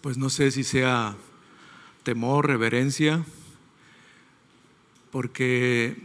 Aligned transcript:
pues 0.00 0.18
no 0.18 0.30
sé 0.30 0.50
si 0.50 0.64
sea 0.64 1.16
temor, 2.02 2.46
reverencia, 2.46 3.24
porque 5.10 5.96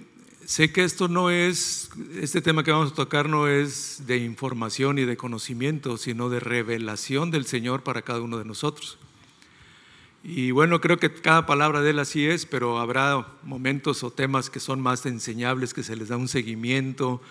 sé 0.45 0.71
que 0.71 0.83
esto 0.83 1.07
no 1.07 1.29
es, 1.29 1.89
este 2.19 2.41
tema 2.41 2.63
que 2.63 2.71
vamos 2.71 2.91
a 2.91 2.95
tocar 2.95 3.29
no 3.29 3.47
es 3.47 4.03
de 4.05 4.17
información 4.17 4.99
y 4.99 5.05
de 5.05 5.17
conocimiento, 5.17 5.97
sino 5.97 6.29
de 6.29 6.39
revelación 6.39 7.31
del 7.31 7.45
Señor 7.45 7.83
para 7.83 8.01
cada 8.01 8.21
uno 8.21 8.37
de 8.37 8.45
nosotros. 8.45 8.97
Y 10.23 10.51
bueno, 10.51 10.79
creo 10.79 10.99
que 10.99 11.13
cada 11.13 11.45
palabra 11.45 11.81
de 11.81 11.89
Él 11.89 11.99
así 11.99 12.25
es, 12.25 12.45
pero 12.45 12.79
habrá 12.79 13.27
momentos 13.43 14.03
o 14.03 14.11
temas 14.11 14.49
que 14.49 14.61
son 14.61 14.79
más 14.79 15.05
enseñables, 15.05 15.73
que 15.73 15.83
se 15.83 15.97
les 15.97 16.07
da 16.07 16.17
un 16.17 16.29
seguimiento, 16.29 17.21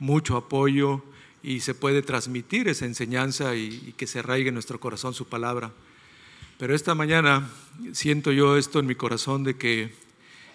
mucho 0.00 0.36
apoyo 0.36 1.02
y 1.44 1.60
se 1.60 1.74
puede 1.74 2.02
transmitir 2.02 2.66
esa 2.66 2.86
enseñanza 2.86 3.54
y, 3.54 3.94
que 3.96 4.08
se 4.08 4.18
arraigue 4.18 4.48
en 4.48 4.54
nuestro 4.54 4.80
corazón 4.80 5.14
su 5.14 5.26
palabra. 5.26 5.70
Pero 6.60 6.74
esta 6.74 6.94
mañana 6.94 7.48
siento 7.94 8.32
yo 8.32 8.58
esto 8.58 8.80
en 8.80 8.86
mi 8.86 8.94
corazón 8.94 9.44
de 9.44 9.56
que 9.56 9.94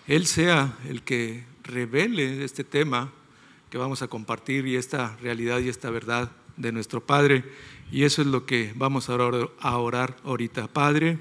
Él 0.06 0.28
sea 0.28 0.78
el 0.88 1.02
que 1.02 1.44
revele 1.64 2.44
este 2.46 2.64
tema 2.64 3.12
que 3.72 3.80
vamos 3.80 4.04
a 4.04 4.08
compartir 4.08 4.68
y 4.68 4.76
esta 4.76 5.18
realidad 5.20 5.58
y 5.62 5.68
esta 5.68 5.90
verdad 5.90 6.32
de 6.58 6.72
nuestro 6.72 7.02
Padre. 7.02 7.44
Y 7.92 8.04
eso 8.04 8.22
es 8.22 8.28
lo 8.28 8.46
que 8.46 8.72
vamos 8.76 9.10
a 9.10 9.16
orar, 9.16 9.50
a 9.60 9.78
orar 9.80 10.16
ahorita. 10.24 10.68
Padre, 10.68 11.18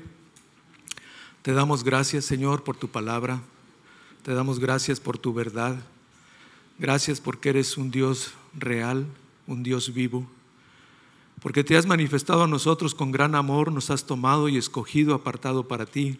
te 1.41 1.55
damos 1.55 1.83
gracias, 1.83 2.27
Señor, 2.27 2.63
por 2.63 2.77
tu 2.77 2.89
palabra. 2.89 3.41
Te 4.23 4.35
damos 4.35 4.61
gracias 4.61 5.01
por 5.01 5.17
tu 5.17 5.33
verdad. 5.33 5.77
Gracias 6.79 7.23
porque 7.23 7.49
eres 7.49 7.79
un 7.79 7.91
Dios 7.91 8.35
real, 8.53 9.07
un 9.47 9.63
Dios 9.63 9.95
vivo. 9.95 10.29
Porque 11.45 11.63
te 11.63 11.77
has 11.77 11.85
manifestado 11.85 12.43
a 12.45 12.49
nosotros 12.49 12.95
con 12.95 13.13
gran 13.13 13.35
amor, 13.35 13.71
nos 13.71 13.91
has 13.91 14.07
tomado 14.07 14.49
y 14.49 14.57
escogido, 14.57 15.15
apartado 15.15 15.69
para 15.69 15.85
ti, 15.85 16.17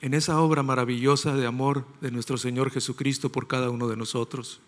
en 0.00 0.14
esa 0.14 0.40
obra 0.40 0.62
maravillosa 0.62 1.36
de 1.36 1.44
amor 1.44 1.84
de 2.00 2.10
nuestro 2.10 2.38
Señor 2.38 2.70
Jesucristo 2.70 3.30
por 3.30 3.46
cada 3.46 3.68
uno 3.68 3.86
de 3.86 3.98
nosotros. 3.98 4.60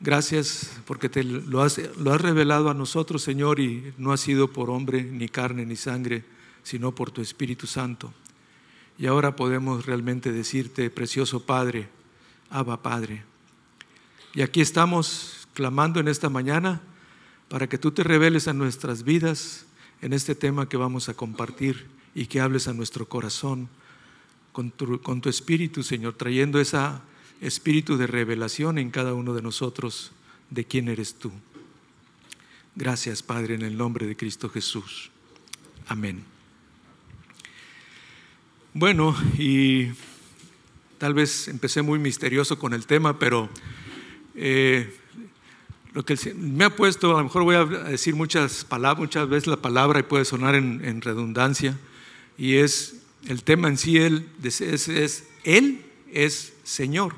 Gracias 0.00 0.80
porque 0.86 1.10
te 1.10 1.22
lo 1.22 1.60
has, 1.60 1.78
lo 1.98 2.14
has 2.14 2.20
revelado 2.22 2.70
a 2.70 2.74
nosotros, 2.74 3.22
Señor, 3.22 3.60
y 3.60 3.92
no 3.98 4.10
ha 4.10 4.16
sido 4.16 4.50
por 4.50 4.70
hombre, 4.70 5.02
ni 5.02 5.28
carne, 5.28 5.66
ni 5.66 5.76
sangre, 5.76 6.24
sino 6.62 6.94
por 6.94 7.10
tu 7.10 7.20
Espíritu 7.20 7.66
Santo. 7.66 8.14
Y 8.96 9.04
ahora 9.04 9.36
podemos 9.36 9.84
realmente 9.84 10.32
decirte, 10.32 10.88
precioso 10.88 11.44
Padre, 11.44 11.90
Abba 12.48 12.82
Padre. 12.82 13.22
Y 14.32 14.40
aquí 14.40 14.62
estamos 14.62 15.46
clamando 15.52 16.00
en 16.00 16.08
esta 16.08 16.30
mañana 16.30 16.80
para 17.48 17.68
que 17.68 17.78
tú 17.78 17.92
te 17.92 18.02
reveles 18.02 18.48
a 18.48 18.52
nuestras 18.52 19.02
vidas 19.04 19.66
en 20.02 20.12
este 20.12 20.34
tema 20.34 20.68
que 20.68 20.76
vamos 20.76 21.08
a 21.08 21.14
compartir 21.14 21.86
y 22.14 22.26
que 22.26 22.40
hables 22.40 22.68
a 22.68 22.72
nuestro 22.72 23.08
corazón 23.08 23.68
con 24.52 24.70
tu, 24.70 25.00
con 25.00 25.20
tu 25.20 25.28
espíritu, 25.28 25.82
Señor, 25.82 26.14
trayendo 26.14 26.58
ese 26.60 26.78
espíritu 27.40 27.96
de 27.96 28.06
revelación 28.06 28.78
en 28.78 28.90
cada 28.90 29.14
uno 29.14 29.34
de 29.34 29.42
nosotros 29.42 30.12
de 30.50 30.64
quién 30.64 30.88
eres 30.88 31.14
tú. 31.14 31.30
Gracias, 32.74 33.22
Padre, 33.22 33.54
en 33.54 33.62
el 33.62 33.76
nombre 33.76 34.06
de 34.06 34.16
Cristo 34.16 34.48
Jesús. 34.48 35.10
Amén. 35.86 36.24
Bueno, 38.74 39.16
y 39.38 39.88
tal 40.98 41.14
vez 41.14 41.48
empecé 41.48 41.80
muy 41.82 41.98
misterioso 41.98 42.58
con 42.58 42.74
el 42.74 42.86
tema, 42.86 43.18
pero 43.18 43.48
eh, 44.34 44.94
lo 45.96 46.04
que 46.04 46.14
me 46.34 46.66
ha 46.66 46.76
puesto, 46.76 47.14
a 47.14 47.20
lo 47.20 47.24
mejor 47.24 47.44
voy 47.44 47.56
a 47.56 47.64
decir 47.64 48.14
muchas 48.14 48.66
palabras, 48.66 48.98
muchas 48.98 49.26
veces 49.30 49.46
la 49.46 49.56
palabra 49.56 49.98
y 49.98 50.02
puede 50.02 50.26
sonar 50.26 50.54
en, 50.54 51.00
redundancia, 51.00 51.78
y 52.36 52.56
es 52.56 52.96
el 53.26 53.42
tema 53.42 53.68
en 53.68 53.78
sí, 53.78 53.96
él 53.96 54.28
es, 54.44 55.24
Él 55.42 55.86
es 56.12 56.52
Señor. 56.64 57.14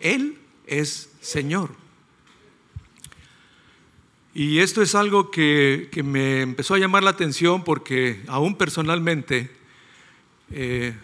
Él 0.00 0.38
es 0.66 1.10
Señor. 1.20 1.72
Y 4.32 4.60
esto 4.60 4.80
es 4.80 4.94
algo 4.94 5.30
que, 5.30 5.90
que 5.92 6.02
me 6.02 6.40
empezó 6.40 6.76
a 6.76 6.78
llamar 6.78 7.02
la 7.02 7.10
atención 7.10 7.62
porque 7.62 8.22
aún 8.26 8.56
personalmente, 8.56 9.50
eh, 10.50 10.94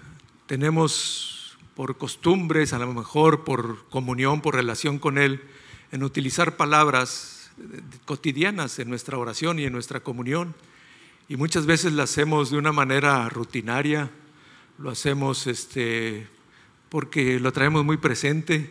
tenemos 0.47 1.59
por 1.75 1.99
costumbres, 1.99 2.73
a 2.73 2.79
lo 2.79 2.95
mejor 2.95 3.45
por 3.45 3.85
comunión, 3.91 4.41
por 4.41 4.55
relación 4.55 4.99
con 4.99 5.19
Él, 5.19 5.43
en 5.93 6.03
utilizar 6.03 6.57
palabras 6.57 7.51
cotidianas 8.05 8.79
en 8.79 8.89
nuestra 8.89 9.19
oración 9.19 9.59
y 9.59 9.65
en 9.65 9.73
nuestra 9.73 10.01
comunión. 10.01 10.55
Y 11.29 11.37
muchas 11.37 11.67
veces 11.67 11.93
lo 11.93 12.03
hacemos 12.03 12.51
de 12.51 12.59
una 12.59 12.73
manera 12.73 13.29
rutinaria, 13.29 14.11
lo 14.79 14.91
hacemos 14.91 15.47
este, 15.47 16.27
porque 16.89 17.41
lo 17.41 17.53
traemos 17.53 17.85
muy 17.85 17.97
presente, 17.97 18.71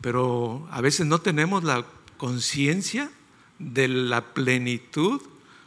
pero 0.00 0.66
a 0.70 0.80
veces 0.80 1.06
no 1.06 1.20
tenemos 1.20 1.64
la 1.64 1.84
conciencia 2.16 3.10
de 3.58 3.88
la 3.88 4.32
plenitud 4.32 5.20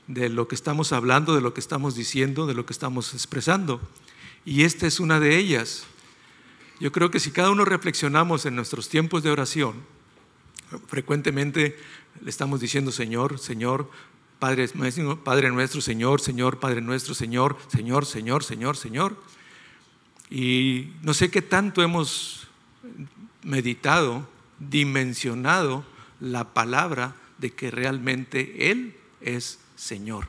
de 0.07 0.29
lo 0.29 0.47
que 0.47 0.55
estamos 0.55 0.91
hablando, 0.91 1.35
de 1.35 1.41
lo 1.41 1.53
que 1.53 1.59
estamos 1.59 1.95
diciendo, 1.95 2.47
de 2.47 2.53
lo 2.53 2.65
que 2.65 2.73
estamos 2.73 3.13
expresando. 3.13 3.79
Y 4.45 4.63
esta 4.63 4.87
es 4.87 4.99
una 4.99 5.19
de 5.19 5.37
ellas. 5.37 5.85
Yo 6.79 6.91
creo 6.91 7.11
que 7.11 7.19
si 7.19 7.31
cada 7.31 7.51
uno 7.51 7.63
reflexionamos 7.63 8.45
en 8.45 8.55
nuestros 8.55 8.89
tiempos 8.89 9.23
de 9.23 9.31
oración, 9.31 9.75
frecuentemente 10.87 11.77
le 12.21 12.29
estamos 12.29 12.59
diciendo 12.59 12.91
Señor, 12.91 13.39
Señor, 13.39 13.89
Padre, 14.39 14.67
nuestro, 14.73 15.81
Señor, 15.81 16.19
Señor, 16.19 16.59
Padre 16.59 16.81
nuestro, 16.81 17.13
Señor, 17.13 17.57
Señor, 17.69 18.05
Señor, 18.05 18.43
Señor, 18.43 18.75
Señor. 18.75 19.15
Y 20.29 20.89
no 21.01 21.13
sé 21.13 21.31
qué 21.31 21.41
tanto 21.41 21.81
hemos 21.81 22.47
meditado, 23.43 24.27
dimensionado 24.59 25.85
la 26.19 26.53
palabra 26.53 27.15
de 27.37 27.51
que 27.51 27.71
realmente 27.71 28.69
Él 28.71 28.95
es 29.21 29.59
Señor. 29.75 30.27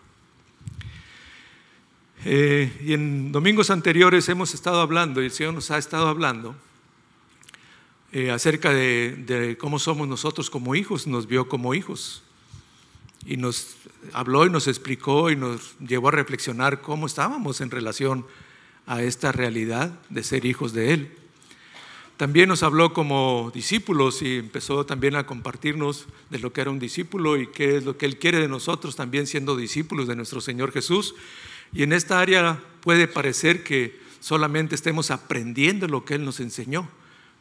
Eh, 2.25 2.73
y 2.85 2.93
en 2.93 3.33
domingos 3.33 3.71
anteriores 3.71 4.29
hemos 4.29 4.55
estado 4.55 4.81
hablando, 4.81 5.21
y 5.21 5.27
el 5.27 5.33
Señor 5.33 5.55
nos 5.55 5.71
ha 5.71 5.79
estado 5.79 6.09
hablando 6.09 6.55
eh, 8.15 8.31
acerca 8.31 8.73
de, 8.73 9.57
cómo 9.59 9.81
somos 9.81 10.07
nosotros 10.07 10.49
como 10.49 10.77
hijos, 10.77 11.09
nos 11.09 11.27
vio 11.27 11.49
como 11.49 11.75
hijos. 11.75 12.23
Y 13.27 13.37
nos 13.37 13.75
habló 14.13 14.47
y 14.47 14.51
nos 14.51 14.69
explicó 14.69 15.33
y 15.33 15.37
nos 15.37 15.77
llevó 15.81 16.09
a 16.09 16.13
reflexionar 16.13 16.81
cómo 16.81 17.07
estábamos 17.07 17.61
en 17.61 17.73
relación 17.73 18.25
a 18.87 19.03
esta 19.03 19.33
realidad 19.33 19.99
de 20.11 20.23
ser 20.23 20.45
hijos 20.45 20.73
de 20.73 20.95
Él. 20.95 21.13
También 22.17 22.49
nos 22.49 22.63
habló 22.63 22.93
como 22.93 23.51
discípulos 23.53 24.23
y 24.23 24.37
empezó 24.37 24.87
también 24.87 25.17
a 25.17 25.27
compartirnos 25.27 26.07
de 26.31 26.39
lo 26.39 26.53
que 26.53 26.61
era 26.61 26.71
un 26.71 26.79
discípulo 26.79 27.37
y 27.37 27.49
qué 27.49 27.79
es 27.79 27.85
lo 27.85 27.99
que 27.99 28.07
Él 28.07 28.21
quiere 28.21 28.39
de 28.39 28.47
nosotros 28.47 28.95
también 28.95 29.27
siendo 29.27 29.57
discípulos 29.57 30.07
de 30.07 30.15
nuestro 30.15 30.41
Señor 30.41 30.71
Jesús. 30.71 31.17
Y 31.73 31.83
en 31.83 31.93
esta 31.93 32.21
área 32.21 32.63
puede 32.81 33.09
parecer 33.09 33.65
que 33.65 33.99
solamente 34.21 34.77
estemos 34.77 35.11
aprendiendo 35.11 35.89
lo 35.89 36.05
que 36.05 36.15
Él 36.15 36.25
nos 36.25 36.39
enseñó, 36.39 36.89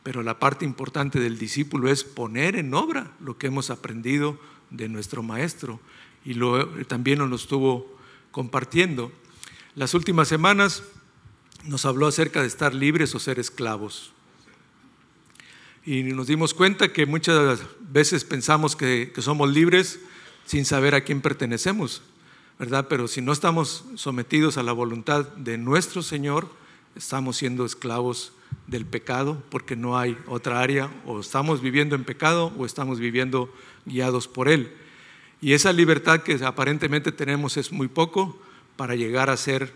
pero 0.03 0.21
la 0.21 0.37
parte 0.37 0.65
importante 0.65 1.19
del 1.19 1.39
discípulo 1.39 1.89
es 1.89 2.03
poner 2.03 2.57
en 2.57 2.73
obra 2.73 3.11
lo 3.21 3.37
que 3.37 3.47
hemos 3.47 3.69
aprendido 3.69 4.37
de 4.69 4.89
nuestro 4.89 5.23
Maestro. 5.23 5.79
Y 6.25 6.33
lo, 6.33 6.67
también 6.85 7.19
nos 7.19 7.29
lo 7.29 7.37
estuvo 7.37 7.97
compartiendo. 8.31 9.11
Las 9.75 9.93
últimas 9.93 10.27
semanas 10.27 10.83
nos 11.63 11.85
habló 11.85 12.07
acerca 12.07 12.41
de 12.41 12.47
estar 12.47 12.73
libres 12.73 13.15
o 13.15 13.19
ser 13.19 13.39
esclavos. 13.39 14.11
Y 15.85 16.03
nos 16.03 16.27
dimos 16.27 16.53
cuenta 16.53 16.91
que 16.91 17.05
muchas 17.05 17.61
veces 17.79 18.25
pensamos 18.25 18.75
que, 18.75 19.11
que 19.13 19.21
somos 19.21 19.49
libres 19.49 19.99
sin 20.45 20.65
saber 20.65 20.95
a 20.95 21.03
quién 21.03 21.21
pertenecemos. 21.21 22.01
¿verdad? 22.59 22.87
Pero 22.89 23.07
si 23.07 23.21
no 23.21 23.31
estamos 23.31 23.85
sometidos 23.95 24.57
a 24.57 24.63
la 24.63 24.73
voluntad 24.73 25.27
de 25.35 25.57
nuestro 25.57 26.03
Señor, 26.03 26.49
estamos 26.95 27.37
siendo 27.37 27.65
esclavos 27.65 28.33
del 28.67 28.85
pecado 28.85 29.41
porque 29.49 29.75
no 29.75 29.97
hay 29.97 30.17
otra 30.27 30.61
área, 30.61 30.89
o 31.05 31.19
estamos 31.19 31.61
viviendo 31.61 31.95
en 31.95 32.03
pecado 32.03 32.53
o 32.57 32.65
estamos 32.65 32.99
viviendo 32.99 33.53
guiados 33.85 34.27
por 34.27 34.47
Él. 34.47 34.71
Y 35.41 35.53
esa 35.53 35.73
libertad 35.73 36.21
que 36.21 36.35
aparentemente 36.45 37.11
tenemos 37.11 37.57
es 37.57 37.71
muy 37.71 37.87
poco 37.87 38.39
para 38.75 38.95
llegar 38.95 39.29
a 39.29 39.37
ser 39.37 39.73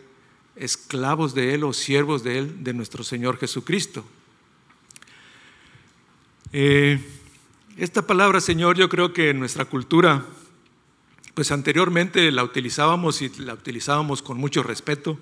esclavos 0.55 1.35
de 1.35 1.53
Él 1.53 1.63
o 1.63 1.73
siervos 1.73 2.23
de 2.23 2.39
Él, 2.39 2.63
de 2.63 2.73
nuestro 2.73 3.03
Señor 3.03 3.37
Jesucristo. 3.37 4.05
Eh, 6.53 6.99
esta 7.77 8.07
palabra, 8.07 8.39
Señor, 8.39 8.77
yo 8.77 8.89
creo 8.89 9.13
que 9.13 9.29
en 9.29 9.39
nuestra 9.39 9.65
cultura 9.65 10.25
pues 11.37 11.51
anteriormente 11.51 12.31
la 12.31 12.43
utilizábamos 12.43 13.21
y 13.21 13.29
la 13.37 13.53
utilizábamos 13.53 14.23
con 14.23 14.39
mucho 14.39 14.63
respeto 14.63 15.19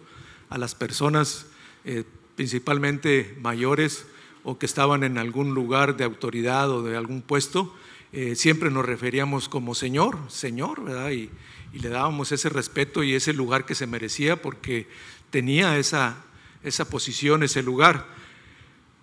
a 0.50 0.58
las 0.58 0.74
personas, 0.74 1.48
eh, 1.84 2.06
principalmente 2.36 3.36
mayores 3.42 4.06
o 4.44 4.60
que 4.60 4.66
estaban 4.66 5.04
en 5.04 5.18
algún 5.18 5.54
lugar 5.54 5.98
de 5.98 6.04
autoridad 6.04 6.70
o 6.70 6.84
de 6.84 6.96
algún 6.96 7.22
puesto. 7.22 7.74
eh, 8.14 8.36
siempre 8.36 8.72
nos 8.72 8.86
referíamos 8.86 9.50
como 9.50 9.76
Señor, 9.76 10.18
Señor, 10.30 10.84
¿verdad? 10.84 11.12
Y, 11.12 11.30
y, 11.74 11.80
le 11.80 11.90
dábamos 11.90 12.32
ese 12.32 12.48
respeto 12.48 13.04
y 13.04 13.14
ese 13.14 13.34
lugar 13.34 13.66
que 13.66 13.76
se 13.76 13.88
merecía 13.88 14.42
porque 14.42 14.88
tenía 15.32 15.78
esa, 15.78 16.24
esa 16.64 16.90
posición, 16.90 17.44
ese 17.44 17.62
lugar. 17.62 18.06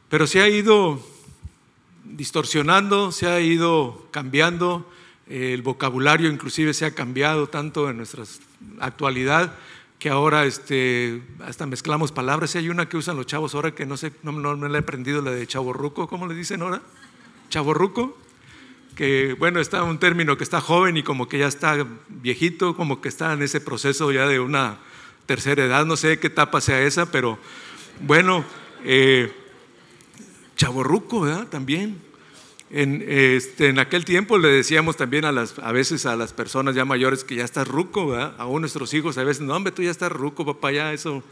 Pero 0.08 0.26
se 0.26 0.40
ha 0.40 0.48
ido 0.48 1.04
distorsionando, 2.04 3.12
se 3.12 3.26
ha 3.26 3.40
ido 3.40 4.06
cambiando, 4.12 4.88
el 5.28 5.62
vocabulario 5.62 6.30
inclusive 6.30 6.74
se 6.74 6.84
ha 6.84 6.94
cambiado 6.94 7.48
tanto 7.48 7.88
en 7.90 7.98
nuestra 7.98 8.24
actualidad 8.80 9.54
que 10.02 10.10
ahora 10.10 10.46
este, 10.46 11.22
hasta 11.46 11.64
mezclamos 11.64 12.10
palabras. 12.10 12.56
Hay 12.56 12.68
una 12.68 12.88
que 12.88 12.96
usan 12.96 13.16
los 13.16 13.24
chavos 13.24 13.54
ahora 13.54 13.72
que 13.72 13.86
no 13.86 13.96
sé, 13.96 14.10
no, 14.24 14.32
no, 14.32 14.56
no 14.56 14.66
le 14.66 14.74
he 14.76 14.80
aprendido, 14.80 15.22
la 15.22 15.30
de 15.30 15.46
chaborruco, 15.46 16.08
¿cómo 16.08 16.26
le 16.26 16.34
dicen 16.34 16.60
ahora? 16.60 16.82
Chaborruco, 17.50 18.18
que 18.96 19.36
bueno, 19.38 19.60
está 19.60 19.84
un 19.84 20.00
término 20.00 20.36
que 20.36 20.42
está 20.42 20.60
joven 20.60 20.96
y 20.96 21.04
como 21.04 21.28
que 21.28 21.38
ya 21.38 21.46
está 21.46 21.86
viejito, 22.08 22.74
como 22.74 23.00
que 23.00 23.08
está 23.08 23.32
en 23.32 23.42
ese 23.42 23.60
proceso 23.60 24.10
ya 24.10 24.26
de 24.26 24.40
una 24.40 24.78
tercera 25.26 25.64
edad, 25.64 25.86
no 25.86 25.96
sé 25.96 26.18
qué 26.18 26.26
etapa 26.26 26.60
sea 26.60 26.82
esa, 26.82 27.12
pero 27.12 27.38
bueno, 28.00 28.44
eh, 28.82 29.32
chaborruco, 30.56 31.20
¿verdad? 31.20 31.46
También. 31.46 32.02
En, 32.74 33.04
este, 33.06 33.68
en 33.68 33.78
aquel 33.78 34.06
tiempo 34.06 34.38
le 34.38 34.48
decíamos 34.48 34.96
también 34.96 35.26
a, 35.26 35.30
las, 35.30 35.58
a 35.58 35.72
veces 35.72 36.06
a 36.06 36.16
las 36.16 36.32
personas 36.32 36.74
ya 36.74 36.86
mayores 36.86 37.22
que 37.22 37.34
ya 37.34 37.44
estás 37.44 37.68
ruco, 37.68 38.08
¿verdad? 38.08 38.34
Aún 38.38 38.62
nuestros 38.62 38.94
hijos 38.94 39.18
a 39.18 39.24
veces, 39.24 39.42
no, 39.42 39.54
hombre, 39.54 39.72
tú 39.72 39.82
ya 39.82 39.90
estás 39.90 40.10
ruco, 40.10 40.46
papá, 40.46 40.72
ya 40.72 40.90
eso, 40.94 41.22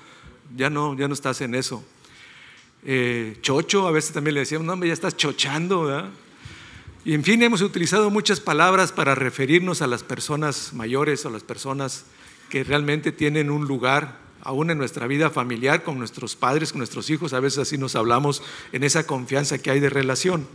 ya 0.55 0.69
no, 0.69 0.95
ya 0.99 1.09
no 1.09 1.15
estás 1.15 1.41
en 1.41 1.55
eso. 1.55 1.83
Eh, 2.85 3.39
chocho, 3.41 3.87
a 3.87 3.91
veces 3.91 4.13
también 4.13 4.35
le 4.35 4.41
decíamos, 4.41 4.67
no, 4.67 4.75
hombre, 4.75 4.89
ya 4.89 4.93
estás 4.93 5.17
chochando, 5.17 5.85
¿verdad? 5.85 6.11
Y 7.07 7.15
en 7.15 7.25
fin, 7.25 7.43
hemos 7.43 7.63
utilizado 7.63 8.11
muchas 8.11 8.39
palabras 8.39 8.93
para 8.93 9.15
referirnos 9.15 9.81
a 9.81 9.87
las 9.87 10.03
personas 10.03 10.75
mayores 10.75 11.25
a 11.25 11.31
las 11.31 11.43
personas 11.43 12.05
que 12.51 12.65
realmente 12.65 13.13
tienen 13.13 13.51
un 13.51 13.67
lugar 13.67 14.19
aún 14.43 14.71
en 14.71 14.77
nuestra 14.77 15.07
vida 15.07 15.31
familiar, 15.31 15.85
con 15.85 15.99
nuestros 15.99 16.37
padres, 16.37 16.73
con 16.73 16.81
nuestros 16.81 17.09
hijos, 17.09 17.33
a 17.33 17.41
veces 17.41 17.61
así 17.61 17.79
nos 17.79 17.97
hablamos 17.97 18.43
en 18.73 18.85
esa 18.85 19.07
confianza 19.07 19.57
que 19.57 19.71
hay 19.71 19.81
de 19.81 19.89
relación. 19.89 20.47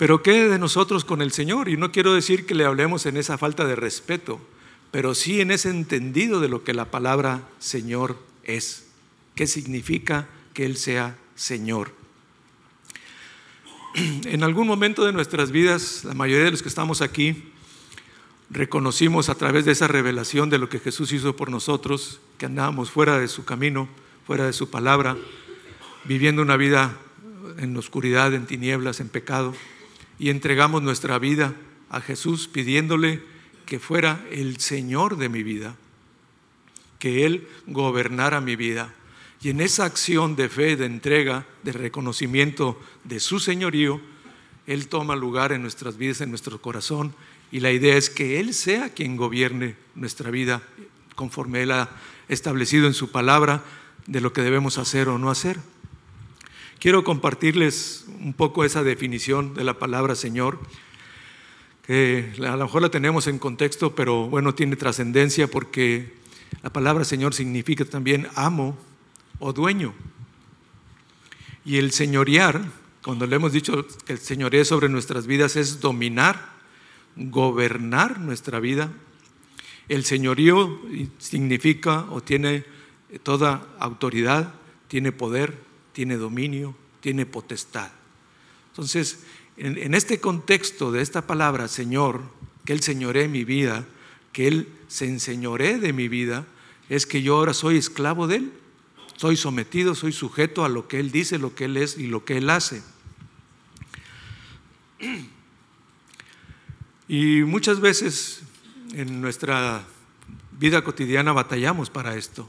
Pero 0.00 0.22
¿qué 0.22 0.48
de 0.48 0.58
nosotros 0.58 1.04
con 1.04 1.20
el 1.20 1.30
Señor? 1.30 1.68
Y 1.68 1.76
no 1.76 1.92
quiero 1.92 2.14
decir 2.14 2.46
que 2.46 2.54
le 2.54 2.64
hablemos 2.64 3.04
en 3.04 3.18
esa 3.18 3.36
falta 3.36 3.66
de 3.66 3.76
respeto, 3.76 4.40
pero 4.90 5.14
sí 5.14 5.42
en 5.42 5.50
ese 5.50 5.68
entendido 5.68 6.40
de 6.40 6.48
lo 6.48 6.64
que 6.64 6.72
la 6.72 6.86
palabra 6.86 7.42
Señor 7.58 8.16
es. 8.42 8.86
¿Qué 9.34 9.46
significa 9.46 10.26
que 10.54 10.64
Él 10.64 10.78
sea 10.78 11.18
Señor? 11.34 11.92
En 14.24 14.42
algún 14.42 14.66
momento 14.66 15.04
de 15.04 15.12
nuestras 15.12 15.50
vidas, 15.50 16.02
la 16.04 16.14
mayoría 16.14 16.46
de 16.46 16.52
los 16.52 16.62
que 16.62 16.70
estamos 16.70 17.02
aquí, 17.02 17.52
reconocimos 18.48 19.28
a 19.28 19.34
través 19.34 19.66
de 19.66 19.72
esa 19.72 19.86
revelación 19.86 20.48
de 20.48 20.56
lo 20.56 20.70
que 20.70 20.78
Jesús 20.78 21.12
hizo 21.12 21.36
por 21.36 21.50
nosotros, 21.50 22.20
que 22.38 22.46
andábamos 22.46 22.90
fuera 22.90 23.18
de 23.18 23.28
su 23.28 23.44
camino, 23.44 23.86
fuera 24.26 24.46
de 24.46 24.54
su 24.54 24.70
palabra, 24.70 25.18
viviendo 26.04 26.40
una 26.40 26.56
vida 26.56 26.96
en 27.58 27.76
oscuridad, 27.76 28.32
en 28.32 28.46
tinieblas, 28.46 29.00
en 29.00 29.10
pecado 29.10 29.52
y 30.20 30.28
entregamos 30.28 30.82
nuestra 30.82 31.18
vida 31.18 31.54
a 31.88 32.02
Jesús 32.02 32.46
pidiéndole 32.46 33.22
que 33.64 33.80
fuera 33.80 34.22
el 34.30 34.58
Señor 34.58 35.16
de 35.16 35.30
mi 35.30 35.42
vida, 35.42 35.76
que 36.98 37.24
Él 37.24 37.48
gobernara 37.66 38.42
mi 38.42 38.54
vida. 38.54 38.94
Y 39.40 39.48
en 39.48 39.62
esa 39.62 39.86
acción 39.86 40.36
de 40.36 40.50
fe, 40.50 40.76
de 40.76 40.84
entrega, 40.84 41.46
de 41.62 41.72
reconocimiento 41.72 42.78
de 43.04 43.18
su 43.18 43.40
señorío, 43.40 44.02
Él 44.66 44.88
toma 44.88 45.16
lugar 45.16 45.52
en 45.52 45.62
nuestras 45.62 45.96
vidas, 45.96 46.20
en 46.20 46.28
nuestro 46.28 46.60
corazón, 46.60 47.14
y 47.50 47.60
la 47.60 47.72
idea 47.72 47.96
es 47.96 48.10
que 48.10 48.40
Él 48.40 48.52
sea 48.52 48.90
quien 48.90 49.16
gobierne 49.16 49.76
nuestra 49.94 50.30
vida 50.30 50.62
conforme 51.14 51.62
Él 51.62 51.70
ha 51.70 51.88
establecido 52.28 52.86
en 52.86 52.94
su 52.94 53.10
palabra 53.10 53.64
de 54.06 54.20
lo 54.20 54.34
que 54.34 54.42
debemos 54.42 54.76
hacer 54.76 55.08
o 55.08 55.18
no 55.18 55.30
hacer. 55.30 55.60
Quiero 56.80 57.04
compartirles 57.04 58.06
un 58.22 58.32
poco 58.32 58.64
esa 58.64 58.82
definición 58.82 59.52
de 59.52 59.64
la 59.64 59.78
palabra 59.78 60.14
Señor, 60.14 60.58
que 61.86 62.32
a 62.38 62.56
lo 62.56 62.64
mejor 62.64 62.80
la 62.80 62.88
tenemos 62.88 63.26
en 63.26 63.38
contexto, 63.38 63.94
pero 63.94 64.28
bueno, 64.30 64.54
tiene 64.54 64.76
trascendencia 64.76 65.46
porque 65.46 66.14
la 66.62 66.72
palabra 66.72 67.04
Señor 67.04 67.34
significa 67.34 67.84
también 67.84 68.28
amo 68.34 68.78
o 69.40 69.52
dueño. 69.52 69.92
Y 71.66 71.76
el 71.76 71.92
señorear, 71.92 72.62
cuando 73.04 73.26
le 73.26 73.36
hemos 73.36 73.52
dicho 73.52 73.86
que 74.06 74.14
el 74.14 74.18
señorear 74.18 74.64
sobre 74.64 74.88
nuestras 74.88 75.26
vidas 75.26 75.56
es 75.56 75.80
dominar, 75.80 76.54
gobernar 77.14 78.20
nuestra 78.20 78.58
vida. 78.58 78.90
El 79.90 80.06
señorío 80.06 80.80
significa 81.18 82.06
o 82.08 82.22
tiene 82.22 82.64
toda 83.22 83.66
autoridad, 83.78 84.54
tiene 84.88 85.12
poder, 85.12 85.68
tiene 86.00 86.16
dominio, 86.16 86.74
tiene 87.02 87.26
potestad. 87.26 87.90
Entonces, 88.70 89.18
en, 89.58 89.92
este 89.92 90.18
contexto 90.18 90.90
de 90.92 91.02
esta 91.02 91.26
palabra, 91.26 91.68
Señor, 91.68 92.22
que 92.64 92.72
Él 92.72 92.82
señoree 92.82 93.28
mi 93.28 93.44
vida, 93.44 93.84
que 94.32 94.48
Él 94.48 94.68
se 94.88 95.04
enseñoree 95.04 95.78
de 95.78 95.92
mi 95.92 96.08
vida, 96.08 96.46
es 96.88 97.04
que 97.04 97.20
yo 97.20 97.36
ahora 97.36 97.52
soy 97.52 97.76
esclavo 97.76 98.26
de 98.28 98.36
Él, 98.36 98.52
soy 99.18 99.36
sometido, 99.36 99.94
soy 99.94 100.12
sujeto 100.12 100.64
a 100.64 100.70
lo 100.70 100.88
que 100.88 101.00
Él 101.00 101.10
dice, 101.10 101.38
lo 101.38 101.54
que 101.54 101.66
Él 101.66 101.76
es 101.76 101.98
y 101.98 102.06
lo 102.06 102.24
que 102.24 102.38
Él 102.38 102.48
hace. 102.48 102.80
Y 107.08 107.42
muchas 107.42 107.78
veces 107.80 108.40
en 108.94 109.20
nuestra 109.20 109.84
vida 110.58 110.82
cotidiana 110.82 111.34
batallamos 111.34 111.90
para 111.90 112.16
esto. 112.16 112.48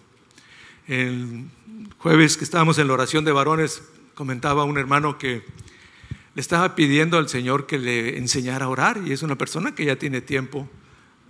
El 0.88 1.50
jueves 1.98 2.38
que 2.38 2.44
estábamos 2.44 2.78
en 2.78 2.88
la 2.88 2.94
oración 2.94 3.26
de 3.26 3.32
varones, 3.32 3.84
comentaba 4.14 4.64
un 4.64 4.78
hermano 4.78 5.18
que 5.18 5.44
le 6.34 6.42
estaba 6.42 6.76
pidiendo 6.76 7.18
al 7.18 7.30
Señor 7.30 7.68
que 7.68 7.78
le 7.78 8.18
enseñara 8.18 8.66
a 8.66 8.70
orar 8.70 9.02
y 9.06 9.12
es 9.12 9.22
una 9.22 9.38
persona 9.38 9.76
que 9.76 9.86
ya 9.86 9.98
tiene 9.98 10.22
tiempo 10.22 10.70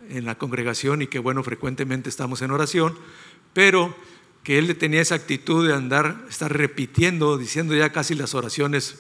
en 0.09 0.25
la 0.25 0.37
congregación 0.37 1.01
y 1.01 1.07
que 1.07 1.19
bueno, 1.19 1.43
frecuentemente 1.43 2.09
estamos 2.09 2.41
en 2.41 2.51
oración, 2.51 2.97
pero 3.53 3.95
que 4.43 4.57
él 4.57 4.75
tenía 4.77 5.01
esa 5.01 5.15
actitud 5.15 5.67
de 5.67 5.73
andar, 5.73 6.25
estar 6.29 6.55
repitiendo, 6.55 7.37
diciendo 7.37 7.75
ya 7.75 7.91
casi 7.91 8.15
las 8.15 8.35
oraciones 8.35 8.99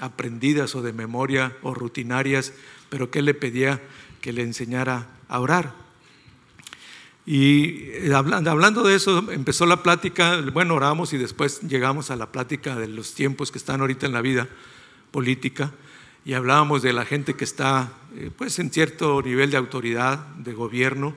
aprendidas 0.00 0.74
o 0.74 0.82
de 0.82 0.92
memoria 0.92 1.56
o 1.62 1.74
rutinarias, 1.74 2.52
pero 2.88 3.10
que 3.10 3.20
él 3.20 3.26
le 3.26 3.34
pedía 3.34 3.80
que 4.20 4.32
le 4.32 4.42
enseñara 4.42 5.08
a 5.28 5.40
orar. 5.40 5.81
Y 7.24 7.88
eh, 7.92 8.12
hablando 8.14 8.82
de 8.82 8.96
eso, 8.96 9.30
empezó 9.30 9.64
la 9.66 9.82
plática, 9.82 10.40
bueno, 10.52 10.74
oramos 10.74 11.12
y 11.12 11.18
después 11.18 11.60
llegamos 11.60 12.10
a 12.10 12.16
la 12.16 12.32
plática 12.32 12.76
de 12.76 12.88
los 12.88 13.14
tiempos 13.14 13.52
que 13.52 13.58
están 13.58 13.80
ahorita 13.80 14.06
en 14.06 14.12
la 14.12 14.22
vida 14.22 14.48
política 15.12 15.72
y 16.24 16.34
hablábamos 16.34 16.82
de 16.82 16.92
la 16.92 17.04
gente 17.04 17.34
que 17.34 17.44
está 17.44 17.92
eh, 18.16 18.30
pues 18.36 18.58
en 18.58 18.70
cierto 18.70 19.22
nivel 19.22 19.50
de 19.50 19.56
autoridad, 19.56 20.18
de 20.36 20.52
gobierno 20.52 21.14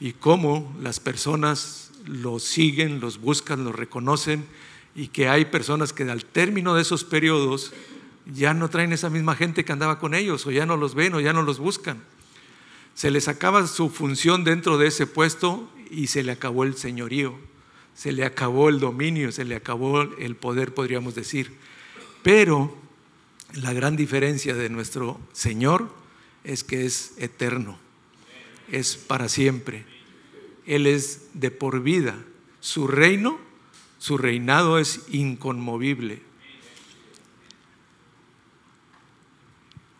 y 0.00 0.12
cómo 0.12 0.74
las 0.80 0.98
personas 0.98 1.90
los 2.06 2.42
siguen, 2.42 3.00
los 3.00 3.20
buscan, 3.20 3.64
los 3.64 3.74
reconocen 3.74 4.46
y 4.94 5.08
que 5.08 5.28
hay 5.28 5.46
personas 5.46 5.92
que 5.92 6.04
al 6.04 6.24
término 6.24 6.74
de 6.74 6.82
esos 6.82 7.04
periodos 7.04 7.72
ya 8.32 8.54
no 8.54 8.70
traen 8.70 8.92
esa 8.94 9.10
misma 9.10 9.36
gente 9.36 9.64
que 9.64 9.72
andaba 9.72 9.98
con 9.98 10.14
ellos 10.14 10.46
o 10.46 10.50
ya 10.50 10.64
no 10.64 10.78
los 10.78 10.94
ven 10.94 11.14
o 11.14 11.20
ya 11.20 11.34
no 11.34 11.42
los 11.42 11.58
buscan 11.58 12.02
se 12.94 13.10
les 13.10 13.28
acaba 13.28 13.66
su 13.66 13.90
función 13.90 14.44
dentro 14.44 14.78
de 14.78 14.86
ese 14.86 15.06
puesto 15.06 15.68
y 15.90 16.06
se 16.06 16.22
le 16.22 16.32
acabó 16.32 16.64
el 16.64 16.76
señorío, 16.76 17.36
se 17.94 18.12
le 18.12 18.24
acabó 18.24 18.68
el 18.68 18.78
dominio, 18.78 19.32
se 19.32 19.44
le 19.44 19.56
acabó 19.56 20.02
el 20.02 20.36
poder, 20.36 20.72
podríamos 20.72 21.14
decir. 21.14 21.52
Pero 22.22 22.76
la 23.54 23.72
gran 23.72 23.96
diferencia 23.96 24.54
de 24.54 24.68
nuestro 24.70 25.20
Señor 25.32 25.90
es 26.44 26.62
que 26.62 26.86
es 26.86 27.14
eterno, 27.18 27.78
es 28.70 28.96
para 28.96 29.28
siempre. 29.28 29.84
Él 30.66 30.86
es 30.86 31.28
de 31.34 31.50
por 31.50 31.82
vida. 31.82 32.16
Su 32.60 32.86
reino, 32.86 33.38
su 33.98 34.18
reinado 34.18 34.78
es 34.78 35.02
inconmovible. 35.10 36.22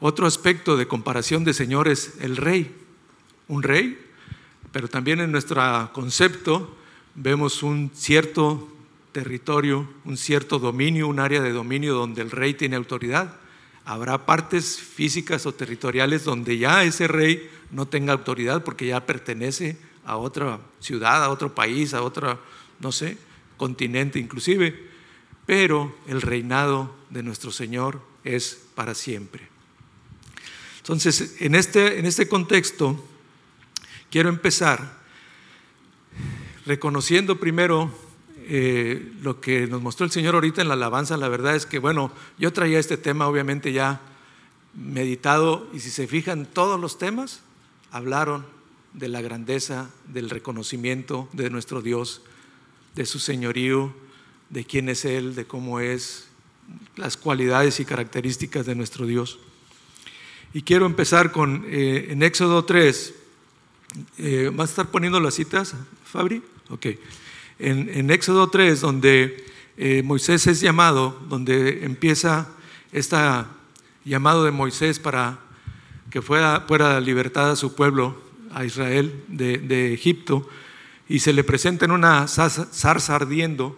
Otro 0.00 0.26
aspecto 0.26 0.76
de 0.76 0.86
comparación 0.86 1.44
de 1.44 1.54
Señor 1.54 1.88
es 1.88 2.14
el 2.20 2.36
rey 2.36 2.74
un 3.48 3.62
rey, 3.62 3.98
pero 4.72 4.88
también 4.88 5.20
en 5.20 5.32
nuestro 5.32 5.90
concepto 5.92 6.76
vemos 7.14 7.62
un 7.62 7.90
cierto 7.94 8.68
territorio, 9.12 9.88
un 10.04 10.16
cierto 10.16 10.58
dominio, 10.58 11.06
un 11.06 11.20
área 11.20 11.40
de 11.40 11.52
dominio 11.52 11.94
donde 11.94 12.22
el 12.22 12.30
rey 12.30 12.54
tiene 12.54 12.76
autoridad. 12.76 13.36
Habrá 13.84 14.26
partes 14.26 14.80
físicas 14.80 15.46
o 15.46 15.54
territoriales 15.54 16.24
donde 16.24 16.58
ya 16.58 16.82
ese 16.84 17.06
rey 17.06 17.48
no 17.70 17.86
tenga 17.86 18.12
autoridad 18.12 18.64
porque 18.64 18.86
ya 18.86 19.06
pertenece 19.06 19.78
a 20.04 20.16
otra 20.16 20.58
ciudad, 20.80 21.22
a 21.22 21.30
otro 21.30 21.54
país, 21.54 21.94
a 21.94 22.02
otro, 22.02 22.40
no 22.80 22.92
sé, 22.92 23.16
continente 23.56 24.18
inclusive. 24.18 24.90
Pero 25.46 25.94
el 26.08 26.22
reinado 26.22 26.94
de 27.10 27.22
nuestro 27.22 27.52
Señor 27.52 28.00
es 28.24 28.60
para 28.74 28.94
siempre. 28.94 29.48
Entonces, 30.78 31.36
en 31.40 31.54
este, 31.54 31.98
en 31.98 32.06
este 32.06 32.28
contexto, 32.28 33.02
quiero 34.14 34.28
empezar 34.28 35.00
reconociendo 36.66 37.40
primero 37.40 37.92
eh, 38.46 39.10
lo 39.22 39.40
que 39.40 39.66
nos 39.66 39.82
mostró 39.82 40.06
el 40.06 40.12
Señor 40.12 40.36
ahorita 40.36 40.62
en 40.62 40.68
la 40.68 40.74
alabanza. 40.74 41.16
La 41.16 41.26
verdad 41.26 41.56
es 41.56 41.66
que, 41.66 41.80
bueno, 41.80 42.12
yo 42.38 42.52
traía 42.52 42.78
este 42.78 42.96
tema 42.96 43.26
obviamente 43.26 43.72
ya 43.72 44.00
meditado 44.72 45.68
y 45.72 45.80
si 45.80 45.90
se 45.90 46.06
fijan, 46.06 46.46
todos 46.46 46.80
los 46.80 46.96
temas 46.96 47.40
hablaron 47.90 48.46
de 48.92 49.08
la 49.08 49.20
grandeza, 49.20 49.90
del 50.06 50.30
reconocimiento 50.30 51.28
de 51.32 51.50
nuestro 51.50 51.82
Dios, 51.82 52.22
de 52.94 53.06
su 53.06 53.18
señorío, 53.18 53.92
de 54.48 54.64
quién 54.64 54.88
es 54.90 55.04
Él, 55.04 55.34
de 55.34 55.44
cómo 55.44 55.80
es, 55.80 56.28
las 56.94 57.16
cualidades 57.16 57.80
y 57.80 57.84
características 57.84 58.64
de 58.64 58.76
nuestro 58.76 59.06
Dios. 59.06 59.40
Y 60.52 60.62
quiero 60.62 60.86
empezar 60.86 61.32
con, 61.32 61.64
eh, 61.66 62.10
en 62.10 62.22
Éxodo 62.22 62.64
3, 62.64 63.14
eh, 64.18 64.50
¿va 64.58 64.64
a 64.64 64.66
estar 64.66 64.90
poniendo 64.90 65.20
las 65.20 65.34
citas, 65.34 65.74
Fabri? 66.04 66.42
Ok. 66.70 66.86
En, 67.58 67.88
en 67.88 68.10
Éxodo 68.10 68.48
3, 68.48 68.80
donde 68.80 69.44
eh, 69.76 70.02
Moisés 70.04 70.46
es 70.46 70.60
llamado, 70.60 71.20
donde 71.28 71.84
empieza 71.84 72.48
este 72.92 73.16
llamado 74.04 74.44
de 74.44 74.50
Moisés 74.50 74.98
para 74.98 75.38
que 76.10 76.22
fuera, 76.22 76.64
fuera 76.66 77.00
libertada 77.00 77.56
su 77.56 77.74
pueblo, 77.74 78.22
a 78.52 78.64
Israel, 78.64 79.24
de, 79.26 79.58
de 79.58 79.92
Egipto, 79.92 80.48
y 81.08 81.18
se 81.18 81.32
le 81.32 81.42
presenta 81.42 81.84
en 81.84 81.90
una 81.90 82.28
zarza 82.28 83.14
ardiendo, 83.16 83.76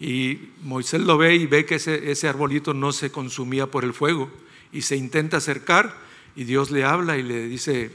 y 0.00 0.50
Moisés 0.62 1.00
lo 1.00 1.16
ve 1.18 1.36
y 1.36 1.46
ve 1.46 1.64
que 1.64 1.76
ese, 1.76 2.10
ese 2.10 2.28
arbolito 2.28 2.74
no 2.74 2.92
se 2.92 3.10
consumía 3.10 3.68
por 3.68 3.84
el 3.84 3.94
fuego, 3.94 4.28
y 4.72 4.82
se 4.82 4.96
intenta 4.96 5.36
acercar, 5.36 5.96
y 6.34 6.44
Dios 6.44 6.72
le 6.72 6.84
habla 6.84 7.16
y 7.16 7.22
le 7.22 7.46
dice, 7.46 7.92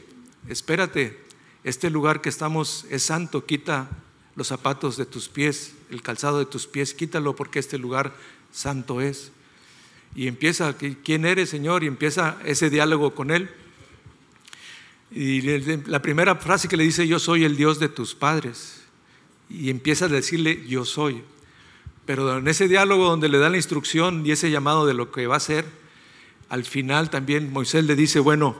espérate, 0.48 1.23
este 1.64 1.90
lugar 1.90 2.22
que 2.22 2.30
estamos 2.30 2.86
es 2.90 3.04
santo, 3.04 3.46
quita 3.46 3.90
los 4.36 4.48
zapatos 4.48 4.98
de 4.98 5.06
tus 5.06 5.30
pies, 5.30 5.74
el 5.90 6.02
calzado 6.02 6.40
de 6.40 6.46
tus 6.46 6.68
pies, 6.68 6.94
quítalo 6.94 7.36
porque 7.36 7.60
este 7.60 7.78
lugar 7.78 8.14
santo 8.52 9.02
es. 9.02 9.32
Y 10.16 10.28
empieza, 10.28 10.76
¿quién 11.04 11.26
eres, 11.26 11.50
Señor? 11.50 11.84
Y 11.84 11.88
empieza 11.88 12.38
ese 12.46 12.70
diálogo 12.70 13.16
con 13.16 13.32
Él. 13.32 13.50
Y 15.12 15.42
la 15.42 16.02
primera 16.02 16.36
frase 16.36 16.68
que 16.68 16.78
le 16.78 16.84
dice, 16.84 17.08
yo 17.08 17.20
soy 17.20 17.44
el 17.44 17.56
Dios 17.56 17.80
de 17.80 17.90
tus 17.90 18.14
padres. 18.14 18.82
Y 19.50 19.70
empieza 19.70 20.06
a 20.06 20.10
decirle, 20.10 20.66
yo 20.68 20.86
soy. 20.86 21.24
Pero 22.06 22.38
en 22.38 22.48
ese 22.48 22.68
diálogo 22.68 23.06
donde 23.06 23.30
le 23.30 23.38
da 23.38 23.50
la 23.50 23.58
instrucción 23.58 24.26
y 24.26 24.32
ese 24.32 24.52
llamado 24.52 24.86
de 24.86 24.94
lo 24.94 25.12
que 25.12 25.28
va 25.28 25.36
a 25.36 25.38
hacer, 25.38 25.66
al 26.50 26.66
final 26.66 27.10
también 27.10 27.52
Moisés 27.52 27.86
le 27.86 27.96
dice, 27.96 28.20
bueno, 28.20 28.56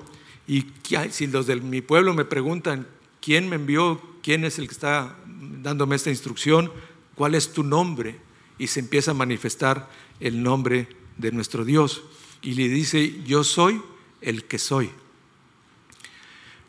y 0.48 0.66
si 1.12 1.28
los 1.28 1.46
de 1.48 1.58
mi 1.58 1.82
pueblo 1.82 2.14
me 2.14 2.26
preguntan, 2.26 2.88
¿quién 3.24 3.48
me 3.48 3.56
envió? 3.56 4.02
¿Quién 4.22 4.44
es 4.44 4.60
el 4.60 4.68
que 4.68 4.74
está 4.74 5.16
dándome 5.62 5.96
esta 5.96 6.10
instrucción? 6.10 6.72
¿Cuál 7.16 7.36
es 7.36 7.54
tu 7.54 7.64
nombre? 7.64 8.20
Y 8.58 8.68
se 8.68 8.82
empieza 8.82 9.12
a 9.12 9.14
manifestar 9.16 9.90
el 10.20 10.44
nombre 10.44 10.90
de 11.18 11.32
nuestro 11.32 11.64
Dios. 11.64 12.04
Y 12.42 12.56
le 12.56 12.68
dice, 12.68 13.24
yo 13.24 13.44
soy 13.44 13.82
el 14.22 14.44
que 14.44 14.60
soy. 14.60 14.90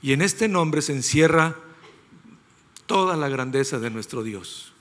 Y 0.00 0.12
en 0.12 0.22
este 0.22 0.48
nombre 0.48 0.80
se 0.80 0.92
encierra 0.92 1.56
toda 2.86 3.16
la 3.16 3.28
grandeza 3.28 3.80
de 3.80 3.90
nuestro 3.90 4.22
Dios. 4.22 4.72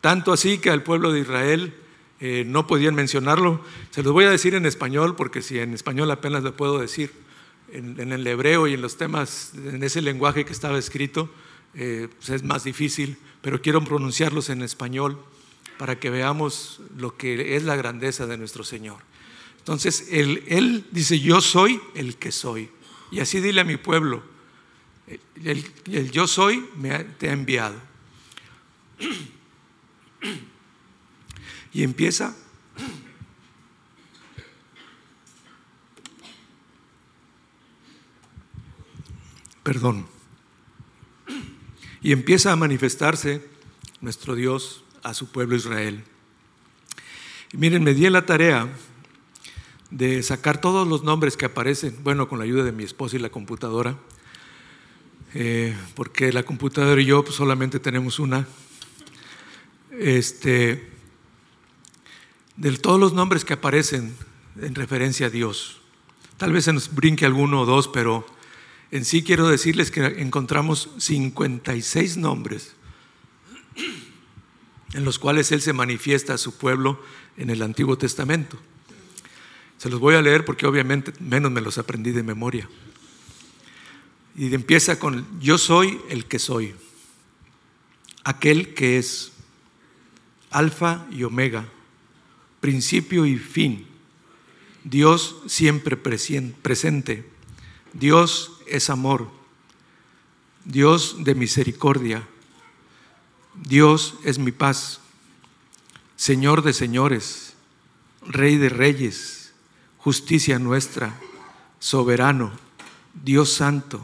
Tanto 0.00 0.32
así 0.32 0.58
que 0.58 0.70
al 0.70 0.82
pueblo 0.82 1.12
de 1.12 1.20
Israel 1.20 1.74
eh, 2.20 2.44
no 2.46 2.66
podían 2.66 2.94
mencionarlo. 2.94 3.64
Se 3.90 4.02
los 4.02 4.12
voy 4.12 4.26
a 4.26 4.30
decir 4.30 4.54
en 4.54 4.66
español 4.66 5.16
porque 5.16 5.42
si 5.42 5.58
en 5.58 5.74
español 5.74 6.10
apenas 6.10 6.42
lo 6.42 6.56
puedo 6.56 6.78
decir 6.78 7.12
en, 7.72 8.12
el 8.12 8.26
hebreo 8.26 8.66
y 8.66 8.74
en 8.74 8.82
los 8.82 8.96
temas, 8.96 9.52
en 9.54 9.82
ese 9.82 10.02
lenguaje 10.02 10.44
que 10.44 10.52
estaba 10.52 10.78
escrito, 10.78 11.30
eh, 11.74 12.08
pues 12.18 12.30
es 12.30 12.42
más 12.42 12.64
difícil, 12.64 13.16
pero 13.40 13.62
quiero 13.62 13.82
pronunciarlos 13.82 14.50
en 14.50 14.62
español 14.62 15.18
para 15.78 15.98
que 15.98 16.10
veamos 16.10 16.80
lo 16.96 17.16
que 17.16 17.56
es 17.56 17.64
la 17.64 17.76
grandeza 17.76 18.26
de 18.26 18.36
nuestro 18.36 18.62
Señor. 18.64 18.98
Entonces, 19.58 20.08
él, 20.10 20.86
dice, 20.90 21.18
yo 21.20 21.40
soy 21.40 21.80
el 21.94 22.16
que 22.16 22.32
soy. 22.32 22.68
Y 23.10 23.20
así 23.20 23.40
dile 23.40 23.60
a 23.60 23.64
mi 23.64 23.76
pueblo, 23.76 24.22
el, 25.44 25.64
el 25.90 26.10
yo 26.10 26.26
soy 26.26 26.68
me 26.76 26.98
te 27.00 27.28
ha 27.28 27.32
enviado. 27.32 27.76
Y 31.74 31.84
empieza 31.84 32.36
perdón. 39.62 40.06
Y 42.02 42.12
empieza 42.12 42.52
a 42.52 42.56
manifestarse 42.56 43.46
nuestro 44.00 44.34
Dios 44.34 44.84
a 45.02 45.14
su 45.14 45.30
pueblo 45.30 45.56
Israel. 45.56 46.02
Y 47.52 47.56
miren, 47.56 47.84
me 47.84 47.94
di 47.94 48.08
la 48.10 48.26
tarea 48.26 48.68
de 49.90 50.22
sacar 50.22 50.60
todos 50.60 50.88
los 50.88 51.04
nombres 51.04 51.36
que 51.36 51.44
aparecen, 51.44 51.96
bueno, 52.02 52.28
con 52.28 52.38
la 52.38 52.44
ayuda 52.44 52.64
de 52.64 52.72
mi 52.72 52.82
esposa 52.82 53.16
y 53.16 53.18
la 53.18 53.28
computadora, 53.28 53.96
eh, 55.34 55.76
porque 55.94 56.32
la 56.32 56.42
computadora 56.42 57.00
y 57.00 57.06
yo 57.06 57.22
pues, 57.22 57.36
solamente 57.36 57.78
tenemos 57.78 58.18
una. 58.18 58.46
Este, 59.90 60.90
de 62.56 62.78
todos 62.78 62.98
los 62.98 63.12
nombres 63.12 63.44
que 63.44 63.52
aparecen 63.52 64.14
en 64.60 64.74
referencia 64.74 65.26
a 65.26 65.30
Dios. 65.30 65.80
Tal 66.36 66.52
vez 66.52 66.64
se 66.64 66.72
nos 66.72 66.94
brinque 66.94 67.26
alguno 67.26 67.60
o 67.60 67.66
dos, 67.66 67.88
pero 67.88 68.26
en 68.92 69.06
sí 69.06 69.24
quiero 69.24 69.48
decirles 69.48 69.90
que 69.90 70.04
encontramos 70.20 70.90
56 70.98 72.18
nombres 72.18 72.74
en 74.92 75.04
los 75.04 75.18
cuales 75.18 75.50
Él 75.50 75.62
se 75.62 75.72
manifiesta 75.72 76.34
a 76.34 76.38
su 76.38 76.58
pueblo 76.58 77.02
en 77.38 77.48
el 77.48 77.62
Antiguo 77.62 77.96
Testamento. 77.96 78.58
Se 79.78 79.88
los 79.88 79.98
voy 79.98 80.14
a 80.14 80.22
leer 80.22 80.44
porque 80.44 80.66
obviamente 80.66 81.12
menos 81.20 81.50
me 81.50 81.62
los 81.62 81.78
aprendí 81.78 82.12
de 82.12 82.22
memoria. 82.22 82.68
Y 84.36 84.54
empieza 84.54 84.98
con, 84.98 85.26
yo 85.40 85.56
soy 85.56 85.98
el 86.10 86.26
que 86.26 86.38
soy, 86.38 86.74
aquel 88.24 88.74
que 88.74 88.98
es 88.98 89.32
alfa 90.50 91.06
y 91.10 91.24
omega, 91.24 91.66
principio 92.60 93.24
y 93.24 93.38
fin, 93.38 93.86
Dios 94.84 95.36
siempre 95.46 95.96
presente, 95.96 97.24
Dios 97.94 98.61
es 98.72 98.88
amor, 98.88 99.30
Dios 100.64 101.16
de 101.24 101.34
misericordia, 101.34 102.26
Dios 103.54 104.14
es 104.24 104.38
mi 104.38 104.50
paz, 104.50 105.00
Señor 106.16 106.62
de 106.62 106.72
señores, 106.72 107.54
Rey 108.24 108.56
de 108.56 108.68
reyes, 108.68 109.52
justicia 109.98 110.58
nuestra, 110.58 111.18
soberano, 111.80 112.52
Dios 113.24 113.52
santo, 113.52 114.00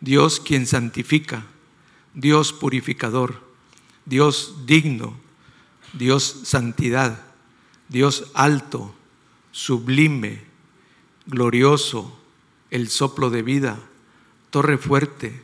Dios 0.00 0.38
quien 0.38 0.66
santifica, 0.66 1.44
Dios 2.14 2.52
purificador, 2.52 3.40
Dios 4.04 4.66
digno, 4.66 5.16
Dios 5.94 6.42
santidad, 6.44 7.22
Dios 7.88 8.30
alto, 8.34 8.94
sublime, 9.50 10.42
glorioso, 11.26 12.21
el 12.72 12.88
soplo 12.88 13.28
de 13.28 13.42
vida, 13.42 13.78
torre 14.48 14.78
fuerte, 14.78 15.38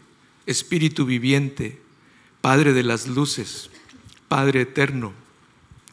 espíritu 0.46 1.04
viviente, 1.04 1.78
Padre 2.40 2.72
de 2.72 2.82
las 2.82 3.06
luces, 3.06 3.68
Padre 4.28 4.62
eterno, 4.62 5.12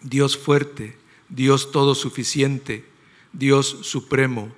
Dios 0.01 0.37
fuerte, 0.37 0.97
Dios 1.27 1.73
todo 1.73 1.93
suficiente, 1.93 2.85
Dios 3.33 3.79
supremo, 3.81 4.55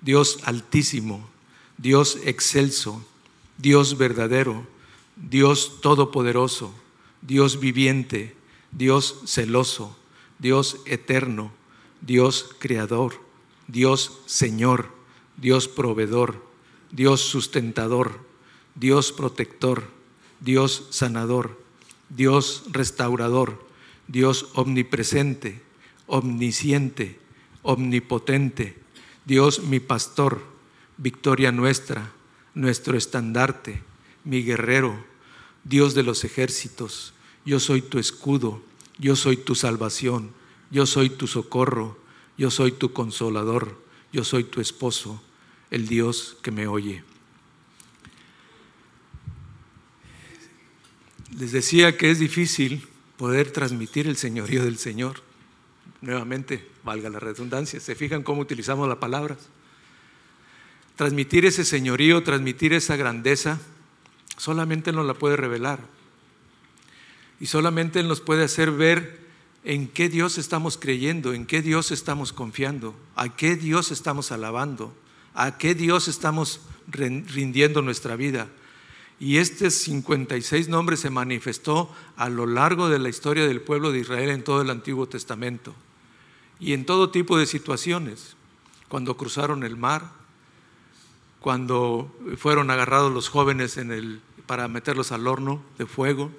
Dios 0.00 0.38
altísimo, 0.44 1.28
Dios 1.76 2.18
excelso, 2.24 3.04
Dios 3.58 3.98
verdadero, 3.98 4.66
Dios 5.16 5.82
todopoderoso, 5.82 6.74
Dios 7.20 7.60
viviente, 7.60 8.34
Dios 8.72 9.20
celoso, 9.26 9.94
Dios 10.38 10.78
eterno, 10.86 11.52
Dios 12.00 12.48
creador, 12.58 13.20
Dios 13.68 14.20
Señor, 14.24 14.93
Dios 15.36 15.68
proveedor, 15.68 16.44
Dios 16.90 17.20
sustentador, 17.20 18.20
Dios 18.74 19.12
protector, 19.12 19.84
Dios 20.40 20.86
sanador, 20.90 21.60
Dios 22.08 22.64
restaurador, 22.70 23.66
Dios 24.06 24.48
omnipresente, 24.54 25.62
omnisciente, 26.06 27.18
omnipotente, 27.62 28.78
Dios 29.24 29.62
mi 29.62 29.80
pastor, 29.80 30.42
victoria 30.98 31.50
nuestra, 31.50 32.12
nuestro 32.54 32.96
estandarte, 32.96 33.82
mi 34.22 34.42
guerrero, 34.42 35.04
Dios 35.64 35.94
de 35.94 36.02
los 36.02 36.24
ejércitos, 36.24 37.14
yo 37.44 37.58
soy 37.58 37.82
tu 37.82 37.98
escudo, 37.98 38.62
yo 38.98 39.16
soy 39.16 39.36
tu 39.36 39.54
salvación, 39.54 40.30
yo 40.70 40.86
soy 40.86 41.10
tu 41.10 41.26
socorro, 41.26 41.98
yo 42.36 42.50
soy 42.50 42.72
tu 42.72 42.92
consolador 42.92 43.83
yo 44.14 44.22
soy 44.22 44.44
tu 44.44 44.60
esposo, 44.60 45.20
el 45.72 45.88
Dios 45.88 46.36
que 46.40 46.52
me 46.52 46.68
oye. 46.68 47.02
Les 51.36 51.50
decía 51.50 51.96
que 51.96 52.12
es 52.12 52.20
difícil 52.20 52.86
poder 53.16 53.50
transmitir 53.50 54.06
el 54.06 54.16
señorío 54.16 54.62
del 54.62 54.78
Señor. 54.78 55.16
Nuevamente, 56.00 56.64
valga 56.84 57.10
la 57.10 57.18
redundancia, 57.18 57.80
se 57.80 57.96
fijan 57.96 58.22
cómo 58.22 58.42
utilizamos 58.42 58.88
las 58.88 58.98
palabras. 58.98 59.48
Transmitir 60.94 61.44
ese 61.44 61.64
señorío, 61.64 62.22
transmitir 62.22 62.72
esa 62.72 62.94
grandeza, 62.94 63.58
solamente 64.36 64.92
nos 64.92 65.06
la 65.06 65.14
puede 65.14 65.36
revelar. 65.36 65.80
Y 67.40 67.46
solamente 67.46 68.00
nos 68.04 68.20
puede 68.20 68.44
hacer 68.44 68.70
ver 68.70 69.23
en 69.64 69.88
qué 69.88 70.10
Dios 70.10 70.36
estamos 70.36 70.76
creyendo, 70.76 71.32
en 71.32 71.46
qué 71.46 71.62
Dios 71.62 71.90
estamos 71.90 72.32
confiando, 72.32 72.94
a 73.16 73.34
qué 73.34 73.56
Dios 73.56 73.90
estamos 73.90 74.30
alabando, 74.30 74.94
a 75.32 75.56
qué 75.56 75.74
Dios 75.74 76.06
estamos 76.06 76.60
rindiendo 76.86 77.80
nuestra 77.80 78.14
vida. 78.14 78.48
Y 79.18 79.38
este 79.38 79.70
56 79.70 80.68
nombres 80.68 81.00
se 81.00 81.08
manifestó 81.08 81.90
a 82.16 82.28
lo 82.28 82.46
largo 82.46 82.90
de 82.90 82.98
la 82.98 83.08
historia 83.08 83.46
del 83.46 83.62
pueblo 83.62 83.90
de 83.90 84.00
Israel 84.00 84.30
en 84.30 84.44
todo 84.44 84.60
el 84.60 84.70
Antiguo 84.70 85.08
Testamento 85.08 85.74
y 86.60 86.74
en 86.74 86.84
todo 86.84 87.10
tipo 87.10 87.38
de 87.38 87.46
situaciones. 87.46 88.36
Cuando 88.88 89.16
cruzaron 89.16 89.64
el 89.64 89.76
mar, 89.76 90.10
cuando 91.40 92.14
fueron 92.36 92.70
agarrados 92.70 93.12
los 93.12 93.30
jóvenes 93.30 93.78
para 94.46 94.68
meterlos 94.68 95.10
al 95.10 95.26
horno 95.26 95.62
de 95.78 95.86
fuego, 95.86 96.30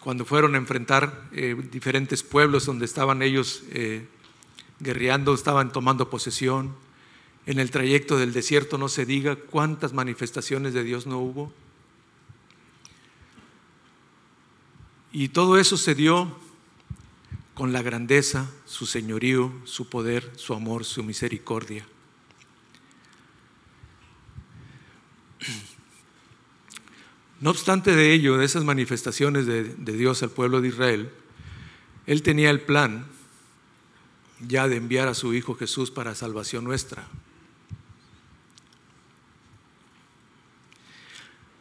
cuando 0.00 0.24
fueron 0.24 0.54
a 0.54 0.58
enfrentar 0.58 1.28
eh, 1.32 1.56
diferentes 1.70 2.22
pueblos 2.22 2.66
donde 2.66 2.84
estaban 2.84 3.22
ellos 3.22 3.64
eh, 3.70 4.06
guerreando, 4.80 5.34
estaban 5.34 5.72
tomando 5.72 6.08
posesión. 6.08 6.74
En 7.46 7.58
el 7.58 7.70
trayecto 7.70 8.18
del 8.18 8.32
desierto 8.32 8.78
no 8.78 8.88
se 8.88 9.06
diga 9.06 9.36
cuántas 9.36 9.92
manifestaciones 9.92 10.74
de 10.74 10.84
Dios 10.84 11.06
no 11.06 11.18
hubo. 11.18 11.52
Y 15.12 15.28
todo 15.28 15.58
eso 15.58 15.76
se 15.76 15.94
dio 15.94 16.36
con 17.54 17.72
la 17.72 17.82
grandeza, 17.82 18.50
su 18.66 18.86
señorío, 18.86 19.52
su 19.64 19.88
poder, 19.88 20.30
su 20.36 20.54
amor, 20.54 20.84
su 20.84 21.02
misericordia. 21.02 21.86
No 27.40 27.50
obstante 27.50 27.94
de 27.94 28.12
ello, 28.12 28.36
de 28.36 28.44
esas 28.44 28.64
manifestaciones 28.64 29.46
de, 29.46 29.62
Dios 29.78 30.22
al 30.22 30.30
pueblo 30.30 30.60
de 30.60 30.68
Israel, 30.68 31.10
Él 32.06 32.22
tenía 32.22 32.50
el 32.50 32.60
plan 32.60 33.06
ya 34.46 34.66
de 34.68 34.76
enviar 34.76 35.08
a 35.08 35.14
su 35.14 35.34
Hijo 35.34 35.54
Jesús 35.54 35.90
para 35.90 36.14
salvación 36.14 36.64
nuestra. 36.64 37.06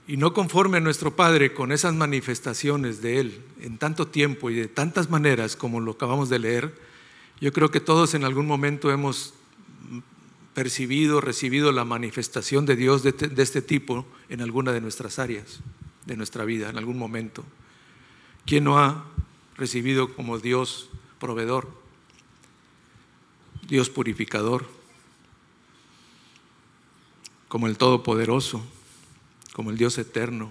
Y 0.08 0.18
no 0.18 0.34
conforme 0.34 0.78
a 0.78 0.82
nuestro 0.82 1.16
Padre 1.16 1.54
con 1.54 1.72
esas 1.72 1.94
manifestaciones 1.94 3.02
de 3.02 3.20
Él 3.20 3.42
en 3.60 3.78
tanto 3.78 4.08
tiempo 4.08 4.50
y 4.50 4.56
de 4.56 4.68
tantas 4.68 5.10
maneras 5.10 5.56
como 5.56 5.80
lo 5.80 5.92
acabamos 5.92 6.30
de 6.30 6.40
leer, 6.40 6.74
yo 7.40 7.54
creo 7.54 7.70
que 7.70 7.82
todos 7.82 8.14
en 8.14 8.24
algún 8.24 8.48
momento 8.48 8.90
hemos 8.90 9.34
percibido, 10.58 11.22
recibido 11.22 11.72
la 11.72 11.86
manifestación 11.86 12.66
de 12.66 12.76
Dios 12.76 13.04
de, 13.04 13.14
este 13.38 13.62
tipo 13.62 14.08
en 14.28 14.42
alguna 14.42 14.72
de 14.72 14.82
nuestras 14.82 15.20
áreas 15.20 15.60
de 16.08 16.18
nuestra 16.18 16.46
vida, 16.46 16.68
en 16.68 16.80
algún 16.80 16.98
momento. 16.98 17.44
¿Quién 18.44 18.64
no 18.64 18.80
ha 18.80 19.06
recibido 19.56 20.16
como 20.16 20.40
Dios 20.40 20.90
proveedor, 21.20 21.70
Dios 23.68 23.92
purificador, 23.92 24.68
como 27.50 27.68
el 27.68 27.78
Todopoderoso, 27.78 28.66
como 29.54 29.70
el 29.70 29.78
Dios 29.78 30.00
eterno? 30.00 30.50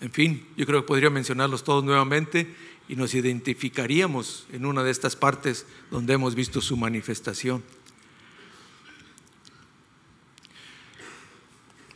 En 0.00 0.10
fin, 0.10 0.44
yo 0.56 0.66
creo 0.66 0.80
que 0.80 0.88
podría 0.88 1.10
mencionarlos 1.10 1.62
todos 1.62 1.84
nuevamente 1.84 2.52
y 2.88 2.96
nos 2.96 3.14
identificaríamos 3.14 4.48
en 4.50 4.66
una 4.66 4.82
de 4.82 4.90
estas 4.90 5.14
partes 5.14 5.64
donde 5.92 6.14
hemos 6.14 6.34
visto 6.34 6.60
su 6.60 6.76
manifestación. 6.76 7.62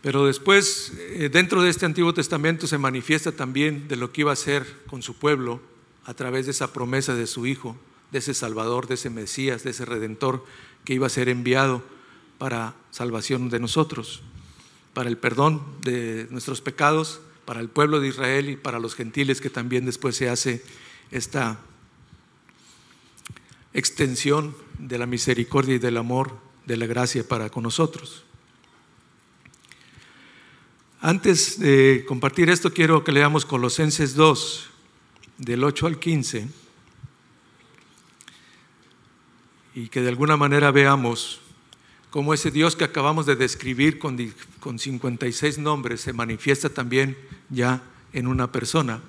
Pero 0.03 0.27
después, 0.27 0.93
eh, 0.99 1.31
dentro 1.33 1.63
de 1.63 1.71
este 1.71 1.87
Antiguo 1.87 2.13
Testamento 2.13 2.67
se 2.67 2.77
manifiesta 2.77 3.33
también 3.33 3.87
de 3.87 3.97
lo 3.97 4.13
que 4.13 4.23
iba 4.23 4.31
a 4.31 4.35
hacer 4.35 4.67
con 4.89 5.03
su 5.03 5.15
pueblo 5.15 5.61
a 6.05 6.15
través 6.15 6.47
de 6.47 6.51
esa 6.51 6.73
promesa 6.73 7.15
de 7.15 7.29
su 7.29 7.47
Hijo, 7.47 7.77
de 8.11 8.19
ese 8.19 8.35
Salvador, 8.35 8.89
de 8.89 8.95
ese 8.95 9.11
Mesías, 9.11 9.63
de 9.63 9.71
ese 9.71 9.85
Redentor 9.85 10.45
que 10.85 10.95
iba 10.95 11.07
a 11.07 11.11
ser 11.11 11.29
enviado 11.29 11.83
para 12.39 12.75
salvación 12.91 13.49
de 13.49 13.61
nosotros, 13.61 14.23
para 14.93 15.09
el 15.09 15.17
perdón 15.17 15.63
de 15.83 16.27
nuestros 16.31 16.61
pecados, 16.61 17.21
para 17.45 17.61
el 17.61 17.69
pueblo 17.69 18.01
de 18.01 18.09
Israel 18.09 18.51
y 18.51 18.57
para 18.57 18.81
los 18.81 18.97
gentiles 18.97 19.41
que 19.41 19.51
también 19.51 19.85
después 19.85 20.17
se 20.17 20.29
hace 20.29 20.65
esta 21.13 21.61
extensión 23.73 24.57
de 24.79 24.99
la 24.99 25.07
misericordia 25.07 25.77
y 25.77 25.79
del 25.79 25.97
amor, 25.97 26.37
de 26.67 26.77
la 26.77 26.87
gracia 26.87 27.27
para 27.27 27.51
con 27.51 27.63
nosotros. 27.63 28.25
Antes 31.05 31.59
de 31.59 32.05
compartir 32.07 32.49
esto, 32.49 32.73
quiero 32.73 33.03
que 33.03 33.11
leamos 33.11 33.45
Colosenses 33.45 34.15
2, 34.15 34.69
del 35.37 35.65
8 35.65 35.89
al 35.89 35.99
15, 35.99 36.47
y 39.75 39.89
que 39.89 40.01
de 40.01 40.09
alguna 40.09 40.37
manera 40.37 40.71
veamos 40.71 41.41
cómo 42.11 42.35
ese 42.35 42.53
Dios 42.53 42.77
que 42.77 42.85
acabamos 42.85 43.27
de 43.27 43.35
describir 43.35 43.99
con, 43.99 44.17
con 44.61 44.79
56 44.79 45.59
nombres 45.59 46.03
se 46.03 46.13
manifiesta 46.13 46.69
también 46.69 47.19
ya 47.51 47.83
en 48.13 48.29
una 48.29 48.53
persona. 48.53 49.01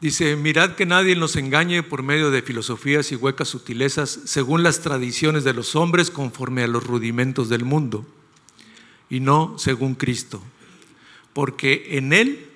Dice, 0.00 0.36
mirad 0.36 0.74
que 0.74 0.86
nadie 0.86 1.16
nos 1.16 1.36
engañe 1.36 1.82
por 1.82 2.02
medio 2.02 2.30
de 2.30 2.40
filosofías 2.40 3.12
y 3.12 3.16
huecas 3.16 3.48
sutilezas 3.48 4.08
según 4.24 4.62
las 4.62 4.80
tradiciones 4.80 5.44
de 5.44 5.52
los 5.52 5.76
hombres 5.76 6.10
conforme 6.10 6.62
a 6.62 6.66
los 6.66 6.86
rudimentos 6.86 7.50
del 7.50 7.66
mundo 7.66 8.06
y 9.10 9.20
no 9.20 9.58
según 9.58 9.94
Cristo, 9.94 10.42
porque 11.32 11.96
en 11.98 12.12
Él 12.12 12.46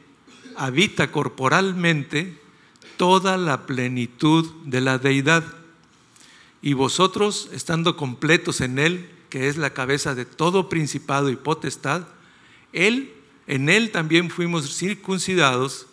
habita 0.57 1.11
corporalmente 1.11 2.39
toda 2.97 3.37
la 3.37 3.67
plenitud 3.67 4.51
de 4.65 4.81
la 4.81 4.99
deidad. 4.99 5.45
Y 6.61 6.75
vosotros, 6.75 7.49
estando 7.53 7.97
completos 7.97 8.61
en 8.61 8.79
Él, 8.79 9.11
que 9.31 9.49
es 9.49 9.57
la 9.57 9.73
cabeza 9.73 10.15
de 10.15 10.25
todo 10.25 10.69
principado 10.69 11.31
y 11.31 11.37
potestad, 11.37 12.07
Él, 12.73 13.13
en 13.47 13.69
Él 13.69 13.91
también 13.91 14.31
fuimos 14.31 14.77
circuncidados, 14.77 15.87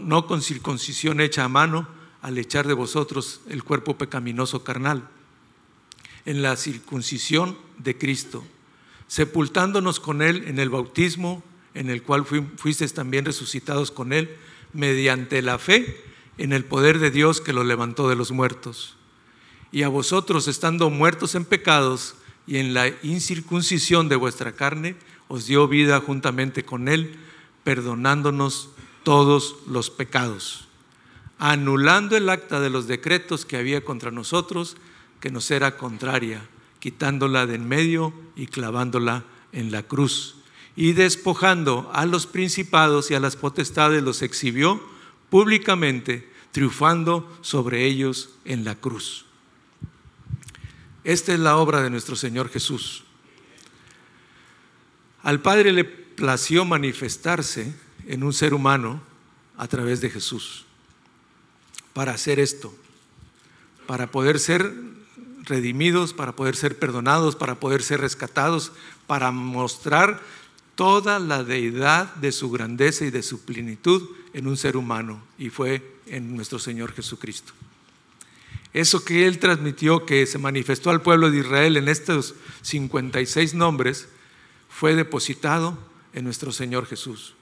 no 0.00 0.26
con 0.26 0.42
circuncisión 0.42 1.20
hecha 1.20 1.44
a 1.44 1.48
mano, 1.48 1.88
al 2.22 2.38
echar 2.38 2.66
de 2.66 2.74
vosotros 2.74 3.40
el 3.48 3.64
cuerpo 3.64 3.98
pecaminoso 3.98 4.64
carnal, 4.64 5.08
en 6.24 6.42
la 6.42 6.56
circuncisión 6.56 7.56
de 7.78 7.98
Cristo 7.98 8.44
sepultándonos 9.12 10.00
con 10.00 10.22
Él 10.22 10.44
en 10.46 10.58
el 10.58 10.70
bautismo, 10.70 11.42
en 11.74 11.90
el 11.90 12.02
cual 12.02 12.24
fuisteis 12.24 12.94
también 12.94 13.26
resucitados 13.26 13.90
con 13.90 14.14
Él, 14.14 14.38
mediante 14.72 15.42
la 15.42 15.58
fe 15.58 16.02
en 16.38 16.54
el 16.54 16.64
poder 16.64 16.98
de 16.98 17.10
Dios 17.10 17.42
que 17.42 17.52
lo 17.52 17.62
levantó 17.62 18.08
de 18.08 18.16
los 18.16 18.30
muertos. 18.32 18.96
Y 19.70 19.82
a 19.82 19.88
vosotros, 19.88 20.48
estando 20.48 20.88
muertos 20.88 21.34
en 21.34 21.44
pecados 21.44 22.14
y 22.46 22.56
en 22.56 22.72
la 22.72 22.88
incircuncisión 23.02 24.08
de 24.08 24.16
vuestra 24.16 24.52
carne, 24.52 24.96
os 25.28 25.44
dio 25.44 25.68
vida 25.68 26.00
juntamente 26.00 26.64
con 26.64 26.88
Él, 26.88 27.18
perdonándonos 27.64 28.70
todos 29.02 29.56
los 29.66 29.90
pecados, 29.90 30.68
anulando 31.38 32.16
el 32.16 32.30
acta 32.30 32.60
de 32.60 32.70
los 32.70 32.86
decretos 32.86 33.44
que 33.44 33.58
había 33.58 33.84
contra 33.84 34.10
nosotros, 34.10 34.78
que 35.20 35.30
nos 35.30 35.50
era 35.50 35.76
contraria 35.76 36.48
quitándola 36.82 37.46
de 37.46 37.54
en 37.54 37.68
medio 37.68 38.12
y 38.36 38.46
clavándola 38.46 39.24
en 39.52 39.70
la 39.70 39.82
cruz. 39.82 40.36
Y 40.76 40.92
despojando 40.92 41.90
a 41.92 42.06
los 42.06 42.26
principados 42.26 43.10
y 43.10 43.14
a 43.14 43.20
las 43.20 43.36
potestades, 43.36 44.02
los 44.02 44.22
exhibió 44.22 44.82
públicamente, 45.30 46.30
triunfando 46.50 47.30
sobre 47.40 47.86
ellos 47.86 48.30
en 48.44 48.64
la 48.64 48.74
cruz. 48.74 49.26
Esta 51.04 51.32
es 51.32 51.40
la 51.40 51.56
obra 51.56 51.82
de 51.82 51.90
nuestro 51.90 52.16
Señor 52.16 52.48
Jesús. 52.48 53.04
Al 55.22 55.40
Padre 55.40 55.72
le 55.72 55.84
plació 55.84 56.64
manifestarse 56.64 57.74
en 58.06 58.22
un 58.22 58.32
ser 58.32 58.54
humano 58.54 59.00
a 59.56 59.68
través 59.68 60.00
de 60.00 60.10
Jesús 60.10 60.64
para 61.92 62.12
hacer 62.12 62.40
esto, 62.40 62.74
para 63.86 64.10
poder 64.10 64.38
ser 64.38 64.72
redimidos, 65.44 66.12
para 66.12 66.36
poder 66.36 66.56
ser 66.56 66.78
perdonados, 66.78 67.36
para 67.36 67.58
poder 67.58 67.82
ser 67.82 68.00
rescatados, 68.00 68.72
para 69.06 69.30
mostrar 69.30 70.20
toda 70.74 71.18
la 71.18 71.44
deidad 71.44 72.14
de 72.16 72.32
su 72.32 72.50
grandeza 72.50 73.04
y 73.04 73.10
de 73.10 73.22
su 73.22 73.44
plenitud 73.44 74.08
en 74.32 74.46
un 74.46 74.56
ser 74.56 74.76
humano, 74.76 75.22
y 75.38 75.50
fue 75.50 75.82
en 76.06 76.34
nuestro 76.36 76.58
Señor 76.58 76.92
Jesucristo. 76.92 77.52
Eso 78.72 79.04
que 79.04 79.26
Él 79.26 79.38
transmitió, 79.38 80.06
que 80.06 80.24
se 80.26 80.38
manifestó 80.38 80.90
al 80.90 81.02
pueblo 81.02 81.30
de 81.30 81.38
Israel 81.38 81.76
en 81.76 81.88
estos 81.88 82.34
56 82.62 83.54
nombres, 83.54 84.08
fue 84.70 84.94
depositado 84.94 85.76
en 86.14 86.24
nuestro 86.24 86.52
Señor 86.52 86.86
Jesús. 86.86 87.34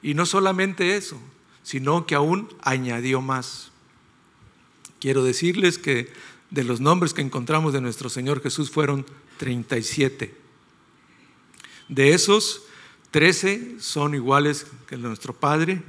Y 0.00 0.14
no 0.14 0.26
solamente 0.26 0.96
eso, 0.96 1.20
sino 1.64 2.06
que 2.06 2.14
aún 2.14 2.48
añadió 2.62 3.20
más. 3.20 3.72
Quiero 5.00 5.24
decirles 5.24 5.78
que 5.78 6.12
de 6.54 6.62
los 6.62 6.80
nombres 6.80 7.12
que 7.12 7.20
encontramos 7.20 7.72
de 7.72 7.80
nuestro 7.80 8.08
Señor 8.08 8.40
Jesús 8.40 8.70
fueron 8.70 9.04
37. 9.38 10.32
De 11.88 12.14
esos, 12.14 12.62
13 13.10 13.80
son 13.80 14.14
iguales 14.14 14.66
que 14.86 14.96
nuestro 14.96 15.34
Padre 15.34 15.82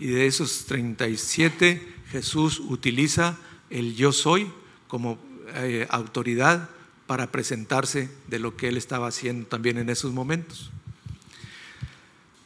y 0.00 0.06
de 0.06 0.26
esos 0.26 0.64
37 0.64 1.86
Jesús 2.10 2.60
utiliza 2.60 3.36
el 3.68 3.94
yo 3.94 4.10
soy 4.10 4.50
como 4.88 5.18
eh, 5.54 5.86
autoridad 5.90 6.70
para 7.06 7.30
presentarse 7.30 8.10
de 8.26 8.38
lo 8.38 8.56
que 8.56 8.68
él 8.68 8.78
estaba 8.78 9.08
haciendo 9.08 9.46
también 9.46 9.76
en 9.76 9.90
esos 9.90 10.14
momentos. 10.14 10.70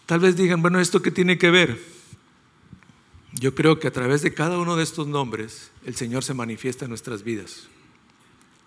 Tal 0.07 0.19
vez 0.19 0.37
digan, 0.37 0.61
bueno, 0.61 0.81
¿esto 0.81 1.03
qué 1.03 1.13
tiene 1.13 1.39
que 1.39 1.51
ver? 1.51 1.81
Yo 3.33 3.55
creo 3.55 3.79
que 3.79 3.89
a 3.89 3.93
través 3.93 4.23
de 4.23 4.35
cada 4.35 4.59
uno 4.59 4.77
de 4.77 4.83
estos 4.83 5.07
nombres 5.07 5.71
el 5.85 5.95
Señor 5.95 6.25
se 6.25 6.35
manifiesta 6.35 6.85
en 6.85 6.91
nuestras 6.91 7.23
vidas. 7.23 7.69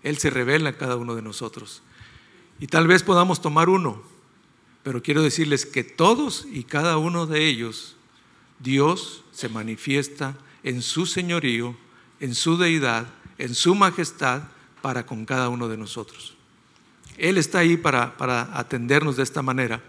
Él 0.03 0.17
se 0.17 0.29
revela 0.29 0.69
a 0.69 0.77
cada 0.77 0.95
uno 0.95 1.15
de 1.15 1.21
nosotros. 1.21 1.81
Y 2.59 2.67
tal 2.67 2.87
vez 2.87 3.03
podamos 3.03 3.41
tomar 3.41 3.69
uno, 3.69 4.03
pero 4.83 5.01
quiero 5.01 5.21
decirles 5.21 5.65
que 5.65 5.83
todos 5.83 6.45
y 6.51 6.63
cada 6.63 6.97
uno 6.97 7.25
de 7.25 7.47
ellos, 7.47 7.95
Dios 8.59 9.23
se 9.31 9.49
manifiesta 9.49 10.37
en 10.63 10.81
su 10.81 11.05
señorío, 11.05 11.75
en 12.19 12.35
su 12.35 12.57
deidad, 12.57 13.07
en 13.37 13.55
su 13.55 13.75
majestad 13.75 14.43
para 14.81 15.05
con 15.05 15.25
cada 15.25 15.49
uno 15.49 15.67
de 15.67 15.77
nosotros. 15.77 16.35
Él 17.17 17.37
está 17.37 17.59
ahí 17.59 17.77
para, 17.77 18.17
para 18.17 18.57
atendernos 18.57 19.17
de 19.17 19.23
esta 19.23 19.41
manera. 19.41 19.83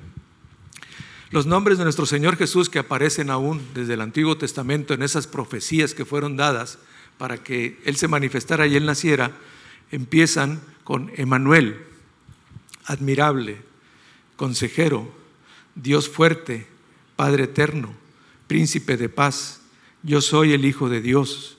Los 1.35 1.47
nombres 1.47 1.79
de 1.79 1.83
nuestro 1.83 2.07
Señor 2.07 2.37
Jesús 2.37 2.71
que 2.71 2.79
aparecen 2.79 3.29
aún 3.29 3.61
desde 3.75 3.95
el 3.95 4.03
Antiguo 4.03 4.39
Testamento 4.39 4.95
en 4.95 5.03
esas 5.03 5.27
profecías 5.27 5.93
que 5.93 6.05
fueron 6.05 6.37
dadas 6.37 6.79
para 7.19 7.43
que 7.43 7.77
Él 7.85 7.97
se 7.97 8.07
manifestara 8.07 8.69
y 8.69 8.77
Él 8.77 8.87
naciera, 8.87 9.33
empiezan 9.91 10.61
con 10.85 11.11
Emanuel, 11.17 11.87
admirable, 12.85 13.61
consejero, 14.37 15.13
Dios 15.75 16.09
fuerte, 16.09 16.69
Padre 17.17 17.45
eterno, 17.45 17.93
príncipe 18.47 18.97
de 18.97 19.09
paz, 19.09 19.61
yo 20.05 20.21
soy 20.21 20.53
el 20.53 20.65
Hijo 20.65 20.89
de 20.89 21.01
Dios, 21.01 21.59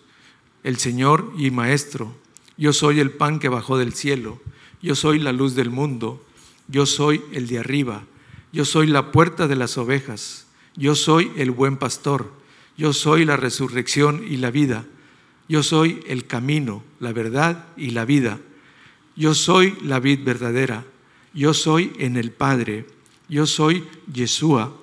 el 0.64 0.78
Señor 0.78 1.34
y 1.38 1.52
Maestro, 1.52 2.16
yo 2.56 2.72
soy 2.72 3.02
el 3.02 3.12
pan 3.12 3.40
que 3.40 3.50
bajó 3.50 3.78
del 3.78 3.94
cielo, 3.94 4.42
yo 4.82 4.96
soy 4.96 5.20
la 5.20 5.34
luz 5.34 5.54
del 5.54 5.70
mundo, 5.70 6.26
yo 6.70 6.86
soy 6.86 7.22
el 7.34 7.48
de 7.48 7.60
arriba, 7.60 8.06
yo 8.56 8.64
soy 8.64 8.88
la 8.88 9.12
puerta 9.12 9.50
de 9.50 9.58
las 9.58 9.78
ovejas, 9.78 10.46
yo 10.78 10.96
soy 10.96 11.30
el 11.36 11.52
buen 11.52 11.76
pastor, 11.76 12.32
yo 12.78 12.94
soy 12.94 13.26
la 13.26 13.36
resurrección 13.36 14.24
y 14.26 14.38
la 14.38 14.50
vida, 14.50 14.86
yo 15.50 15.62
soy 15.62 16.02
el 16.08 16.26
camino, 16.26 16.82
la 17.02 17.12
verdad 17.12 17.68
y 17.76 17.90
la 17.90 18.06
vida, 18.06 18.40
yo 19.18 19.34
soy 19.34 19.78
la 19.82 20.00
vid 20.00 20.24
verdadera, 20.24 20.86
yo 21.34 21.54
soy 21.54 21.92
en 22.00 22.16
el 22.16 22.32
Padre, 22.32 22.86
yo 23.28 23.46
soy 23.46 23.84
Yeshua, 24.14 24.74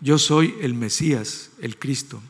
yo 0.00 0.18
soy 0.18 0.56
el 0.60 0.74
Mesías, 0.74 1.52
el 1.60 1.78
Cristo, 1.78 2.20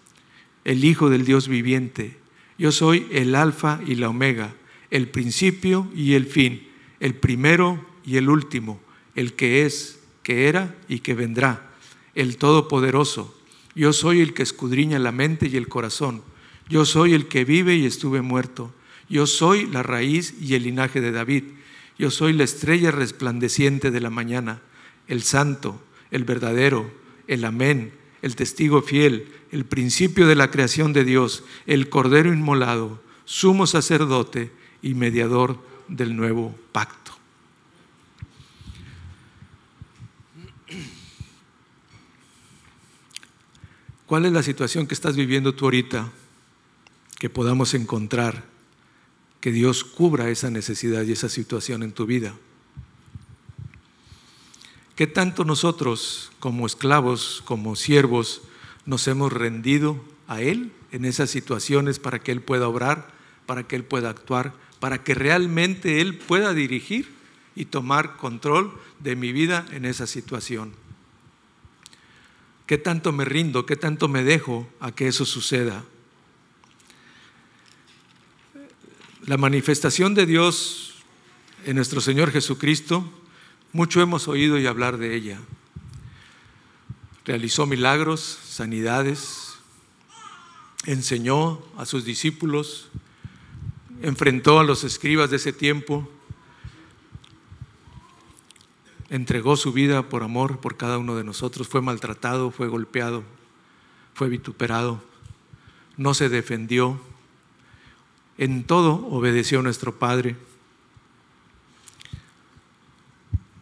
el 0.65 0.85
Hijo 0.85 1.09
del 1.09 1.25
Dios 1.25 1.49
viviente, 1.49 2.19
yo 2.59 2.73
soy 2.73 3.07
el 3.11 3.35
Alfa 3.37 3.81
y 3.87 3.95
la 3.95 4.11
Omega, 4.11 4.55
el 4.91 5.09
principio 5.09 5.91
y 5.97 6.13
el 6.13 6.27
fin, 6.27 6.69
el 7.01 7.15
primero 7.15 7.83
y 8.05 8.19
el 8.19 8.29
último, 8.29 8.83
el 9.15 9.33
que 9.33 9.65
es, 9.65 10.04
que 10.25 10.49
era 10.49 10.75
y 10.89 10.99
que 10.99 11.15
vendrá, 11.15 11.71
el 12.17 12.37
Todopoderoso. 12.37 13.33
Yo 13.77 13.93
soy 13.93 14.21
el 14.21 14.35
que 14.35 14.43
escudriña 14.43 14.99
la 14.99 15.13
mente 15.13 15.47
y 15.47 15.57
el 15.57 15.69
corazón. 15.69 16.23
Yo 16.69 16.85
soy 16.85 17.15
el 17.15 17.29
que 17.29 17.45
vive 17.45 17.77
y 17.77 17.87
estuve 17.87 18.23
muerto. 18.23 18.75
Yo 19.09 19.27
soy 19.27 19.67
la 19.67 19.85
raíz 19.85 20.35
y 20.41 20.55
el 20.55 20.65
linaje 20.65 21.01
de 21.01 21.13
David. 21.13 21.45
Yo 21.99 22.11
soy 22.11 22.33
la 22.33 22.45
estrella 22.45 22.91
resplandeciente 22.91 23.93
de 23.93 24.01
la 24.01 24.11
mañana, 24.11 24.63
el 25.07 25.23
santo, 25.23 25.81
el 26.11 26.25
verdadero, 26.25 26.91
el 27.29 27.45
amén, 27.45 27.93
el 28.23 28.35
testigo 28.35 28.83
fiel, 28.83 29.29
el 29.53 29.65
principio 29.65 30.27
de 30.27 30.35
la 30.35 30.51
creación 30.51 30.93
de 30.93 31.05
Dios, 31.05 31.45
el 31.67 31.89
cordero 31.89 32.33
inmolado, 32.33 33.01
sumo 33.25 33.67
sacerdote 33.67 34.51
y 34.83 34.95
mediador 34.95 35.59
del 35.89 36.17
nuevo 36.17 36.55
pacto. 36.73 37.14
¿Cuál 44.15 44.27
es 44.27 44.33
la 44.33 44.45
situación 44.45 44.87
que 44.87 44.95
estás 44.95 45.17
viviendo 45.17 45.57
tú 45.57 45.65
ahorita 45.65 46.13
que 47.19 47.29
podamos 47.29 47.75
encontrar 47.75 48.45
que 49.41 49.51
Dios 49.51 49.83
cubra 49.83 50.31
esa 50.31 50.51
necesidad 50.51 51.03
y 51.03 51.11
esa 51.11 51.29
situación 51.29 51.83
en 51.83 51.91
tu 51.91 52.07
vida. 52.07 52.33
¿Qué 54.95 55.09
tanto 55.09 55.45
nosotros 55.45 56.31
como 56.39 56.65
esclavos, 56.65 57.43
como 57.45 57.75
siervos, 57.75 58.43
nos 58.87 59.09
hemos 59.09 59.33
rendido 59.33 60.01
a 60.29 60.43
Él 60.43 60.71
en 60.93 61.07
esas 61.07 61.29
situaciones 61.31 61.99
para 61.99 62.21
que 62.21 62.31
Él 62.31 62.41
pueda 62.41 62.69
obrar, 62.69 63.09
para 63.47 63.65
que 63.65 63.75
Él 63.75 63.83
pueda 63.83 64.11
actuar, 64.11 64.55
para 64.79 65.03
que 65.03 65.15
realmente 65.15 66.01
Él 66.01 66.17
pueda 66.17 66.55
dirigir 66.55 67.13
y 67.57 67.65
tomar 67.65 68.17
control 68.17 68.81
de 69.01 69.17
mi 69.17 69.33
vida 69.33 69.67
en 69.73 69.85
esa 69.85 70.07
situación? 70.07 70.84
¿Qué 72.67 72.79
tanto 72.79 73.13
me 73.13 73.25
rindo? 73.25 73.67
¿Qué 73.67 73.77
tanto 73.77 74.09
me 74.09 74.25
dejo 74.25 74.67
a 74.81 74.93
que 74.93 75.09
eso 75.09 75.25
suceda? 75.25 75.85
La 79.27 79.37
manifestación 79.37 80.15
de 80.15 80.27
Dios 80.27 80.95
en 81.67 81.77
nuestro 81.77 82.01
Señor 82.01 82.31
Jesucristo, 82.31 83.11
mucho 83.73 84.01
hemos 84.01 84.29
oído 84.29 84.59
y 84.59 84.67
hablar 84.67 84.99
de 84.99 85.15
ella. 85.15 85.41
Realizó 87.25 87.67
milagros, 87.67 88.21
sanidades, 88.21 89.55
enseñó 90.87 91.63
a 91.77 91.87
sus 91.87 92.05
discípulos, 92.05 92.89
enfrentó 94.03 94.61
a 94.61 94.65
los 94.65 94.85
escribas 94.85 95.31
de 95.31 95.37
ese 95.37 95.53
tiempo, 95.53 96.11
entregó 99.15 99.57
su 99.57 99.73
vida 99.73 100.09
por 100.09 100.25
amor 100.25 100.59
por 100.59 100.77
cada 100.77 100.99
uno 100.99 101.15
de 101.15 101.23
nosotros, 101.23 101.69
fue 101.69 101.81
maltratado, 101.81 102.51
fue 102.51 102.67
golpeado, 102.67 103.23
fue 104.13 104.29
vituperado, 104.29 105.01
no 105.97 106.15
se 106.15 106.29
defendió 106.29 107.01
en 108.39 108.65
todo 108.65 109.07
obedeció 109.07 109.61
a 109.61 109.63
nuestro 109.63 109.95
Padre. 110.01 110.35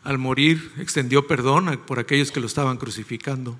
Al 0.02 0.16
morir 0.16 0.72
extendió 0.78 1.26
perdón 1.26 1.78
por 1.86 1.98
aquellos 1.98 2.32
que 2.32 2.40
lo 2.40 2.46
estaban 2.46 2.78
crucificando. 2.78 3.58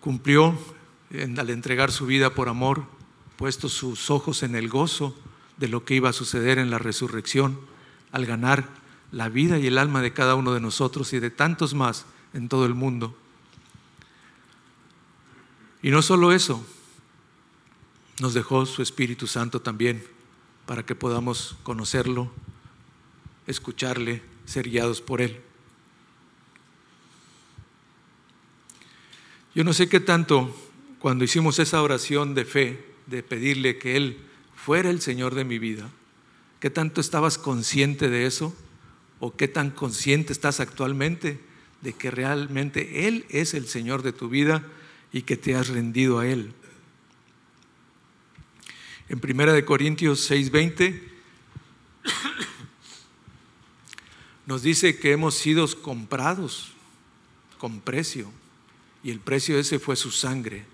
Cumplió 0.00 0.58
al 1.10 1.48
entregar 1.48 1.90
su 1.90 2.04
vida 2.04 2.34
por 2.34 2.50
amor, 2.50 2.84
puesto 3.36 3.70
sus 3.70 4.10
ojos 4.10 4.42
en 4.42 4.56
el 4.56 4.68
gozo 4.68 5.16
de 5.56 5.68
lo 5.68 5.86
que 5.86 5.94
iba 5.94 6.10
a 6.10 6.12
suceder 6.12 6.58
en 6.58 6.70
la 6.70 6.78
resurrección, 6.78 7.58
al 8.12 8.26
ganar 8.26 8.83
la 9.14 9.28
vida 9.28 9.60
y 9.60 9.68
el 9.68 9.78
alma 9.78 10.02
de 10.02 10.12
cada 10.12 10.34
uno 10.34 10.52
de 10.52 10.60
nosotros 10.60 11.12
y 11.12 11.20
de 11.20 11.30
tantos 11.30 11.72
más 11.72 12.04
en 12.32 12.48
todo 12.48 12.66
el 12.66 12.74
mundo. 12.74 13.16
Y 15.82 15.90
no 15.90 16.02
solo 16.02 16.32
eso, 16.32 16.66
nos 18.20 18.34
dejó 18.34 18.66
su 18.66 18.82
Espíritu 18.82 19.28
Santo 19.28 19.62
también 19.62 20.04
para 20.66 20.84
que 20.84 20.96
podamos 20.96 21.56
conocerlo, 21.62 22.32
escucharle, 23.46 24.20
ser 24.46 24.68
guiados 24.68 25.00
por 25.00 25.20
Él. 25.20 25.40
Yo 29.54 29.62
no 29.62 29.72
sé 29.72 29.88
qué 29.88 30.00
tanto 30.00 30.52
cuando 30.98 31.22
hicimos 31.22 31.60
esa 31.60 31.80
oración 31.82 32.34
de 32.34 32.44
fe, 32.44 32.84
de 33.06 33.22
pedirle 33.22 33.78
que 33.78 33.96
Él 33.96 34.18
fuera 34.56 34.90
el 34.90 35.00
Señor 35.00 35.36
de 35.36 35.44
mi 35.44 35.60
vida, 35.60 35.88
qué 36.58 36.68
tanto 36.68 37.00
estabas 37.00 37.38
consciente 37.38 38.08
de 38.08 38.26
eso 38.26 38.52
o 39.20 39.36
qué 39.36 39.48
tan 39.48 39.70
consciente 39.70 40.32
estás 40.32 40.60
actualmente 40.60 41.40
de 41.80 41.92
que 41.92 42.10
realmente 42.10 43.06
Él 43.06 43.26
es 43.28 43.54
el 43.54 43.66
Señor 43.66 44.02
de 44.02 44.12
tu 44.12 44.28
vida 44.28 44.64
y 45.12 45.22
que 45.22 45.36
te 45.36 45.54
has 45.54 45.68
rendido 45.68 46.18
a 46.18 46.26
Él. 46.26 46.52
En 49.08 49.20
1 49.22 49.64
Corintios 49.66 50.30
6:20 50.30 51.00
nos 54.46 54.62
dice 54.62 54.98
que 54.98 55.12
hemos 55.12 55.34
sido 55.34 55.66
comprados 55.82 56.72
con 57.58 57.80
precio 57.80 58.30
y 59.02 59.10
el 59.10 59.20
precio 59.20 59.58
ese 59.58 59.78
fue 59.78 59.96
su 59.96 60.10
sangre. 60.10 60.64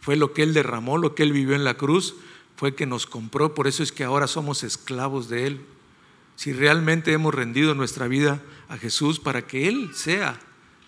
Fue 0.00 0.16
lo 0.16 0.32
que 0.32 0.42
Él 0.42 0.52
derramó, 0.52 0.98
lo 0.98 1.14
que 1.14 1.22
Él 1.22 1.32
vivió 1.32 1.54
en 1.54 1.64
la 1.64 1.74
cruz 1.76 2.16
fue 2.56 2.74
que 2.74 2.86
nos 2.86 3.06
compró, 3.06 3.54
por 3.54 3.66
eso 3.66 3.82
es 3.82 3.90
que 3.90 4.04
ahora 4.04 4.26
somos 4.26 4.62
esclavos 4.62 5.28
de 5.28 5.46
Él. 5.46 5.60
Si 6.36 6.52
realmente 6.52 7.12
hemos 7.12 7.34
rendido 7.34 7.74
nuestra 7.74 8.08
vida 8.08 8.42
a 8.68 8.76
Jesús 8.76 9.20
para 9.20 9.46
que 9.46 9.68
Él 9.68 9.90
sea 9.94 10.38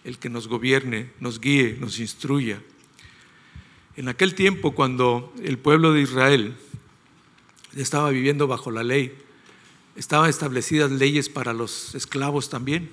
el 0.05 0.19
que 0.19 0.29
nos 0.29 0.49
gobierne, 0.49 1.11
nos 1.21 1.41
guíe, 1.41 1.77
nos 1.81 1.99
instruya. 1.99 2.61
En 3.97 4.09
aquel 4.09 4.35
tiempo, 4.35 4.73
cuando 4.75 5.33
el 5.43 5.59
pueblo 5.59 5.93
de 5.93 6.03
Israel 6.03 6.57
estaba 7.75 8.11
viviendo 8.11 8.47
bajo 8.47 8.71
la 8.71 8.85
ley, 8.85 9.17
estaban 9.97 10.29
establecidas 10.29 10.91
leyes 10.91 11.29
para 11.29 11.53
los 11.53 11.95
esclavos 11.95 12.51
también. 12.51 12.91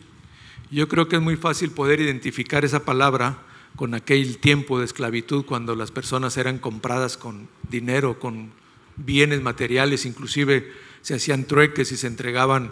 Yo 0.71 0.87
creo 0.87 1.07
que 1.07 1.17
es 1.17 1.21
muy 1.21 1.35
fácil 1.35 1.71
poder 1.71 1.99
identificar 2.01 2.65
esa 2.65 2.83
palabra 2.83 3.37
con 3.75 3.93
aquel 3.93 4.37
tiempo 4.37 4.79
de 4.79 4.85
esclavitud 4.85 5.45
cuando 5.45 5.75
las 5.75 5.91
personas 5.91 6.37
eran 6.37 6.57
compradas 6.57 7.17
con 7.17 7.47
dinero, 7.69 8.19
con 8.19 8.51
bienes 8.95 9.41
materiales, 9.41 10.05
inclusive 10.05 10.71
se 11.03 11.13
hacían 11.13 11.45
trueques 11.45 11.91
y 11.91 11.97
se 11.97 12.07
entregaban 12.07 12.71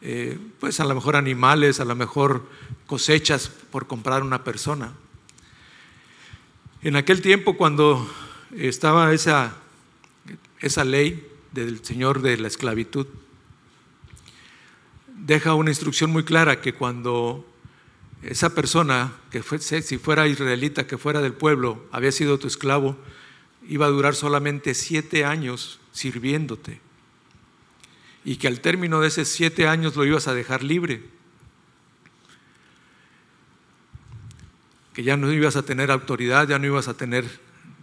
eh, 0.00 0.38
pues 0.58 0.80
a 0.80 0.84
lo 0.84 0.94
mejor 0.94 1.16
animales, 1.16 1.78
a 1.78 1.84
lo 1.84 1.94
mejor 1.94 2.46
cosechas 2.86 3.48
por 3.70 3.86
comprar 3.86 4.22
una 4.22 4.42
persona. 4.42 4.94
En 6.82 6.96
aquel 6.96 7.20
tiempo 7.20 7.56
cuando 7.56 8.08
estaba 8.56 9.12
esa, 9.12 9.56
esa 10.60 10.84
ley 10.84 11.28
del 11.52 11.84
Señor 11.84 12.22
de 12.22 12.36
la 12.38 12.48
esclavitud, 12.48 13.06
deja 15.06 15.54
una 15.54 15.70
instrucción 15.70 16.10
muy 16.10 16.24
clara 16.24 16.60
que 16.60 16.74
cuando 16.74 17.46
esa 18.22 18.54
persona, 18.54 19.12
que 19.30 19.42
fue, 19.42 19.58
si 19.58 19.98
fuera 19.98 20.28
israelita, 20.28 20.86
que 20.86 20.98
fuera 20.98 21.20
del 21.20 21.32
pueblo, 21.32 21.84
había 21.90 22.12
sido 22.12 22.38
tu 22.38 22.46
esclavo, 22.46 22.96
iba 23.68 23.86
a 23.86 23.90
durar 23.90 24.14
solamente 24.14 24.74
siete 24.74 25.24
años 25.24 25.80
sirviéndote. 25.92 26.80
Y 28.24 28.36
que 28.36 28.48
al 28.48 28.60
término 28.60 29.00
de 29.00 29.08
esos 29.08 29.28
siete 29.28 29.66
años 29.66 29.96
lo 29.96 30.04
ibas 30.04 30.28
a 30.28 30.34
dejar 30.34 30.62
libre. 30.62 31.02
Que 34.94 35.02
ya 35.02 35.16
no 35.16 35.32
ibas 35.32 35.56
a 35.56 35.62
tener 35.62 35.90
autoridad, 35.90 36.48
ya 36.48 36.58
no 36.58 36.66
ibas 36.66 36.88
a 36.88 36.94
tener 36.94 37.24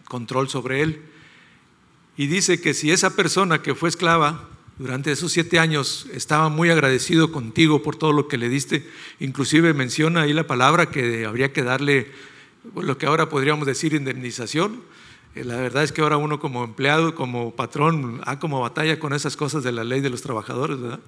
control 0.05 0.49
sobre 0.49 0.81
él. 0.81 1.01
Y 2.17 2.27
dice 2.27 2.61
que 2.61 2.73
si 2.73 2.91
esa 2.91 3.15
persona 3.15 3.61
que 3.61 3.75
fue 3.75 3.89
esclava 3.89 4.49
durante 4.79 5.11
esos 5.11 5.33
siete 5.33 5.59
años 5.59 6.07
estaba 6.13 6.47
muy 6.47 6.69
agradecido 6.69 7.31
contigo 7.33 7.83
por 7.83 7.97
todo 7.97 8.13
lo 8.13 8.27
que 8.27 8.37
le 8.37 8.47
diste. 8.47 8.89
Inclusive 9.19 9.73
menciona 9.73 10.21
ahí 10.21 10.33
la 10.33 10.47
palabra 10.47 10.89
que 10.89 11.25
habría 11.25 11.51
que 11.51 11.63
darle 11.63 12.11
lo 12.75 12.97
que 12.97 13.05
ahora 13.05 13.27
podríamos 13.29 13.67
decir 13.67 13.93
indemnización. 13.93 14.81
La 15.43 15.57
verdad 15.57 15.83
es 15.83 15.91
que 15.91 16.01
ahora 16.01 16.17
uno 16.17 16.39
como 16.39 16.63
empleado, 16.63 17.15
como 17.15 17.51
patrón, 17.55 18.21
ha 18.25 18.39
como 18.39 18.61
batalla 18.61 18.99
con 18.99 19.13
esas 19.13 19.35
cosas 19.37 19.63
de 19.63 19.71
la 19.71 19.83
ley 19.83 20.01
de 20.01 20.09
los 20.09 20.21
trabajadores, 20.21 20.79
¿verdad? 20.79 20.99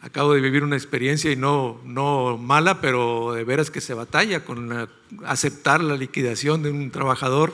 Acabo 0.00 0.34
de 0.34 0.40
vivir 0.40 0.62
una 0.62 0.76
experiencia 0.76 1.32
y 1.32 1.36
no, 1.36 1.80
no 1.84 2.36
mala, 2.36 2.80
pero 2.80 3.32
de 3.32 3.44
veras 3.44 3.70
que 3.70 3.80
se 3.80 3.94
batalla 3.94 4.44
con 4.44 4.88
aceptar 5.24 5.82
la 5.82 5.96
liquidación 5.96 6.62
de 6.62 6.70
un 6.70 6.90
trabajador 6.90 7.52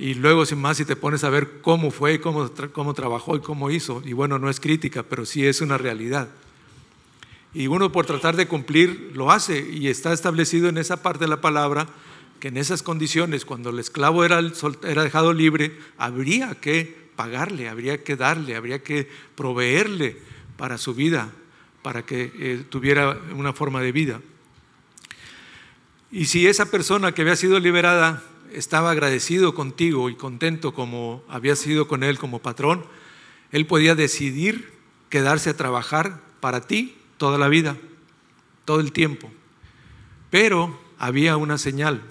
y 0.00 0.14
luego, 0.14 0.46
sin 0.46 0.58
más, 0.58 0.78
si 0.78 0.86
te 0.86 0.96
pones 0.96 1.24
a 1.24 1.28
ver 1.28 1.60
cómo 1.60 1.90
fue, 1.90 2.22
cómo, 2.22 2.50
cómo 2.72 2.94
trabajó 2.94 3.36
y 3.36 3.40
cómo 3.40 3.70
hizo, 3.70 4.02
y 4.06 4.14
bueno, 4.14 4.38
no 4.38 4.48
es 4.48 4.58
crítica, 4.58 5.02
pero 5.02 5.26
sí 5.26 5.46
es 5.46 5.60
una 5.60 5.76
realidad. 5.76 6.28
Y 7.52 7.66
uno 7.66 7.92
por 7.92 8.06
tratar 8.06 8.34
de 8.34 8.48
cumplir 8.48 9.12
lo 9.14 9.30
hace 9.30 9.60
y 9.70 9.88
está 9.88 10.14
establecido 10.14 10.70
en 10.70 10.78
esa 10.78 11.02
parte 11.02 11.24
de 11.26 11.28
la 11.28 11.42
palabra 11.42 11.86
que 12.40 12.48
en 12.48 12.56
esas 12.56 12.82
condiciones, 12.82 13.44
cuando 13.44 13.70
el 13.70 13.78
esclavo 13.78 14.24
era, 14.24 14.40
era 14.84 15.04
dejado 15.04 15.32
libre, 15.32 15.78
habría 15.98 16.54
que 16.54 17.10
pagarle, 17.14 17.68
habría 17.68 18.02
que 18.02 18.16
darle, 18.16 18.56
habría 18.56 18.82
que 18.82 19.08
proveerle 19.34 20.16
para 20.56 20.78
su 20.78 20.94
vida, 20.94 21.30
para 21.82 22.04
que 22.04 22.32
eh, 22.34 22.64
tuviera 22.68 23.18
una 23.36 23.52
forma 23.52 23.82
de 23.82 23.92
vida. 23.92 24.20
Y 26.10 26.24
si 26.24 26.46
esa 26.46 26.70
persona 26.70 27.12
que 27.12 27.22
había 27.22 27.36
sido 27.36 27.60
liberada 27.60 28.22
estaba 28.52 28.90
agradecido 28.90 29.54
contigo 29.54 30.10
y 30.10 30.16
contento 30.16 30.74
como 30.74 31.22
había 31.28 31.54
sido 31.56 31.86
con 31.86 32.02
él 32.02 32.18
como 32.18 32.40
patrón, 32.40 32.84
él 33.52 33.66
podía 33.66 33.94
decidir 33.94 34.72
quedarse 35.08 35.50
a 35.50 35.56
trabajar 35.56 36.20
para 36.40 36.62
ti 36.62 36.96
toda 37.18 37.36
la 37.36 37.48
vida, 37.48 37.76
todo 38.64 38.80
el 38.80 38.92
tiempo. 38.92 39.30
Pero 40.30 40.80
había 40.98 41.36
una 41.36 41.58
señal. 41.58 42.02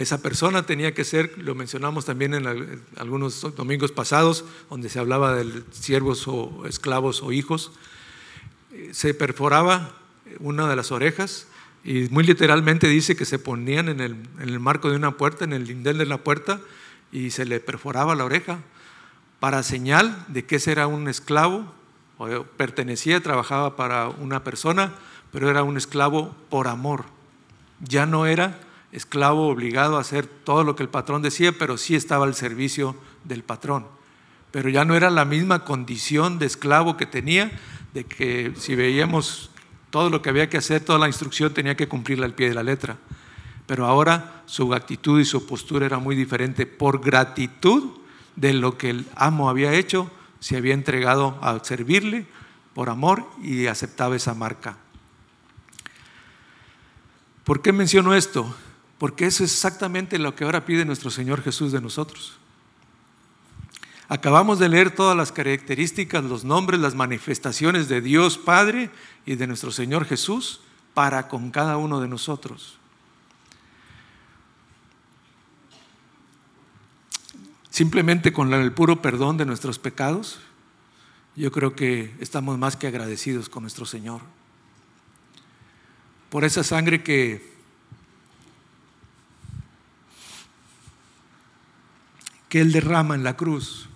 Esa 0.00 0.22
persona 0.22 0.62
tenía 0.62 0.94
que 0.94 1.04
ser, 1.04 1.36
lo 1.36 1.54
mencionamos 1.54 2.06
también 2.06 2.32
en 2.32 2.46
algunos 2.96 3.42
domingos 3.54 3.92
pasados, 3.92 4.46
donde 4.70 4.88
se 4.88 4.98
hablaba 4.98 5.34
de 5.34 5.62
siervos 5.72 6.26
o 6.26 6.64
esclavos 6.66 7.22
o 7.22 7.32
hijos, 7.32 7.72
eh, 8.72 8.88
se 8.94 9.12
perforaba 9.12 9.94
una 10.38 10.66
de 10.70 10.74
las 10.74 10.90
orejas 10.90 11.48
y 11.84 12.08
muy 12.08 12.24
literalmente 12.24 12.88
dice 12.88 13.14
que 13.14 13.26
se 13.26 13.38
ponían 13.38 13.90
en 13.90 14.00
el, 14.00 14.58
marco 14.58 14.88
de 14.88 14.96
una 14.96 15.18
puerta, 15.18 15.44
en 15.44 15.52
el 15.52 15.66
lindel 15.66 15.98
de 15.98 16.06
la 16.06 16.16
puerta, 16.16 16.62
y 17.12 17.30
se 17.30 17.44
le 17.44 17.60
perforaba 17.60 18.14
la 18.14 18.24
oreja 18.24 18.60
para 19.38 19.62
señal 19.62 20.24
de 20.28 20.46
que 20.46 20.56
ese 20.56 20.72
era 20.72 20.86
un 20.86 21.08
esclavo, 21.08 21.70
o 22.16 22.44
pertenecía, 22.56 23.22
trabajaba 23.22 23.76
para 23.76 24.08
una 24.08 24.44
persona, 24.44 24.94
pero 25.30 25.50
era 25.50 25.62
un 25.62 25.76
esclavo 25.76 26.34
por 26.48 26.68
amor. 26.68 27.04
Ya 27.80 28.06
no 28.06 28.24
era 28.24 28.60
esclavo 28.92 29.48
obligado 29.48 29.96
a 29.96 30.00
hacer 30.00 30.26
todo 30.26 30.64
lo 30.64 30.76
que 30.76 30.82
el 30.82 30.88
patrón 30.88 31.22
decía, 31.22 31.52
pero 31.52 31.76
sí 31.76 31.94
estaba 31.94 32.24
al 32.24 32.34
servicio 32.34 32.96
del 33.24 33.42
patrón. 33.42 33.86
Pero 34.50 34.68
ya 34.68 34.84
no 34.84 34.94
era 34.94 35.10
la 35.10 35.24
misma 35.24 35.64
condición 35.64 36.38
de 36.38 36.46
esclavo 36.46 36.96
que 36.96 37.06
tenía, 37.06 37.52
de 37.94 38.04
que 38.04 38.52
si 38.56 38.74
veíamos 38.74 39.50
todo 39.90 40.10
lo 40.10 40.22
que 40.22 40.30
había 40.30 40.48
que 40.48 40.58
hacer, 40.58 40.84
toda 40.84 40.98
la 40.98 41.06
instrucción 41.06 41.52
tenía 41.52 41.76
que 41.76 41.88
cumplirla 41.88 42.26
al 42.26 42.34
pie 42.34 42.48
de 42.48 42.54
la 42.54 42.62
letra. 42.62 42.96
Pero 43.66 43.86
ahora 43.86 44.42
su 44.46 44.74
actitud 44.74 45.20
y 45.20 45.24
su 45.24 45.46
postura 45.46 45.86
era 45.86 45.98
muy 45.98 46.16
diferente. 46.16 46.66
Por 46.66 47.00
gratitud 47.00 47.98
de 48.34 48.52
lo 48.54 48.76
que 48.76 48.90
el 48.90 49.06
amo 49.14 49.48
había 49.48 49.72
hecho, 49.74 50.10
se 50.40 50.56
había 50.56 50.74
entregado 50.74 51.38
a 51.42 51.62
servirle 51.62 52.26
por 52.74 52.88
amor 52.88 53.28
y 53.42 53.66
aceptaba 53.66 54.16
esa 54.16 54.34
marca. 54.34 54.76
¿Por 57.44 57.62
qué 57.62 57.72
menciono 57.72 58.14
esto? 58.14 58.54
Porque 59.00 59.24
eso 59.24 59.44
es 59.44 59.54
exactamente 59.54 60.18
lo 60.18 60.34
que 60.36 60.44
ahora 60.44 60.66
pide 60.66 60.84
nuestro 60.84 61.10
Señor 61.10 61.40
Jesús 61.40 61.72
de 61.72 61.80
nosotros. 61.80 62.36
Acabamos 64.08 64.58
de 64.58 64.68
leer 64.68 64.94
todas 64.94 65.16
las 65.16 65.32
características, 65.32 66.22
los 66.22 66.44
nombres, 66.44 66.80
las 66.80 66.94
manifestaciones 66.94 67.88
de 67.88 68.02
Dios 68.02 68.36
Padre 68.36 68.90
y 69.24 69.36
de 69.36 69.46
nuestro 69.46 69.70
Señor 69.70 70.04
Jesús 70.04 70.60
para 70.92 71.28
con 71.28 71.50
cada 71.50 71.78
uno 71.78 71.98
de 72.02 72.08
nosotros. 72.08 72.76
Simplemente 77.70 78.34
con 78.34 78.52
el 78.52 78.70
puro 78.72 79.00
perdón 79.00 79.38
de 79.38 79.46
nuestros 79.46 79.78
pecados, 79.78 80.40
yo 81.36 81.50
creo 81.50 81.74
que 81.74 82.14
estamos 82.20 82.58
más 82.58 82.76
que 82.76 82.86
agradecidos 82.86 83.48
con 83.48 83.62
nuestro 83.62 83.86
Señor. 83.86 84.20
Por 86.28 86.44
esa 86.44 86.62
sangre 86.62 87.02
que 87.02 87.49
que 92.50 92.60
Él 92.60 92.72
derrama 92.72 93.14
en 93.14 93.24
la 93.24 93.36
cruz 93.38 93.88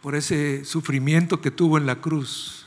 por 0.00 0.14
ese 0.14 0.64
sufrimiento 0.64 1.42
que 1.42 1.50
tuvo 1.50 1.76
en 1.76 1.84
la 1.84 2.00
cruz 2.00 2.64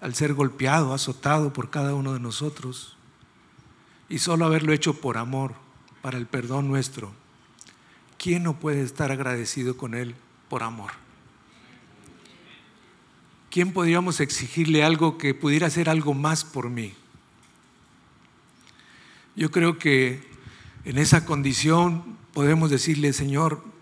al 0.00 0.14
ser 0.14 0.34
golpeado, 0.34 0.92
azotado 0.92 1.52
por 1.52 1.70
cada 1.70 1.94
uno 1.94 2.12
de 2.12 2.20
nosotros 2.20 2.96
y 4.08 4.18
solo 4.18 4.44
haberlo 4.44 4.72
hecho 4.72 5.00
por 5.00 5.16
amor, 5.16 5.54
para 6.02 6.18
el 6.18 6.26
perdón 6.26 6.68
nuestro. 6.68 7.12
¿Quién 8.18 8.42
no 8.42 8.58
puede 8.58 8.82
estar 8.82 9.10
agradecido 9.10 9.76
con 9.76 9.94
Él 9.94 10.14
por 10.48 10.62
amor? 10.62 10.92
¿Quién 13.50 13.72
podríamos 13.72 14.20
exigirle 14.20 14.84
algo 14.84 15.16
que 15.16 15.32
pudiera 15.32 15.68
hacer 15.68 15.88
algo 15.88 16.12
más 16.12 16.44
por 16.44 16.70
mí? 16.70 16.92
Yo 19.34 19.50
creo 19.50 19.78
que 19.78 20.22
en 20.84 20.98
esa 20.98 21.24
condición 21.24 22.16
podemos 22.32 22.70
decirle, 22.70 23.12
Señor, 23.12 23.75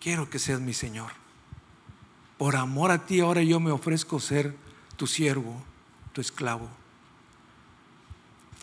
quiero 0.00 0.28
que 0.30 0.38
seas 0.38 0.60
mi 0.60 0.74
Señor 0.74 1.20
por 2.40 2.56
amor 2.56 2.90
a 2.90 3.04
ti 3.04 3.20
ahora 3.20 3.42
yo 3.42 3.60
me 3.60 3.70
ofrezco 3.70 4.18
ser 4.18 4.56
tu 4.96 5.06
siervo, 5.06 5.62
tu 6.14 6.22
esclavo. 6.22 6.70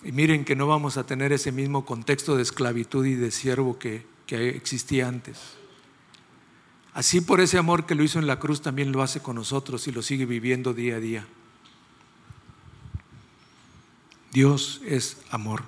Y 0.04 0.12
miren 0.12 0.46
que 0.46 0.56
no 0.56 0.66
vamos 0.66 0.98
a 0.98 1.06
tener 1.06 1.32
ese 1.32 1.52
mismo 1.52 1.86
contexto 1.86 2.36
de 2.36 2.42
esclavitud 2.42 3.06
y 3.06 3.14
de 3.14 3.30
siervo 3.30 3.78
que, 3.78 4.04
que 4.26 4.50
existía 4.50 5.08
antes. 5.08 5.38
Así 6.96 7.22
por 7.22 7.40
ese 7.40 7.60
amor 7.60 7.86
que 7.86 7.94
lo 7.94 8.02
hizo 8.02 8.18
en 8.18 8.26
la 8.26 8.40
cruz 8.40 8.64
también 8.64 8.92
lo 8.92 9.04
hace 9.04 9.20
con 9.20 9.36
nosotros 9.36 9.88
y 9.88 9.92
lo 9.92 10.02
sigue 10.02 10.26
viviendo 10.26 10.74
día 10.74 10.96
a 10.96 11.00
día. 11.00 11.28
Dios 14.32 14.82
es 14.88 15.18
amor. 15.30 15.66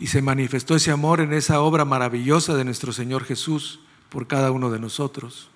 Y 0.00 0.08
se 0.08 0.20
manifestó 0.20 0.74
ese 0.74 0.90
amor 0.90 1.20
en 1.20 1.32
esa 1.32 1.60
obra 1.60 1.84
maravillosa 1.84 2.56
de 2.56 2.64
nuestro 2.64 2.92
Señor 2.92 3.22
Jesús 3.22 3.78
por 4.12 4.26
cada 4.26 4.50
uno 4.50 4.70
de 4.70 4.78
nosotros. 4.78 5.48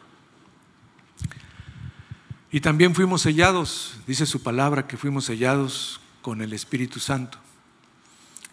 Y 2.50 2.60
también 2.60 2.94
fuimos 2.94 3.20
sellados, 3.20 3.98
dice 4.06 4.24
su 4.24 4.42
palabra, 4.42 4.86
que 4.86 4.96
fuimos 4.96 5.26
sellados 5.26 6.00
con 6.22 6.40
el 6.40 6.54
Espíritu 6.54 6.98
Santo. 6.98 7.38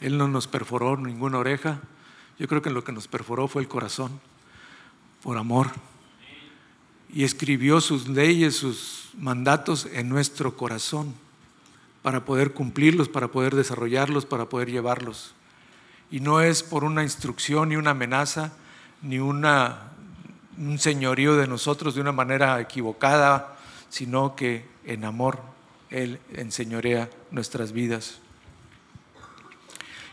Él 0.02 0.18
no 0.18 0.28
nos 0.28 0.48
perforó 0.48 0.98
ninguna 0.98 1.38
oreja, 1.38 1.80
yo 2.38 2.48
creo 2.48 2.62
que 2.62 2.70
lo 2.70 2.84
que 2.84 2.92
nos 2.92 3.08
perforó 3.08 3.48
fue 3.48 3.62
el 3.62 3.70
corazón, 3.70 4.20
por 5.22 5.38
amor. 5.38 5.70
Y 7.14 7.24
escribió 7.24 7.80
sus 7.80 8.10
leyes, 8.10 8.58
sus 8.58 9.10
mandatos 9.18 9.88
en 9.94 10.10
nuestro 10.10 10.58
corazón, 10.58 11.14
para 12.02 12.26
poder 12.26 12.54
cumplirlos, 12.54 13.08
para 13.08 13.30
poder 13.30 13.56
desarrollarlos, 13.56 14.26
para 14.26 14.50
poder 14.50 14.70
llevarlos. 14.70 15.34
Y 16.12 16.20
no 16.20 16.42
es 16.42 16.62
por 16.62 16.84
una 16.84 17.04
instrucción 17.04 17.70
ni 17.70 17.78
una 17.78 17.92
amenaza, 17.92 18.52
ni 19.04 19.20
una, 19.20 19.93
un 20.58 20.80
señorío 20.80 21.36
de 21.36 21.48
nosotros 21.48 21.96
de 21.96 22.02
una 22.02 22.12
manera 22.12 22.60
equivocada, 22.60 23.58
sino 23.90 24.36
que 24.36 24.66
en 24.86 25.06
amor 25.06 25.40
Él 25.90 26.20
enseñorea 26.34 27.10
nuestras 27.32 27.72
vidas. 27.72 28.20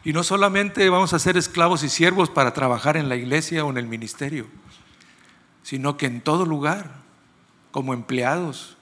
Y 0.02 0.12
no 0.12 0.22
solamente 0.22 0.88
vamos 0.88 1.12
a 1.12 1.18
ser 1.18 1.36
esclavos 1.36 1.82
y 1.82 1.90
siervos 1.90 2.30
para 2.30 2.54
trabajar 2.54 2.96
en 2.96 3.08
la 3.08 3.16
iglesia 3.16 3.64
o 3.64 3.70
en 3.70 3.76
el 3.76 3.86
ministerio, 3.86 4.46
sino 5.62 5.96
que 5.96 6.06
en 6.06 6.22
todo 6.22 6.46
lugar, 6.46 6.94
como 7.70 7.92
empleados, 7.92 8.76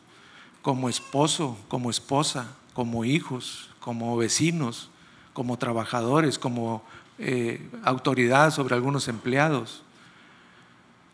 como 0.63 0.89
esposo, 0.89 1.59
como 1.69 1.91
esposa, 1.91 2.55
como 2.73 3.05
hijos, 3.05 3.71
como 3.81 4.17
vecinos, 4.17 4.91
como 5.33 5.59
trabajadores, 5.59 6.39
como 6.39 6.85
eh, 7.19 7.69
autoridad 7.83 8.53
sobre 8.53 8.77
algunos 8.77 9.09
empleados, 9.09 9.83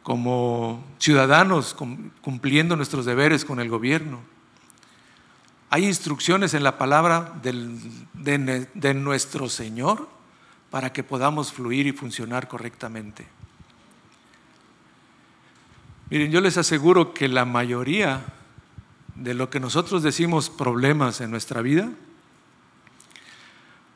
como 0.04 0.84
ciudadanos 0.98 1.74
cumpliendo 2.20 2.76
nuestros 2.76 3.06
deberes 3.06 3.44
con 3.44 3.58
el 3.58 3.70
gobierno. 3.70 4.20
Hay 5.70 5.86
instrucciones 5.86 6.52
en 6.52 6.62
la 6.62 6.76
palabra 6.76 7.32
de, 7.42 8.94
nuestro 8.94 9.48
Señor 9.48 10.06
para 10.70 10.92
que 10.92 11.02
podamos 11.02 11.54
fluir 11.54 11.86
y 11.86 11.92
funcionar 11.92 12.48
correctamente. 12.48 13.26
Miren, 16.10 16.30
yo 16.30 16.42
les 16.42 16.58
aseguro 16.58 17.14
que 17.14 17.26
la 17.26 17.46
mayoría 17.46 18.26
de 19.14 19.32
lo 19.32 19.48
que 19.48 19.58
nosotros 19.58 20.02
decimos 20.02 20.50
problemas 20.50 21.22
en 21.22 21.30
nuestra 21.30 21.62
vida, 21.62 21.88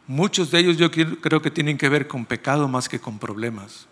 muchos 0.07 0.51
de 0.51 0.61
ellos 0.61 0.79
yo 0.79 0.91
creo 0.91 1.43
que 1.43 1.51
tienen 1.51 1.77
que 1.77 1.91
ver 1.91 2.09
con 2.09 2.25
pecado 2.25 2.67
más 2.67 2.89
que 2.89 2.99
con 2.99 3.19
problemas. 3.19 3.87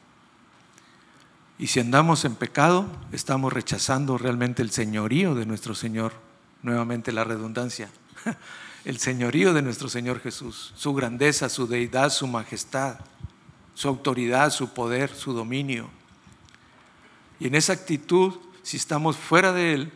Y 1.59 1.69
si 1.69 1.81
andamos 1.81 2.25
en 2.25 2.35
pecado, 2.35 2.87
estamos 3.13 3.53
rechazando 3.53 4.19
realmente 4.19 4.63
el 4.63 4.71
señorío 4.71 5.35
de 5.35 5.47
nuestro 5.47 5.75
Señor, 5.75 6.13
nuevamente 6.63 7.13
la 7.13 7.25
redundancia, 7.25 7.89
el 8.85 8.99
señorío 8.99 9.55
de 9.55 9.63
nuestro 9.63 9.89
Señor 9.89 10.21
Jesús, 10.21 10.75
su 10.77 10.93
grandeza, 10.93 11.49
su 11.49 11.67
deidad, 11.67 12.11
su 12.11 12.27
majestad, 12.27 12.99
su 13.75 13.89
autoridad, 13.89 14.51
su 14.51 14.75
poder, 14.75 15.15
su 15.15 15.33
dominio. 15.33 15.89
Y 17.41 17.47
en 17.47 17.55
esa 17.55 17.73
actitud, 17.73 18.35
si 18.63 18.77
estamos 18.77 19.17
fuera 19.17 19.53
de 19.53 19.73
Él, 19.73 19.93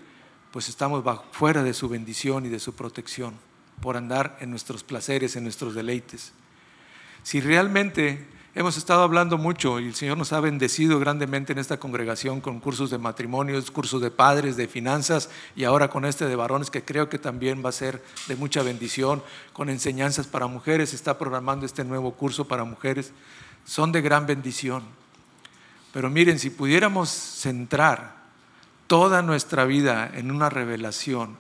pues 0.53 0.69
estamos 0.69 1.05
fuera 1.31 1.63
de 1.63 1.75
su 1.75 1.89
bendición 1.89 2.47
y 2.47 2.49
de 2.49 2.59
su 2.59 2.75
protección 2.75 3.35
por 3.83 3.97
andar 3.97 4.37
en 4.41 4.51
nuestros 4.51 4.83
placeres, 4.83 5.37
en 5.37 5.45
nuestros 5.45 5.75
deleites. 5.75 6.33
Si 7.23 7.41
realmente 7.41 8.27
hemos 8.55 8.77
estado 8.77 9.03
hablando 9.03 9.39
mucho 9.39 9.79
y 9.79 9.87
el 9.87 9.95
Señor 9.95 10.19
nos 10.19 10.33
ha 10.33 10.41
bendecido 10.41 10.99
grandemente 10.99 11.53
en 11.53 11.59
esta 11.59 11.79
congregación 11.79 12.41
con 12.41 12.61
cursos 12.61 12.91
de 12.91 12.99
matrimonios, 12.99 13.71
cursos 13.71 14.03
de 14.03 14.11
padres, 14.11 14.57
de 14.57 14.67
finanzas 14.67 15.31
y 15.55 15.65
ahora 15.65 15.89
con 15.89 16.05
este 16.05 16.27
de 16.27 16.37
varones 16.37 16.71
que 16.71 16.85
creo 16.85 17.09
que 17.09 17.19
también 17.19 17.63
va 17.65 17.69
a 17.69 17.73
ser 17.73 18.03
de 18.27 18.37
mucha 18.37 18.63
bendición, 18.63 19.23
con 19.53 19.69
enseñanzas 19.69 20.27
para 20.27 20.47
mujeres, 20.47 20.95
está 20.95 21.19
programando 21.19 21.65
este 21.65 21.85
nuevo 21.85 22.13
curso 22.13 22.47
para 22.47 22.65
mujeres, 22.65 23.13
son 23.65 23.93
de 23.93 24.03
gran 24.03 24.27
bendición. 24.27 24.83
Pero 25.93 26.11
miren, 26.11 26.39
si 26.39 26.51
pudiéramos 26.51 27.09
centrar 27.09 28.17
toda 28.87 29.23
nuestra 29.23 29.65
vida 29.65 30.11
en 30.15 30.31
una 30.31 30.51
revelación 30.51 31.37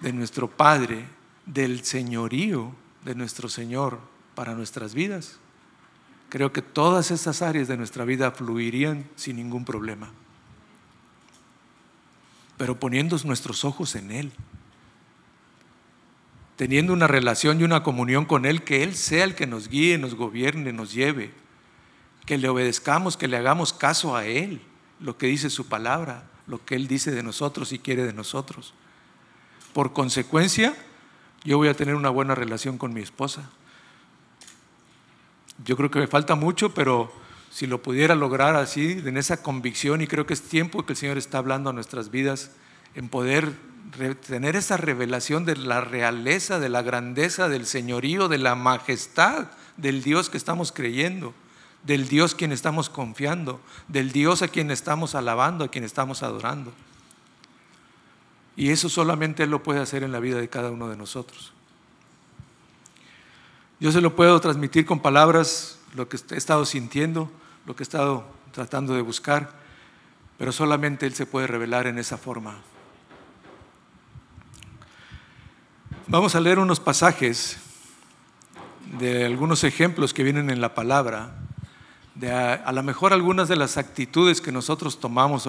de 0.00 0.12
nuestro 0.12 0.48
Padre, 0.48 1.04
del 1.46 1.84
señorío 1.84 2.72
de 3.04 3.16
nuestro 3.16 3.48
Señor 3.48 3.98
para 4.36 4.54
nuestras 4.54 4.94
vidas, 4.94 5.38
creo 6.32 6.50
que 6.50 6.62
todas 6.62 7.10
estas 7.10 7.42
áreas 7.42 7.68
de 7.68 7.76
nuestra 7.76 8.06
vida 8.06 8.30
fluirían 8.30 9.04
sin 9.16 9.36
ningún 9.36 9.66
problema. 9.66 10.10
Pero 12.56 12.80
poniendo 12.80 13.18
nuestros 13.24 13.66
ojos 13.66 13.96
en 13.96 14.10
Él, 14.10 14.32
teniendo 16.56 16.94
una 16.94 17.06
relación 17.06 17.60
y 17.60 17.64
una 17.64 17.82
comunión 17.82 18.24
con 18.24 18.46
Él, 18.46 18.64
que 18.64 18.82
Él 18.82 18.94
sea 18.94 19.24
el 19.24 19.34
que 19.34 19.46
nos 19.46 19.68
guíe, 19.68 19.98
nos 19.98 20.14
gobierne, 20.14 20.72
nos 20.72 20.94
lleve, 20.94 21.34
que 22.24 22.38
le 22.38 22.48
obedezcamos, 22.48 23.18
que 23.18 23.28
le 23.28 23.36
hagamos 23.36 23.74
caso 23.74 24.16
a 24.16 24.24
Él, 24.24 24.62
lo 25.00 25.18
que 25.18 25.26
dice 25.26 25.50
su 25.50 25.66
palabra, 25.66 26.24
lo 26.46 26.64
que 26.64 26.76
Él 26.76 26.88
dice 26.88 27.10
de 27.10 27.22
nosotros 27.22 27.72
y 27.72 27.78
quiere 27.78 28.06
de 28.06 28.14
nosotros. 28.14 28.72
Por 29.74 29.92
consecuencia, 29.92 30.74
yo 31.44 31.58
voy 31.58 31.68
a 31.68 31.74
tener 31.74 31.94
una 31.94 32.08
buena 32.08 32.34
relación 32.34 32.78
con 32.78 32.94
mi 32.94 33.02
esposa. 33.02 33.50
Yo 35.64 35.76
creo 35.76 35.90
que 35.90 35.98
me 35.98 36.06
falta 36.06 36.34
mucho, 36.34 36.74
pero 36.74 37.12
si 37.50 37.66
lo 37.66 37.82
pudiera 37.82 38.14
lograr 38.14 38.56
así, 38.56 39.02
en 39.04 39.16
esa 39.16 39.42
convicción, 39.42 40.00
y 40.00 40.06
creo 40.06 40.26
que 40.26 40.34
es 40.34 40.42
tiempo 40.42 40.84
que 40.84 40.94
el 40.94 40.96
Señor 40.96 41.18
está 41.18 41.38
hablando 41.38 41.70
a 41.70 41.72
nuestras 41.72 42.10
vidas, 42.10 42.52
en 42.94 43.08
poder 43.08 43.52
tener 44.26 44.56
esa 44.56 44.76
revelación 44.76 45.44
de 45.44 45.56
la 45.56 45.80
realeza, 45.80 46.58
de 46.58 46.68
la 46.68 46.82
grandeza, 46.82 47.48
del 47.48 47.66
señorío, 47.66 48.28
de 48.28 48.38
la 48.38 48.54
majestad 48.54 49.48
del 49.76 50.02
Dios 50.02 50.30
que 50.30 50.36
estamos 50.36 50.72
creyendo 50.72 51.34
del 51.84 52.08
Dios 52.08 52.34
quien 52.34 52.52
estamos 52.52 52.88
confiando, 52.88 53.60
del 53.88 54.12
Dios 54.12 54.42
a 54.42 54.48
quien 54.48 54.70
estamos 54.70 55.14
alabando, 55.14 55.64
a 55.64 55.68
quien 55.68 55.84
estamos 55.84 56.22
adorando. 56.22 56.72
Y 58.56 58.70
eso 58.70 58.88
solamente 58.88 59.44
Él 59.44 59.50
lo 59.50 59.62
puede 59.62 59.80
hacer 59.80 60.02
en 60.02 60.12
la 60.12 60.20
vida 60.20 60.38
de 60.38 60.48
cada 60.48 60.70
uno 60.70 60.88
de 60.88 60.96
nosotros. 60.96 61.52
Yo 63.82 63.90
se 63.90 64.00
lo 64.00 64.14
puedo 64.14 64.40
transmitir 64.40 64.86
con 64.86 65.00
palabras, 65.00 65.76
lo 65.96 66.08
que 66.08 66.16
he 66.16 66.36
estado 66.36 66.64
sintiendo, 66.64 67.28
lo 67.66 67.74
que 67.74 67.82
he 67.82 67.82
estado 67.82 68.24
tratando 68.52 68.94
de 68.94 69.02
buscar, 69.02 69.54
pero 70.38 70.52
solamente 70.52 71.04
Él 71.04 71.14
se 71.14 71.26
puede 71.26 71.48
revelar 71.48 71.88
en 71.88 71.98
esa 71.98 72.16
forma. 72.16 72.60
Vamos 76.06 76.36
a 76.36 76.40
leer 76.40 76.60
unos 76.60 76.78
pasajes 76.78 77.56
de 79.00 79.26
algunos 79.26 79.64
ejemplos 79.64 80.14
que 80.14 80.22
vienen 80.22 80.48
en 80.50 80.60
la 80.60 80.76
palabra 80.76 81.34
de 82.14 82.30
a, 82.30 82.70
lo 82.70 82.84
mejor 82.84 83.12
algunas 83.12 83.48
de 83.48 83.56
las 83.56 83.78
actitudes 83.78 84.40
que 84.40 84.52
nosotros 84.52 85.00
tomamos, 85.00 85.48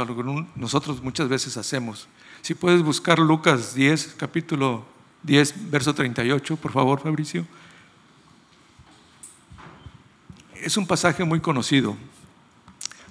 nosotros 0.55 1.03
muchas 1.03 1.29
veces 1.29 1.55
hacemos. 1.57 2.07
Si 2.41 2.55
puedes 2.55 2.81
buscar 2.81 3.19
Lucas 3.19 3.75
10, 3.75 4.15
capítulo 4.17 4.85
10, 5.21 5.69
verso 5.69 5.93
38, 5.93 6.57
por 6.57 6.71
favor, 6.71 6.99
Fabricio. 6.99 7.45
Es 10.63 10.77
un 10.77 10.87
pasaje 10.87 11.25
muy 11.25 11.41
conocido, 11.41 11.97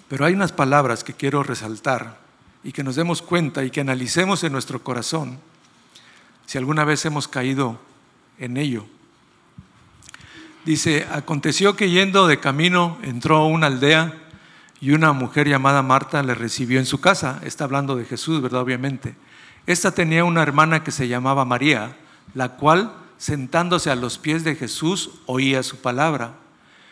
pero 0.08 0.24
hay 0.24 0.32
unas 0.32 0.52
palabras 0.52 1.04
que 1.04 1.12
quiero 1.12 1.42
resaltar 1.42 2.18
y 2.64 2.72
que 2.72 2.82
nos 2.82 2.96
demos 2.96 3.20
cuenta 3.20 3.62
y 3.62 3.70
que 3.70 3.82
analicemos 3.82 4.42
en 4.42 4.52
nuestro 4.52 4.82
corazón 4.82 5.38
si 6.46 6.56
alguna 6.56 6.84
vez 6.84 7.04
hemos 7.04 7.28
caído 7.28 7.78
en 8.38 8.56
ello. 8.56 8.86
Dice, 10.64 11.06
aconteció 11.12 11.76
que 11.76 11.90
yendo 11.90 12.26
de 12.26 12.40
camino 12.40 12.96
entró 13.02 13.36
a 13.36 13.46
una 13.46 13.66
aldea 13.66 14.14
y 14.80 14.92
una 14.92 15.12
mujer 15.12 15.46
llamada 15.46 15.82
Marta 15.82 16.22
le 16.22 16.34
recibió 16.34 16.78
en 16.78 16.86
su 16.86 17.02
casa. 17.02 17.38
Está 17.44 17.64
hablando 17.64 17.96
de 17.96 18.06
Jesús, 18.06 18.40
¿verdad? 18.40 18.62
Obviamente. 18.62 19.14
Esta 19.66 19.92
tenía 19.92 20.24
una 20.24 20.42
hermana 20.42 20.82
que 20.82 20.90
se 20.90 21.06
llamaba 21.06 21.44
María, 21.44 21.98
la 22.32 22.56
cual, 22.56 22.94
sentándose 23.18 23.90
a 23.90 23.96
los 23.96 24.16
pies 24.16 24.42
de 24.42 24.56
Jesús, 24.56 25.10
oía 25.26 25.62
su 25.62 25.76
palabra. 25.82 26.41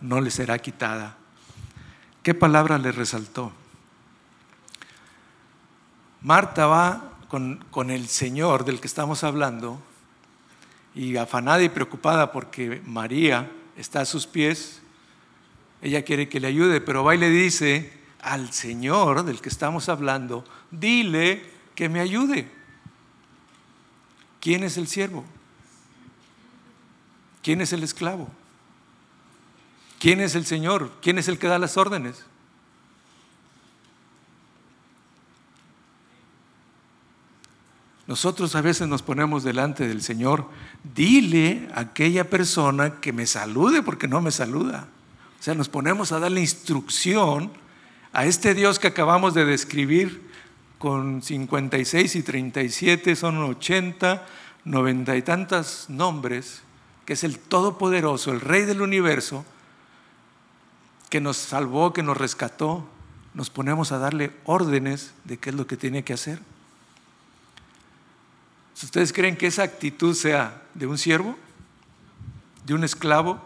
no 0.00 0.20
le 0.20 0.30
será 0.30 0.58
quitada. 0.58 1.16
¿Qué 2.22 2.34
palabra 2.34 2.78
le 2.78 2.92
resaltó? 2.92 3.52
Marta 6.22 6.66
va 6.66 7.12
con, 7.28 7.64
con 7.70 7.90
el 7.90 8.08
Señor 8.08 8.64
del 8.64 8.80
que 8.80 8.86
estamos 8.86 9.24
hablando 9.24 9.80
y 10.94 11.16
afanada 11.16 11.62
y 11.62 11.68
preocupada 11.68 12.32
porque 12.32 12.82
María 12.84 13.50
está 13.76 14.00
a 14.00 14.06
sus 14.06 14.26
pies, 14.26 14.80
ella 15.82 16.02
quiere 16.02 16.28
que 16.28 16.40
le 16.40 16.48
ayude, 16.48 16.80
pero 16.80 17.04
va 17.04 17.14
y 17.14 17.18
le 17.18 17.28
dice 17.28 17.92
al 18.20 18.52
Señor 18.52 19.24
del 19.24 19.40
que 19.40 19.48
estamos 19.48 19.88
hablando, 19.88 20.44
dile 20.70 21.44
que 21.74 21.88
me 21.88 22.00
ayude. 22.00 22.50
¿Quién 24.40 24.64
es 24.64 24.76
el 24.76 24.88
siervo? 24.88 25.24
¿Quién 27.42 27.60
es 27.60 27.72
el 27.72 27.82
esclavo? 27.82 28.28
¿Quién 29.98 30.20
es 30.20 30.34
el 30.34 30.46
Señor? 30.46 30.90
¿Quién 31.00 31.18
es 31.18 31.28
el 31.28 31.38
que 31.38 31.48
da 31.48 31.58
las 31.58 31.76
órdenes? 31.76 32.24
Nosotros 38.06 38.54
a 38.54 38.60
veces 38.60 38.86
nos 38.86 39.02
ponemos 39.02 39.42
delante 39.42 39.88
del 39.88 40.00
Señor, 40.00 40.46
dile 40.94 41.68
a 41.74 41.80
aquella 41.80 42.30
persona 42.30 43.00
que 43.00 43.12
me 43.12 43.26
salude 43.26 43.82
porque 43.82 44.06
no 44.06 44.20
me 44.20 44.30
saluda. 44.30 44.86
O 45.40 45.42
sea, 45.42 45.54
nos 45.54 45.68
ponemos 45.68 46.12
a 46.12 46.20
darle 46.20 46.40
instrucción 46.40 47.50
a 48.12 48.24
este 48.24 48.54
Dios 48.54 48.78
que 48.78 48.86
acabamos 48.86 49.34
de 49.34 49.44
describir 49.44 50.22
con 50.78 51.20
56 51.20 52.16
y 52.16 52.22
37, 52.22 53.16
son 53.16 53.38
80, 53.38 54.24
90 54.64 55.16
y 55.16 55.22
tantos 55.22 55.86
nombres, 55.88 56.62
que 57.04 57.14
es 57.14 57.24
el 57.24 57.38
Todopoderoso, 57.38 58.32
el 58.32 58.40
Rey 58.40 58.62
del 58.62 58.82
universo, 58.82 59.44
que 61.10 61.20
nos 61.20 61.36
salvó, 61.36 61.92
que 61.92 62.02
nos 62.02 62.16
rescató, 62.16 62.86
nos 63.34 63.50
ponemos 63.50 63.92
a 63.92 63.98
darle 63.98 64.32
órdenes 64.44 65.12
de 65.24 65.38
qué 65.38 65.50
es 65.50 65.56
lo 65.56 65.66
que 65.66 65.76
tiene 65.76 66.04
que 66.04 66.14
hacer. 66.14 66.40
Si 68.74 68.86
ustedes 68.86 69.12
creen 69.12 69.36
que 69.36 69.46
esa 69.46 69.62
actitud 69.62 70.14
sea 70.14 70.62
de 70.74 70.86
un 70.86 70.98
siervo, 70.98 71.36
de 72.66 72.74
un 72.74 72.84
esclavo, 72.84 73.40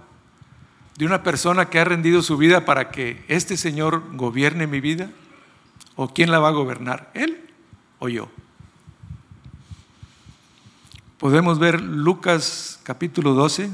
de 0.97 1.07
una 1.07 1.23
persona 1.23 1.71
que 1.71 1.79
ha 1.79 1.85
rendido 1.85 2.23
su 2.23 2.37
vida 2.37 2.65
para 2.65 2.91
que 2.91 3.25
este 3.29 3.57
Señor 3.57 4.17
gobierne 4.17 4.67
mi 4.67 4.81
vida, 4.81 5.11
¿o 5.97 6.13
quién 6.13 6.31
la 6.31 6.39
va 6.39 6.49
a 6.49 6.53
gobernar? 6.53 7.11
¿Él 7.15 7.49
o 7.99 8.09
yo? 8.09 8.29
Podemos 11.19 11.59
ver 11.59 11.81
Lucas 11.81 12.81
capítulo 12.83 13.35
12, 13.35 13.71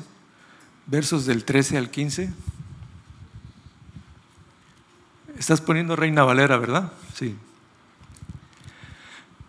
versos 0.86 1.26
del 1.26 1.44
13 1.44 1.78
al 1.78 1.90
15. 1.90 2.32
Estás 5.38 5.60
poniendo 5.60 5.96
Reina 5.96 6.24
Valera, 6.24 6.56
¿verdad? 6.56 6.92
Sí. 7.14 7.36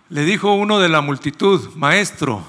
Le 0.09 0.23
dijo 0.23 0.53
uno 0.53 0.79
de 0.79 0.89
la 0.89 1.01
multitud, 1.01 1.73
maestro, 1.75 2.45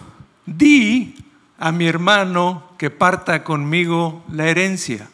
di 0.47 1.15
a 1.59 1.73
mi 1.73 1.87
hermano 1.87 2.73
que 2.79 2.91
parta 2.91 3.45
conmigo 3.45 4.25
la 4.33 4.49
herencia. 4.49 5.09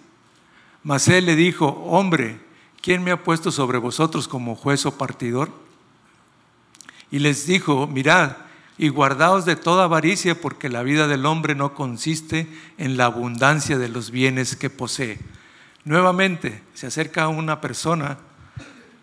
Mas 0.82 1.08
él 1.08 1.26
le 1.26 1.36
dijo, 1.36 1.66
hombre, 1.86 2.38
¿quién 2.82 3.02
me 3.02 3.10
ha 3.10 3.22
puesto 3.22 3.50
sobre 3.50 3.78
vosotros 3.78 4.28
como 4.28 4.54
juez 4.54 4.84
o 4.86 4.96
partidor? 4.96 5.50
Y 7.10 7.18
les 7.18 7.46
dijo, 7.46 7.86
mirad, 7.86 8.36
y 8.76 8.88
guardaos 8.88 9.44
de 9.44 9.56
toda 9.56 9.84
avaricia, 9.84 10.40
porque 10.40 10.68
la 10.68 10.82
vida 10.82 11.08
del 11.08 11.26
hombre 11.26 11.54
no 11.54 11.74
consiste 11.74 12.48
en 12.76 12.96
la 12.96 13.06
abundancia 13.06 13.78
de 13.78 13.88
los 13.88 14.10
bienes 14.10 14.56
que 14.56 14.68
posee. 14.68 15.18
Nuevamente 15.84 16.62
se 16.72 16.86
acerca 16.86 17.28
una 17.28 17.60
persona 17.60 18.18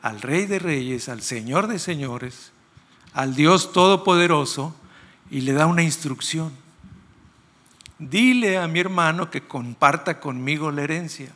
al 0.01 0.21
Rey 0.21 0.47
de 0.47 0.57
Reyes, 0.57 1.09
al 1.09 1.21
Señor 1.21 1.67
de 1.67 1.77
Señores, 1.77 2.51
al 3.13 3.35
Dios 3.35 3.71
Todopoderoso 3.71 4.75
y 5.29 5.41
le 5.41 5.53
da 5.53 5.67
una 5.67 5.83
instrucción. 5.83 6.51
Dile 7.99 8.57
a 8.57 8.67
mi 8.67 8.79
hermano 8.79 9.29
que 9.29 9.41
comparta 9.41 10.19
conmigo 10.19 10.71
la 10.71 10.81
herencia. 10.81 11.31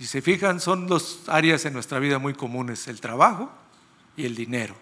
Y 0.00 0.06
se 0.06 0.20
fijan, 0.22 0.58
son 0.58 0.88
dos 0.88 1.20
áreas 1.28 1.64
en 1.64 1.72
nuestra 1.72 2.00
vida 2.00 2.18
muy 2.18 2.34
comunes, 2.34 2.88
el 2.88 3.00
trabajo 3.00 3.52
y 4.16 4.24
el 4.24 4.34
dinero. 4.34 4.74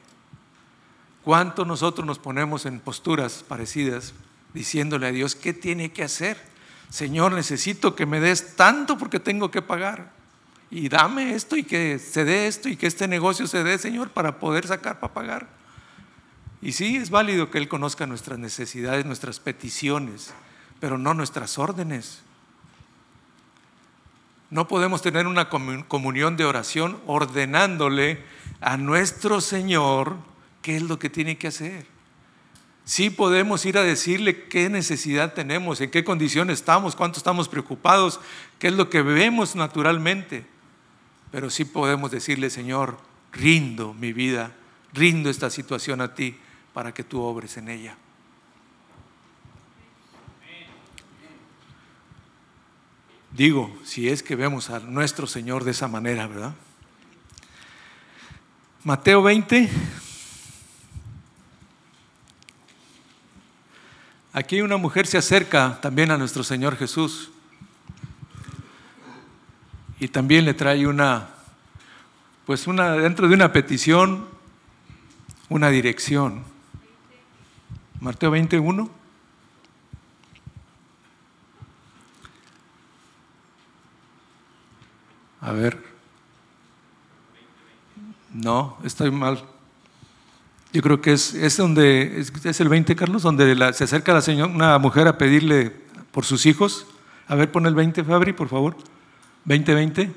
¿Cuánto 1.23 1.67
nosotros 1.67 2.07
nos 2.07 2.19
ponemos 2.19 2.65
en 2.65 2.81
posturas 2.81 3.45
parecidas 3.47 4.15
diciéndole 4.55 5.07
a 5.07 5.13
Dios 5.13 5.35
qué 5.35 5.53
tiene 5.53 5.93
que 5.93 6.03
hacer? 6.03 6.50
Señor, 6.91 7.33
necesito 7.33 7.95
que 7.95 8.05
me 8.05 8.21
des 8.21 8.57
tanto 8.57 8.99
porque 8.99 9.21
tengo 9.21 9.51
que 9.51 9.63
pagar 9.63 10.13
y 10.71 10.89
dame 10.89 11.35
esto 11.35 11.57
y 11.57 11.65
que 11.65 11.99
se 11.99 12.25
dé 12.25 12.47
esto 12.47 12.69
y 12.69 12.77
que 12.77 12.87
este 12.87 13.09
negocio 13.09 13.47
se 13.47 13.65
dé, 13.65 13.79
Señor, 13.79 14.11
para 14.11 14.39
poder 14.39 14.67
sacar 14.67 15.01
para 15.01 15.15
pagar. 15.15 15.49
Y 16.63 16.73
sí, 16.73 16.97
es 16.97 17.11
válido 17.11 17.51
que 17.51 17.59
Él 17.59 17.69
conozca 17.69 18.07
nuestras 18.07 18.39
necesidades, 18.39 19.07
nuestras 19.07 19.41
peticiones, 19.41 20.33
pero 20.79 20.99
no 20.99 21.15
nuestras 21.15 21.59
órdenes. 21.59 22.23
No 24.51 24.69
podemos 24.69 25.01
tener 25.01 25.27
una 25.27 25.49
comunión 25.49 26.37
de 26.37 26.45
oración 26.45 27.01
ordenándole 27.07 28.23
a 28.61 28.77
nuestro 28.77 29.41
Señor 29.41 30.17
qué 30.61 30.77
es 30.77 30.83
lo 30.83 30.99
que 30.99 31.09
tiene 31.09 31.39
que 31.39 31.49
hacer. 31.49 31.87
Sí 32.91 33.09
podemos 33.09 33.65
ir 33.67 33.79
a 33.79 33.85
decirle 33.85 34.49
qué 34.49 34.69
necesidad 34.69 35.33
tenemos, 35.33 35.81
en 35.81 35.93
qué 35.93 36.03
condición 36.03 36.51
estamos, 36.51 36.97
cuánto 36.97 37.19
estamos 37.19 37.49
preocupados, 37.49 38.19
qué 38.59 38.67
es 38.67 38.73
lo 38.73 38.91
que 38.91 39.01
vemos 39.01 39.55
naturalmente. 39.55 40.45
Pero 41.31 41.51
sí 41.51 41.65
podemos 41.65 42.11
decirle, 42.11 42.51
Señor, 42.51 42.99
rindo 43.31 43.95
mi 43.95 44.13
vida, 44.13 44.57
rindo 44.93 45.31
esta 45.31 45.51
situación 45.51 46.01
a 46.01 46.17
ti 46.17 46.37
para 46.75 46.93
que 46.93 47.05
tú 47.05 47.23
obres 47.23 47.57
en 47.59 47.69
ella. 47.69 47.97
Digo, 53.31 53.73
si 53.85 54.09
es 54.09 54.25
que 54.25 54.35
vemos 54.35 54.69
a 54.69 54.81
nuestro 54.81 55.29
Señor 55.29 55.63
de 55.63 55.71
esa 55.71 55.87
manera, 55.87 56.27
¿verdad? 56.27 56.55
Mateo 58.83 59.23
20. 59.23 59.71
Aquí 64.33 64.61
una 64.61 64.77
mujer 64.77 65.09
se 65.09 65.19
acerca 65.19 65.81
también 65.81 66.13
a 66.13 66.17
nuestro 66.17 66.45
Señor 66.45 66.77
Jesús 66.77 67.33
y 69.99 70.07
también 70.07 70.45
le 70.45 70.55
trae 70.55 70.87
una, 70.87 71.31
pues 72.47 72.69
una, 72.69 72.93
dentro 72.93 73.27
de 73.27 73.35
una 73.35 73.53
petición, 73.53 74.29
una 75.49 75.69
dirección. 75.69 76.45
Mateo 78.01 78.31
21. 78.31 78.89
A 85.41 85.53
ver. 85.53 85.83
No, 88.33 88.79
estoy 88.85 89.11
mal. 89.11 89.45
Yo 90.73 90.83
creo 90.83 91.01
que 91.01 91.13
es, 91.13 91.35
es 91.35 91.57
donde, 91.57 92.21
es, 92.45 92.61
el 92.61 92.69
20, 92.69 92.95
Carlos, 92.95 93.23
donde 93.23 93.73
se 93.73 93.85
acerca 93.85 94.15
la 94.15 94.21
señora, 94.21 94.53
una 94.53 94.79
mujer 94.79 95.09
a 95.09 95.19
pedirle 95.19 95.71
por 96.13 96.25
sus 96.25 96.47
hijos. 96.47 96.87
A 97.27 97.35
ver, 97.35 97.51
pon 97.51 97.67
el 97.67 97.75
20, 97.75 98.05
Fabri, 98.05 98.33
por 98.33 98.49
favor. 98.49 98.77
2020. 99.45 100.13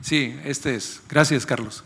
Sí, 0.00 0.36
este 0.44 0.74
es. 0.74 1.00
Gracias, 1.08 1.46
Carlos. 1.46 1.84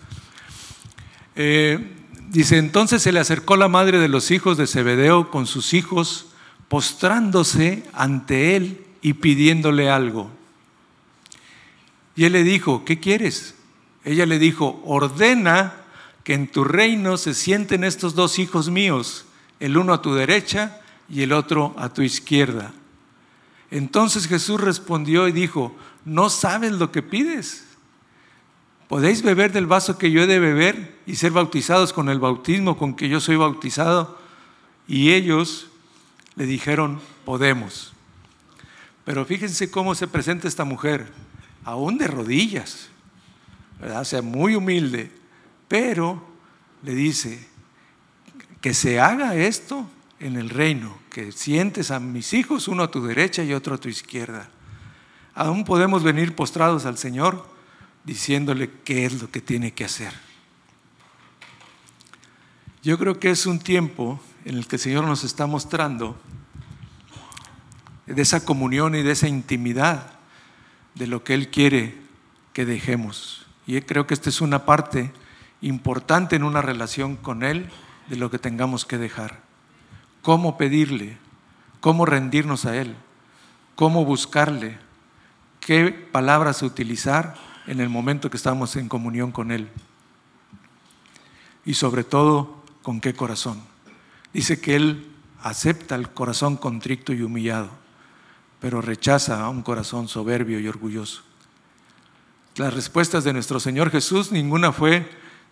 Eh, 1.36 1.94
dice, 2.30 2.56
entonces 2.56 3.02
se 3.02 3.12
le 3.12 3.20
acercó 3.20 3.56
la 3.56 3.68
madre 3.68 3.98
de 3.98 4.08
los 4.08 4.30
hijos 4.30 4.56
de 4.56 4.66
Zebedeo 4.66 5.30
con 5.30 5.46
sus 5.46 5.74
hijos, 5.74 6.28
postrándose 6.68 7.84
ante 7.92 8.56
él 8.56 8.86
y 9.02 9.12
pidiéndole 9.12 9.90
algo. 9.90 10.37
Y 12.18 12.24
él 12.24 12.32
le 12.32 12.42
dijo, 12.42 12.84
¿qué 12.84 12.98
quieres? 12.98 13.54
Ella 14.04 14.26
le 14.26 14.40
dijo, 14.40 14.82
ordena 14.84 15.74
que 16.24 16.34
en 16.34 16.48
tu 16.48 16.64
reino 16.64 17.16
se 17.16 17.32
sienten 17.32 17.84
estos 17.84 18.16
dos 18.16 18.40
hijos 18.40 18.70
míos, 18.70 19.24
el 19.60 19.76
uno 19.76 19.92
a 19.92 20.02
tu 20.02 20.12
derecha 20.14 20.80
y 21.08 21.22
el 21.22 21.32
otro 21.32 21.76
a 21.78 21.92
tu 21.92 22.02
izquierda. 22.02 22.72
Entonces 23.70 24.26
Jesús 24.26 24.60
respondió 24.60 25.28
y 25.28 25.32
dijo, 25.32 25.76
no 26.04 26.28
sabes 26.28 26.72
lo 26.72 26.90
que 26.90 27.02
pides. 27.02 27.68
¿Podéis 28.88 29.22
beber 29.22 29.52
del 29.52 29.66
vaso 29.66 29.96
que 29.96 30.10
yo 30.10 30.22
he 30.22 30.26
de 30.26 30.40
beber 30.40 30.98
y 31.06 31.14
ser 31.14 31.30
bautizados 31.30 31.92
con 31.92 32.08
el 32.08 32.18
bautismo 32.18 32.76
con 32.76 32.96
que 32.96 33.08
yo 33.08 33.20
soy 33.20 33.36
bautizado? 33.36 34.18
Y 34.88 35.12
ellos 35.12 35.68
le 36.34 36.46
dijeron, 36.46 37.00
podemos. 37.24 37.92
Pero 39.04 39.24
fíjense 39.24 39.70
cómo 39.70 39.94
se 39.94 40.08
presenta 40.08 40.48
esta 40.48 40.64
mujer, 40.64 41.12
aún 41.64 41.98
de 41.98 42.06
rodillas, 42.06 42.88
¿verdad? 43.80 44.00
o 44.00 44.04
sea, 44.04 44.22
muy 44.22 44.54
humilde, 44.54 45.10
pero 45.68 46.26
le 46.82 46.94
dice, 46.94 47.48
que 48.60 48.74
se 48.74 49.00
haga 49.00 49.36
esto 49.36 49.88
en 50.20 50.36
el 50.36 50.50
reino, 50.50 50.98
que 51.10 51.32
sientes 51.32 51.90
a 51.90 52.00
mis 52.00 52.32
hijos, 52.32 52.68
uno 52.68 52.82
a 52.82 52.90
tu 52.90 53.04
derecha 53.04 53.42
y 53.44 53.52
otro 53.52 53.74
a 53.74 53.78
tu 53.78 53.88
izquierda. 53.88 54.48
aún 55.34 55.64
podemos 55.64 56.02
venir 56.02 56.34
postrados 56.34 56.84
al 56.84 56.98
Señor 56.98 57.46
diciéndole 58.04 58.70
qué 58.84 59.04
es 59.06 59.22
lo 59.22 59.30
que 59.30 59.40
tiene 59.40 59.72
que 59.72 59.84
hacer. 59.84 60.12
Yo 62.82 62.98
creo 62.98 63.20
que 63.20 63.30
es 63.30 63.46
un 63.46 63.58
tiempo 63.58 64.20
en 64.44 64.56
el 64.56 64.66
que 64.66 64.76
el 64.76 64.80
Señor 64.80 65.04
nos 65.04 65.22
está 65.22 65.46
mostrando 65.46 66.20
de 68.06 68.20
esa 68.20 68.44
comunión 68.44 68.94
y 68.94 69.02
de 69.02 69.12
esa 69.12 69.28
intimidad 69.28 70.17
de 70.98 71.06
lo 71.06 71.22
que 71.24 71.34
Él 71.34 71.48
quiere 71.48 71.94
que 72.52 72.66
dejemos. 72.66 73.46
Y 73.66 73.80
creo 73.82 74.06
que 74.06 74.14
esta 74.14 74.28
es 74.28 74.40
una 74.40 74.66
parte 74.66 75.12
importante 75.60 76.36
en 76.36 76.42
una 76.42 76.60
relación 76.60 77.16
con 77.16 77.44
Él 77.44 77.70
de 78.08 78.16
lo 78.16 78.30
que 78.30 78.38
tengamos 78.38 78.84
que 78.84 78.98
dejar. 78.98 79.40
Cómo 80.22 80.58
pedirle, 80.58 81.16
cómo 81.80 82.04
rendirnos 82.04 82.64
a 82.64 82.76
Él, 82.76 82.96
cómo 83.76 84.04
buscarle, 84.04 84.78
qué 85.60 85.90
palabras 85.90 86.62
utilizar 86.62 87.34
en 87.66 87.80
el 87.80 87.88
momento 87.88 88.30
que 88.30 88.36
estamos 88.36 88.74
en 88.76 88.88
comunión 88.88 89.30
con 89.30 89.52
Él. 89.52 89.68
Y 91.64 91.74
sobre 91.74 92.02
todo, 92.02 92.64
con 92.82 93.00
qué 93.00 93.14
corazón. 93.14 93.62
Dice 94.32 94.60
que 94.60 94.74
Él 94.74 95.12
acepta 95.42 95.94
el 95.94 96.10
corazón 96.10 96.56
contrito 96.56 97.12
y 97.12 97.22
humillado 97.22 97.70
pero 98.60 98.80
rechaza 98.80 99.40
a 99.40 99.48
un 99.48 99.62
corazón 99.62 100.08
soberbio 100.08 100.58
y 100.60 100.68
orgulloso. 100.68 101.22
Las 102.56 102.74
respuestas 102.74 103.22
de 103.22 103.32
nuestro 103.32 103.60
Señor 103.60 103.90
Jesús, 103.90 104.32
ninguna 104.32 104.72
fue 104.72 105.08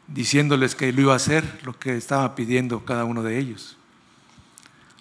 diciéndoles 0.08 0.74
que 0.74 0.88
Él 0.88 0.98
iba 0.98 1.12
a 1.12 1.16
hacer 1.16 1.60
lo 1.64 1.78
que 1.78 1.96
estaba 1.96 2.34
pidiendo 2.34 2.84
cada 2.84 3.04
uno 3.04 3.22
de 3.22 3.38
ellos. 3.38 3.76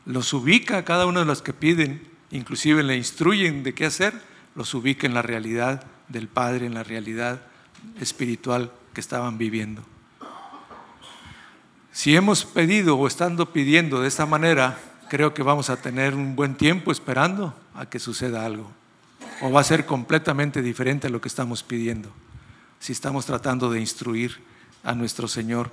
Los 0.06 0.32
ubica 0.34 0.78
a 0.78 0.86
cada 0.86 1.08
uno 1.08 1.20
de 1.20 1.26
los 1.26 1.42
que 1.42 1.54
piden, 1.54 2.08
inclusive 2.30 2.84
le 2.84 2.96
instruyen 2.96 3.64
de 3.64 3.74
qué 3.74 3.86
hacer, 3.86 4.14
los 4.54 4.74
ubica 4.76 5.08
en 5.08 5.16
la 5.16 5.24
realidad 5.24 5.86
del 6.08 6.28
Padre, 6.28 6.68
en 6.68 6.76
la 6.76 6.84
realidad 6.84 7.42
espiritual 8.00 8.72
que 8.94 9.02
estaban 9.02 9.40
viviendo. 9.40 9.84
Si 11.92 12.16
hemos 12.16 12.46
pedido 12.46 12.98
o 12.98 13.08
estando 13.08 13.52
pidiendo 13.52 14.02
de 14.02 14.10
esta 14.10 14.28
manera, 14.28 14.78
creo 15.10 15.34
que 15.34 15.42
vamos 15.42 15.72
a 15.72 15.78
tener 15.78 16.14
un 16.14 16.36
buen 16.36 16.56
tiempo 16.56 16.92
esperando 16.92 17.56
a 17.76 17.86
que 17.88 18.00
suceda 18.00 18.46
algo. 18.46 18.72
O 19.42 19.52
va 19.52 19.62
a 19.62 19.66
ser 19.66 19.86
completamente 19.86 20.62
diferente 20.62 21.08
a 21.08 21.10
lo 21.10 21.22
que 21.22 21.28
estamos 21.28 21.64
pidiendo. 21.64 22.10
Si 22.80 22.92
estamos 22.92 23.26
tratando 23.26 23.70
de 23.70 23.80
instruir 23.80 24.42
a 24.84 24.94
nuestro 24.94 25.28
Señor 25.28 25.72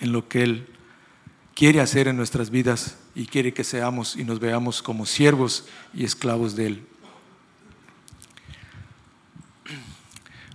en 0.00 0.12
lo 0.12 0.28
que 0.28 0.42
Él 0.42 0.68
quiere 1.54 1.80
hacer 1.80 2.08
en 2.08 2.16
nuestras 2.16 2.50
vidas 2.50 2.96
y 3.14 3.26
quiere 3.26 3.52
que 3.54 3.64
seamos 3.64 4.14
y 4.16 4.24
nos 4.24 4.38
veamos 4.38 4.82
como 4.82 5.06
siervos 5.06 5.66
y 5.94 6.04
esclavos 6.04 6.54
de 6.54 6.66
Él. 6.66 6.86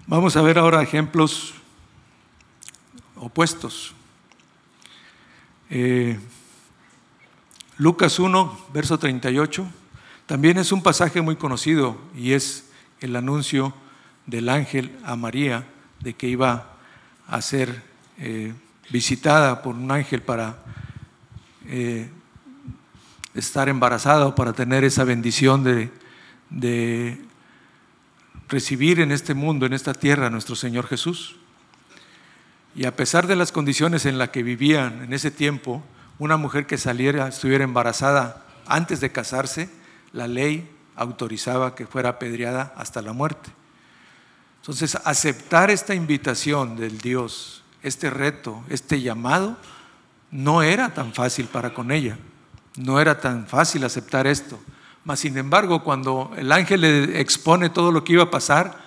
Vamos 0.08 0.36
a 0.36 0.42
ver 0.42 0.60
ahora 0.60 0.82
ejemplos 0.82 1.54
opuestos. 3.16 3.94
Eh, 5.70 6.20
Lucas 7.78 8.20
1, 8.20 8.68
verso 8.74 9.00
38, 9.00 9.66
también 10.32 10.58
es 10.58 10.72
un 10.72 10.82
pasaje 10.82 11.22
muy 11.22 11.36
conocido 11.36 11.98
y 12.16 12.32
es 12.32 12.64
el 13.02 13.18
anuncio 13.18 13.74
del 14.26 14.48
ángel 14.48 14.98
a 15.04 15.18
María 15.18 15.68
de 16.00 16.14
que 16.14 16.30
iba 16.30 16.78
a 17.28 17.42
ser 17.42 17.84
eh, 18.18 18.54
visitada 18.92 19.62
por 19.62 19.76
un 19.76 19.92
ángel 19.92 20.22
para 20.22 20.60
eh, 21.68 22.10
estar 23.34 23.68
embarazada 23.68 24.26
o 24.26 24.34
para 24.34 24.54
tener 24.54 24.86
esa 24.86 25.04
bendición 25.04 25.66
de, 25.66 25.92
de 26.50 27.20
recibir 28.48 29.02
en 29.02 29.12
este 29.12 29.34
mundo, 29.34 29.66
en 29.66 29.74
esta 29.74 29.94
tierra, 29.94 30.28
a 30.28 30.30
nuestro 30.30 30.56
Señor 30.56 30.88
Jesús. 30.88 31.36
Y 32.74 32.86
a 32.86 32.96
pesar 32.96 33.28
de 33.28 33.36
las 33.36 33.52
condiciones 33.52 34.06
en 34.06 34.18
las 34.18 34.30
que 34.30 34.44
vivían 34.44 35.04
en 35.04 35.12
ese 35.12 35.30
tiempo, 35.30 35.84
una 36.20 36.38
mujer 36.38 36.68
que 36.68 36.78
saliera, 36.78 37.28
estuviera 37.28 37.66
embarazada 37.66 38.46
antes 38.66 39.02
de 39.02 39.12
casarse, 39.12 39.81
la 40.14 40.28
ley 40.28 40.70
autorizaba 40.96 41.76
que 41.76 41.88
fuera 41.88 42.10
apedreada 42.10 42.74
hasta 42.76 43.02
la 43.02 43.14
muerte. 43.14 43.50
Entonces, 44.62 44.96
aceptar 45.04 45.72
esta 45.72 45.96
invitación 45.96 46.76
del 46.76 47.00
Dios, 47.00 47.64
este 47.82 48.10
reto, 48.10 48.64
este 48.70 49.02
llamado, 49.02 49.58
no 50.30 50.62
era 50.62 50.94
tan 50.94 51.14
fácil 51.14 51.48
para 51.48 51.74
con 51.74 51.92
ella. 51.92 52.18
No 52.78 53.00
era 53.00 53.20
tan 53.20 53.48
fácil 53.48 53.84
aceptar 53.84 54.28
esto. 54.28 54.60
Mas, 55.04 55.20
sin 55.22 55.38
embargo, 55.38 55.84
cuando 55.84 56.32
el 56.38 56.52
ángel 56.52 56.82
le 56.82 57.20
expone 57.20 57.70
todo 57.70 57.92
lo 57.92 58.04
que 58.04 58.14
iba 58.14 58.24
a 58.24 58.32
pasar, 58.32 58.78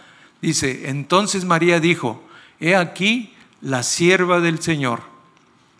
dice, 0.40 0.88
entonces 0.88 1.44
María 1.44 1.80
dijo, 1.80 2.22
he 2.60 2.76
aquí 2.76 3.34
la 3.60 3.82
sierva 3.82 4.40
del 4.40 4.62
Señor 4.62 5.14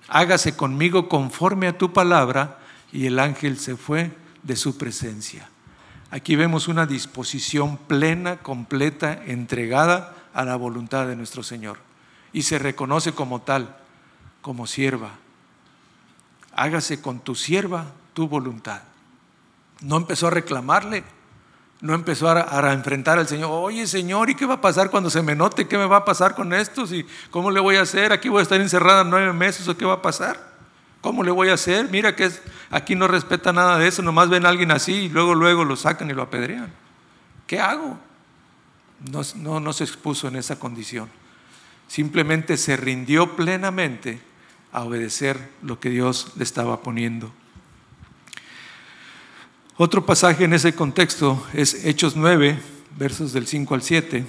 hágase 0.08 0.56
conmigo 0.56 1.08
conforme 1.08 1.66
a 1.66 1.78
tu 1.78 1.92
palabra, 1.92 2.58
y 2.92 3.06
el 3.06 3.18
ángel 3.18 3.58
se 3.58 3.76
fue 3.76 4.12
de 4.44 4.56
su 4.56 4.78
presencia. 4.78 5.48
Aquí 6.10 6.36
vemos 6.36 6.68
una 6.68 6.86
disposición 6.86 7.76
plena, 7.76 8.36
completa, 8.36 9.24
entregada 9.26 10.14
a 10.32 10.44
la 10.44 10.54
voluntad 10.54 11.08
de 11.08 11.16
nuestro 11.16 11.42
Señor. 11.42 11.78
Y 12.32 12.42
se 12.42 12.58
reconoce 12.58 13.12
como 13.12 13.42
tal, 13.42 13.76
como 14.40 14.66
sierva. 14.66 15.10
Hágase 16.54 17.00
con 17.00 17.18
tu 17.18 17.34
sierva 17.34 17.86
tu 18.12 18.28
voluntad. 18.28 18.82
No 19.80 19.96
empezó 19.96 20.28
a 20.28 20.30
reclamarle, 20.30 21.02
no 21.80 21.94
empezó 21.94 22.28
a, 22.28 22.72
enfrentar 22.72 23.18
al 23.18 23.28
Señor, 23.28 23.50
oye 23.50 23.86
Señor, 23.86 24.30
¿y 24.30 24.34
qué 24.34 24.46
va 24.46 24.54
a 24.54 24.60
pasar 24.60 24.90
cuando 24.90 25.10
se 25.10 25.20
me 25.20 25.34
note? 25.34 25.66
¿Qué 25.66 25.76
me 25.76 25.86
va 25.86 25.98
a 25.98 26.04
pasar 26.04 26.34
con 26.34 26.52
esto? 26.52 26.84
¿Y 26.94 27.06
¿Cómo 27.30 27.50
le 27.50 27.60
voy 27.60 27.76
a 27.76 27.82
hacer? 27.82 28.12
¿Aquí 28.12 28.28
voy 28.28 28.38
a 28.38 28.42
estar 28.42 28.60
encerrada 28.60 29.04
nueve 29.04 29.32
meses 29.32 29.66
o 29.68 29.76
qué 29.76 29.84
va 29.84 29.94
a 29.94 30.02
pasar? 30.02 30.53
¿Cómo 31.04 31.22
le 31.22 31.30
voy 31.30 31.50
a 31.50 31.52
hacer? 31.52 31.90
Mira 31.90 32.16
que 32.16 32.30
aquí 32.70 32.94
no 32.94 33.06
respeta 33.06 33.52
nada 33.52 33.76
de 33.76 33.86
eso, 33.86 34.00
nomás 34.00 34.30
ven 34.30 34.46
a 34.46 34.48
alguien 34.48 34.70
así 34.70 34.92
y 34.92 35.08
luego, 35.10 35.34
luego 35.34 35.62
lo 35.62 35.76
sacan 35.76 36.08
y 36.08 36.14
lo 36.14 36.22
apedrean. 36.22 36.72
¿Qué 37.46 37.60
hago? 37.60 37.98
No, 39.12 39.20
no, 39.36 39.60
no 39.60 39.72
se 39.74 39.84
expuso 39.84 40.28
en 40.28 40.36
esa 40.36 40.58
condición. 40.58 41.10
Simplemente 41.88 42.56
se 42.56 42.78
rindió 42.78 43.36
plenamente 43.36 44.18
a 44.72 44.82
obedecer 44.82 45.50
lo 45.60 45.78
que 45.78 45.90
Dios 45.90 46.32
le 46.36 46.44
estaba 46.44 46.80
poniendo. 46.80 47.30
Otro 49.76 50.06
pasaje 50.06 50.44
en 50.44 50.54
ese 50.54 50.74
contexto 50.74 51.46
es 51.52 51.84
Hechos 51.84 52.16
9, 52.16 52.58
versos 52.96 53.34
del 53.34 53.46
5 53.46 53.74
al 53.74 53.82
7, 53.82 54.24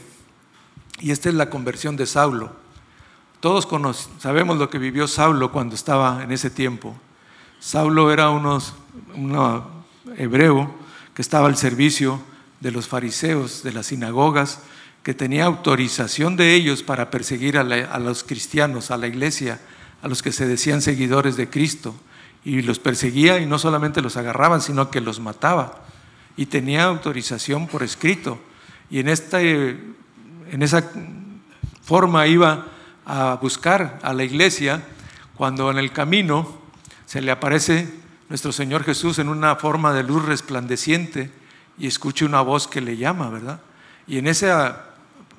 y 1.00 1.12
esta 1.12 1.30
es 1.30 1.36
la 1.36 1.50
conversión 1.50 1.96
de 1.96 2.06
Saulo. 2.06 2.65
Todos 3.40 3.68
sabemos 4.20 4.58
lo 4.58 4.70
que 4.70 4.80
vivió 4.80 5.08
Saulo 5.08 5.52
cuando 5.52 5.76
estaba 5.76 6.24
en 6.24 6.32
ese 6.32 6.50
tiempo. 6.50 6.96
Saulo 7.60 8.12
era 8.12 8.30
unos, 8.30 8.74
un 9.16 9.62
hebreo 10.18 10.74
que 11.14 11.22
estaba 11.22 11.48
al 11.48 11.58
servicio 11.58 12.22
de 12.60 12.72
los 12.72 12.88
fariseos, 12.88 13.64
de 13.64 13.74
las 13.74 13.88
sinagogas, 13.88 14.60
que 15.04 15.14
tenía 15.14 15.46
autorización 15.46 16.36
de 16.36 16.56
ellos 16.56 16.82
para 16.82 17.12
perseguir 17.12 17.58
a, 17.58 18.00
los 18.00 18.24
cristianos, 18.24 18.90
a 18.90 18.98
la 18.98 19.08
iglesia, 19.08 19.60
a 20.02 20.08
los 20.08 20.24
que 20.24 20.32
se 20.32 20.48
decían 20.48 20.82
seguidores 20.82 21.38
de 21.38 21.50
Cristo 21.50 21.96
y 22.44 22.62
los 22.62 22.80
perseguía 22.80 23.40
y 23.40 23.46
no 23.46 23.60
solamente 23.60 24.02
los 24.02 24.18
agarraban, 24.18 24.62
sino 24.62 24.90
que 24.90 25.02
los 25.02 25.20
mataba. 25.20 25.84
Y 26.38 26.48
tenía 26.48 26.86
autorización 26.86 27.68
por 27.68 27.84
escrito. 27.84 28.40
Y 28.90 29.00
en, 29.00 29.10
esta, 29.10 29.42
en 29.42 29.96
esa 30.62 30.92
forma 31.84 32.28
iba 32.28 32.66
a 33.06 33.38
buscar 33.42 34.00
a 34.02 34.14
la 34.14 34.24
iglesia 34.24 34.84
cuando 35.36 35.70
en 35.70 35.78
el 35.78 35.92
camino 35.92 36.60
se 37.06 37.22
le 37.22 37.32
aparece 37.32 37.88
nuestro 38.30 38.52
Señor 38.52 38.84
Jesús 38.84 39.20
en 39.20 39.30
una 39.30 39.56
forma 39.56 39.94
de 39.94 40.04
luz 40.04 40.26
resplandeciente 40.26 41.32
y 41.78 41.88
escucha 41.88 42.26
una 42.26 42.42
voz 42.42 42.68
que 42.68 42.82
le 42.82 42.98
llama, 42.98 43.30
¿verdad? 43.30 43.62
Y 44.08 44.18
en 44.18 44.28
esa 44.28 44.86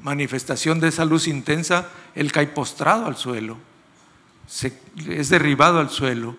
manifestación 0.02 0.78
de 0.80 0.88
esa 0.88 1.04
luz 1.04 1.26
intensa, 1.26 1.88
él 2.14 2.30
cae 2.30 2.46
postrado 2.46 3.06
al 3.06 3.16
suelo, 3.16 3.58
es 5.08 5.28
derribado 5.28 5.80
al 5.80 5.90
suelo 5.90 6.36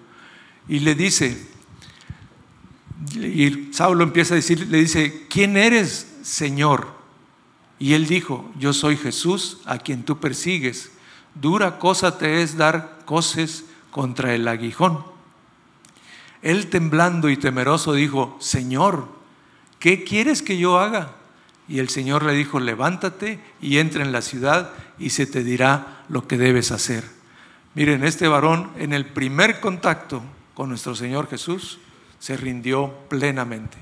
y 0.67 0.79
le 0.79 0.95
dice, 0.95 1.47
y 3.15 3.73
Saulo 3.73 4.03
empieza 4.03 4.33
a 4.33 4.37
decir, 4.37 4.67
le 4.67 4.79
dice, 4.79 5.27
¿quién 5.29 5.57
eres, 5.57 6.07
Señor? 6.23 6.95
Y 7.79 7.93
él 7.93 8.07
dijo, 8.07 8.51
yo 8.57 8.73
soy 8.73 8.97
Jesús 8.97 9.59
a 9.65 9.77
quien 9.77 10.03
tú 10.03 10.19
persigues. 10.19 10.91
Dura 11.41 11.79
cosa 11.79 12.17
te 12.17 12.41
es 12.41 12.57
dar 12.57 12.99
coces 13.05 13.65
contra 13.91 14.33
el 14.33 14.47
aguijón. 14.47 15.03
Él 16.41 16.67
temblando 16.67 17.29
y 17.29 17.37
temeroso 17.37 17.93
dijo, 17.93 18.37
Señor, 18.39 19.07
¿qué 19.79 20.03
quieres 20.03 20.41
que 20.41 20.57
yo 20.57 20.79
haga? 20.79 21.11
Y 21.67 21.79
el 21.79 21.89
Señor 21.89 22.23
le 22.23 22.33
dijo, 22.33 22.59
levántate 22.59 23.39
y 23.61 23.77
entra 23.79 24.03
en 24.03 24.11
la 24.11 24.21
ciudad 24.21 24.71
y 24.97 25.09
se 25.09 25.25
te 25.25 25.43
dirá 25.43 26.03
lo 26.09 26.27
que 26.27 26.37
debes 26.37 26.71
hacer. 26.71 27.03
Miren, 27.75 28.03
este 28.03 28.27
varón 28.27 28.71
en 28.77 28.93
el 28.93 29.05
primer 29.05 29.59
contacto 29.59 30.23
con 30.53 30.69
nuestro 30.69 30.95
Señor 30.95 31.29
Jesús, 31.29 31.79
se 32.19 32.35
rindió 32.37 32.93
plenamente. 33.09 33.77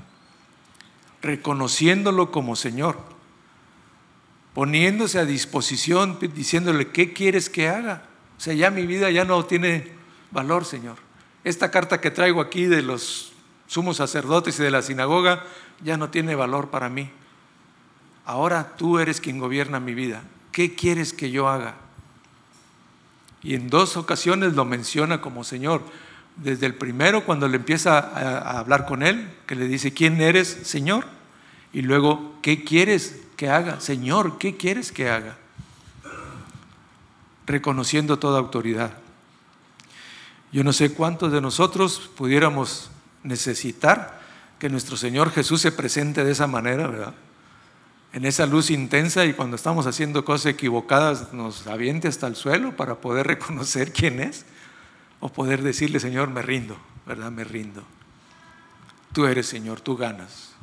reconociéndolo 1.22 2.30
como 2.30 2.54
Señor, 2.54 2.98
poniéndose 4.56 5.18
a 5.18 5.26
disposición, 5.26 6.16
diciéndole, 6.34 6.88
¿qué 6.88 7.12
quieres 7.12 7.50
que 7.50 7.68
haga? 7.68 8.04
O 8.38 8.40
sea, 8.40 8.54
ya 8.54 8.70
mi 8.70 8.86
vida 8.86 9.10
ya 9.10 9.26
no 9.26 9.44
tiene 9.44 9.92
valor, 10.30 10.64
Señor. 10.64 10.96
Esta 11.44 11.70
carta 11.70 12.00
que 12.00 12.10
traigo 12.10 12.40
aquí 12.40 12.64
de 12.64 12.80
los 12.80 13.34
sumos 13.66 13.98
sacerdotes 13.98 14.58
y 14.58 14.62
de 14.62 14.70
la 14.70 14.80
sinagoga 14.80 15.44
ya 15.84 15.98
no 15.98 16.08
tiene 16.08 16.34
valor 16.34 16.70
para 16.70 16.88
mí. 16.88 17.10
Ahora 18.24 18.72
tú 18.78 18.98
eres 18.98 19.20
quien 19.20 19.38
gobierna 19.38 19.78
mi 19.78 19.92
vida. 19.92 20.22
¿Qué 20.52 20.74
quieres 20.74 21.12
que 21.12 21.30
yo 21.30 21.50
haga? 21.50 21.74
Y 23.42 23.56
en 23.56 23.68
dos 23.68 23.98
ocasiones 23.98 24.54
lo 24.54 24.64
menciona 24.64 25.20
como 25.20 25.44
Señor. 25.44 25.82
Desde 26.36 26.64
el 26.64 26.74
primero, 26.74 27.26
cuando 27.26 27.46
le 27.46 27.58
empieza 27.58 27.98
a, 27.98 28.58
hablar 28.58 28.86
con 28.86 29.02
él, 29.02 29.28
que 29.46 29.54
le 29.54 29.68
dice, 29.68 29.92
¿quién 29.92 30.18
eres, 30.22 30.48
Señor? 30.48 31.04
Y 31.76 31.82
luego, 31.82 32.32
¿qué 32.40 32.64
quieres 32.64 33.20
que 33.36 33.50
haga? 33.50 33.80
Señor, 33.80 34.38
¿qué 34.38 34.56
quieres 34.56 34.92
que 34.92 35.10
haga? 35.10 35.36
Reconociendo 37.46 38.18
toda 38.18 38.38
autoridad. 38.38 38.94
Yo 40.50 40.64
no 40.64 40.72
sé 40.72 40.94
cuántos 40.94 41.32
de 41.32 41.42
nosotros 41.42 42.10
pudiéramos 42.16 42.88
necesitar 43.24 44.22
que 44.58 44.70
nuestro 44.70 44.96
Señor 44.96 45.30
Jesús 45.32 45.60
se 45.60 45.70
presente 45.70 46.24
de 46.24 46.32
esa 46.32 46.46
manera, 46.46 46.86
¿verdad? 46.86 47.14
En 48.14 48.24
esa 48.24 48.46
luz 48.46 48.70
intensa 48.70 49.26
y 49.26 49.34
cuando 49.34 49.56
estamos 49.56 49.86
haciendo 49.86 50.24
cosas 50.24 50.46
equivocadas 50.46 51.34
nos 51.34 51.66
aviente 51.66 52.08
hasta 52.08 52.26
el 52.26 52.36
suelo 52.36 52.74
para 52.74 52.94
poder 52.94 53.26
reconocer 53.26 53.92
quién 53.92 54.20
es 54.20 54.46
o 55.20 55.28
poder 55.28 55.60
decirle, 55.60 56.00
Señor, 56.00 56.30
me 56.30 56.40
rindo, 56.40 56.78
¿verdad? 57.04 57.30
Me 57.30 57.44
rindo. 57.44 57.82
Tú 59.12 59.26
eres 59.26 59.46
Señor, 59.46 59.82
tú 59.82 59.94
ganas. 59.94 60.55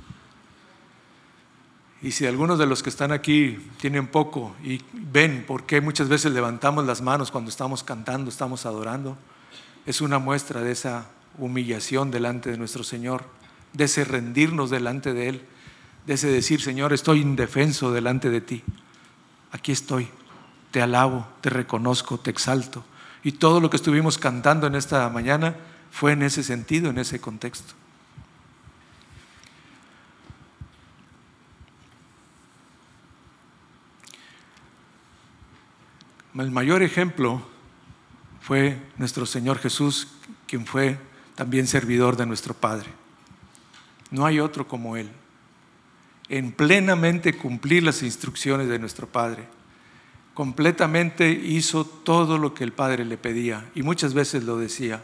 Y 2.03 2.11
si 2.11 2.25
algunos 2.25 2.59
de 2.59 2.65
los 2.65 2.83
que 2.83 2.89
están 2.89 3.13
aquí 3.13 3.57
tienen 3.79 4.07
poco 4.07 4.53
y 4.61 4.81
ven 4.91 5.45
por 5.47 5.65
qué 5.65 5.79
muchas 5.79 6.09
veces 6.09 6.33
levantamos 6.33 6.85
las 6.85 7.01
manos 7.01 7.31
cuando 7.31 7.49
estamos 7.49 7.81
cantando, 7.81 8.29
estamos 8.29 8.65
adorando, 8.65 9.17
es 9.85 10.01
una 10.01 10.19
muestra 10.19 10.61
de 10.61 10.73
esa 10.73 11.05
humillación 11.37 12.11
delante 12.11 12.51
de 12.51 12.57
nuestro 12.57 12.83
Señor, 12.83 13.23
de 13.71 13.85
ese 13.85 14.03
rendirnos 14.03 14.69
delante 14.69 15.13
de 15.13 15.29
Él, 15.29 15.41
de 16.05 16.15
ese 16.15 16.27
decir, 16.27 16.61
Señor, 16.61 16.91
estoy 16.91 17.21
indefenso 17.21 17.93
delante 17.93 18.29
de 18.29 18.41
ti. 18.41 18.63
Aquí 19.53 19.71
estoy, 19.71 20.09
te 20.71 20.81
alabo, 20.81 21.25
te 21.39 21.49
reconozco, 21.49 22.19
te 22.19 22.31
exalto. 22.31 22.83
Y 23.23 23.31
todo 23.31 23.61
lo 23.61 23.69
que 23.69 23.77
estuvimos 23.77 24.17
cantando 24.17 24.67
en 24.67 24.75
esta 24.75 25.07
mañana 25.07 25.55
fue 25.89 26.11
en 26.11 26.23
ese 26.23 26.43
sentido, 26.43 26.89
en 26.89 26.97
ese 26.97 27.21
contexto. 27.21 27.75
El 36.35 36.49
mayor 36.49 36.81
ejemplo 36.81 37.41
fue 38.41 38.81
nuestro 38.97 39.27
Señor 39.27 39.59
Jesús, 39.59 40.07
quien 40.47 40.65
fue 40.65 40.97
también 41.35 41.67
servidor 41.67 42.17
de 42.17 42.25
nuestro 42.25 42.55
Padre. 42.55 42.89
No 44.09 44.25
hay 44.25 44.39
otro 44.39 44.67
como 44.67 44.97
Él. 44.97 45.09
En 46.29 46.51
plenamente 46.51 47.37
cumplir 47.37 47.83
las 47.83 48.01
instrucciones 48.01 48.67
de 48.67 48.79
nuestro 48.79 49.07
Padre. 49.07 49.47
Completamente 50.33 51.29
hizo 51.29 51.85
todo 51.85 52.39
lo 52.39 52.55
que 52.55 52.63
el 52.63 52.73
Padre 52.73 53.05
le 53.05 53.17
pedía 53.17 53.69
y 53.75 53.83
muchas 53.83 54.15
veces 54.15 54.43
lo 54.43 54.57
decía, 54.57 55.03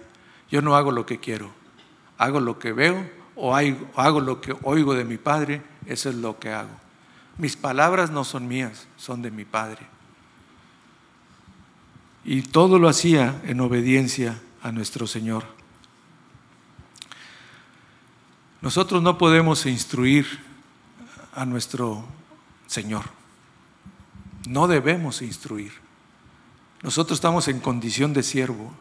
yo 0.49 0.63
no 0.63 0.75
hago 0.75 0.91
lo 0.91 1.05
que 1.05 1.19
quiero, 1.19 1.51
hago 2.17 2.39
lo 2.39 2.57
que 2.57 2.73
veo 2.73 3.07
o 3.35 3.55
hago 3.55 4.19
lo 4.19 4.41
que 4.41 4.55
oigo 4.63 4.95
de 4.95 5.05
mi 5.05 5.17
Padre, 5.17 5.61
eso 5.85 6.09
es 6.09 6.15
lo 6.15 6.39
que 6.39 6.49
hago. 6.49 6.75
Mis 7.37 7.55
palabras 7.55 8.09
no 8.09 8.23
son 8.23 8.47
mías, 8.47 8.87
son 8.97 9.21
de 9.21 9.29
mi 9.29 9.45
Padre. 9.45 9.98
Y 12.29 12.43
todo 12.43 12.77
lo 12.77 12.87
hacía 12.87 13.41
en 13.45 13.59
obediencia 13.59 14.39
a 14.61 14.71
nuestro 14.71 15.07
Señor. 15.07 15.45
Nosotros 18.61 19.01
no 19.01 19.17
podemos 19.17 19.65
instruir 19.65 20.27
a 21.33 21.47
nuestro 21.47 22.05
Señor. 22.67 23.05
No 24.47 24.67
debemos 24.67 25.23
instruir. 25.23 25.71
Nosotros 26.83 27.17
estamos 27.17 27.47
en 27.47 27.59
condición 27.59 28.13
de 28.13 28.21
siervo, 28.21 28.75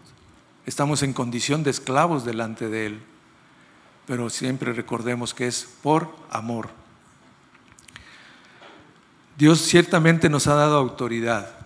estamos 0.67 1.03
en 1.03 1.15
condición 1.15 1.63
de 1.63 1.71
esclavos 1.71 2.27
delante 2.27 2.69
de 2.69 2.85
Él, 2.85 3.01
pero 4.07 4.29
siempre 4.29 4.75
recordemos 4.75 5.33
que 5.33 5.47
es 5.47 5.67
por 5.83 6.15
amor. 6.29 6.69
Dios 9.39 9.63
ciertamente 9.63 10.29
nos 10.29 10.49
ha 10.49 10.55
dado 10.55 10.77
autoridad 10.77 11.58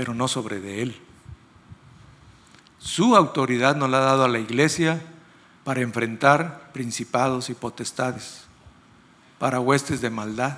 pero 0.00 0.14
no 0.14 0.28
sobre 0.28 0.60
de 0.60 0.80
Él. 0.80 0.96
Su 2.78 3.16
autoridad 3.16 3.76
nos 3.76 3.90
la 3.90 3.98
ha 3.98 4.00
dado 4.00 4.24
a 4.24 4.28
la 4.28 4.38
iglesia 4.38 4.98
para 5.62 5.82
enfrentar 5.82 6.70
principados 6.72 7.50
y 7.50 7.54
potestades, 7.54 8.44
para 9.38 9.60
huestes 9.60 10.00
de 10.00 10.08
maldad, 10.08 10.56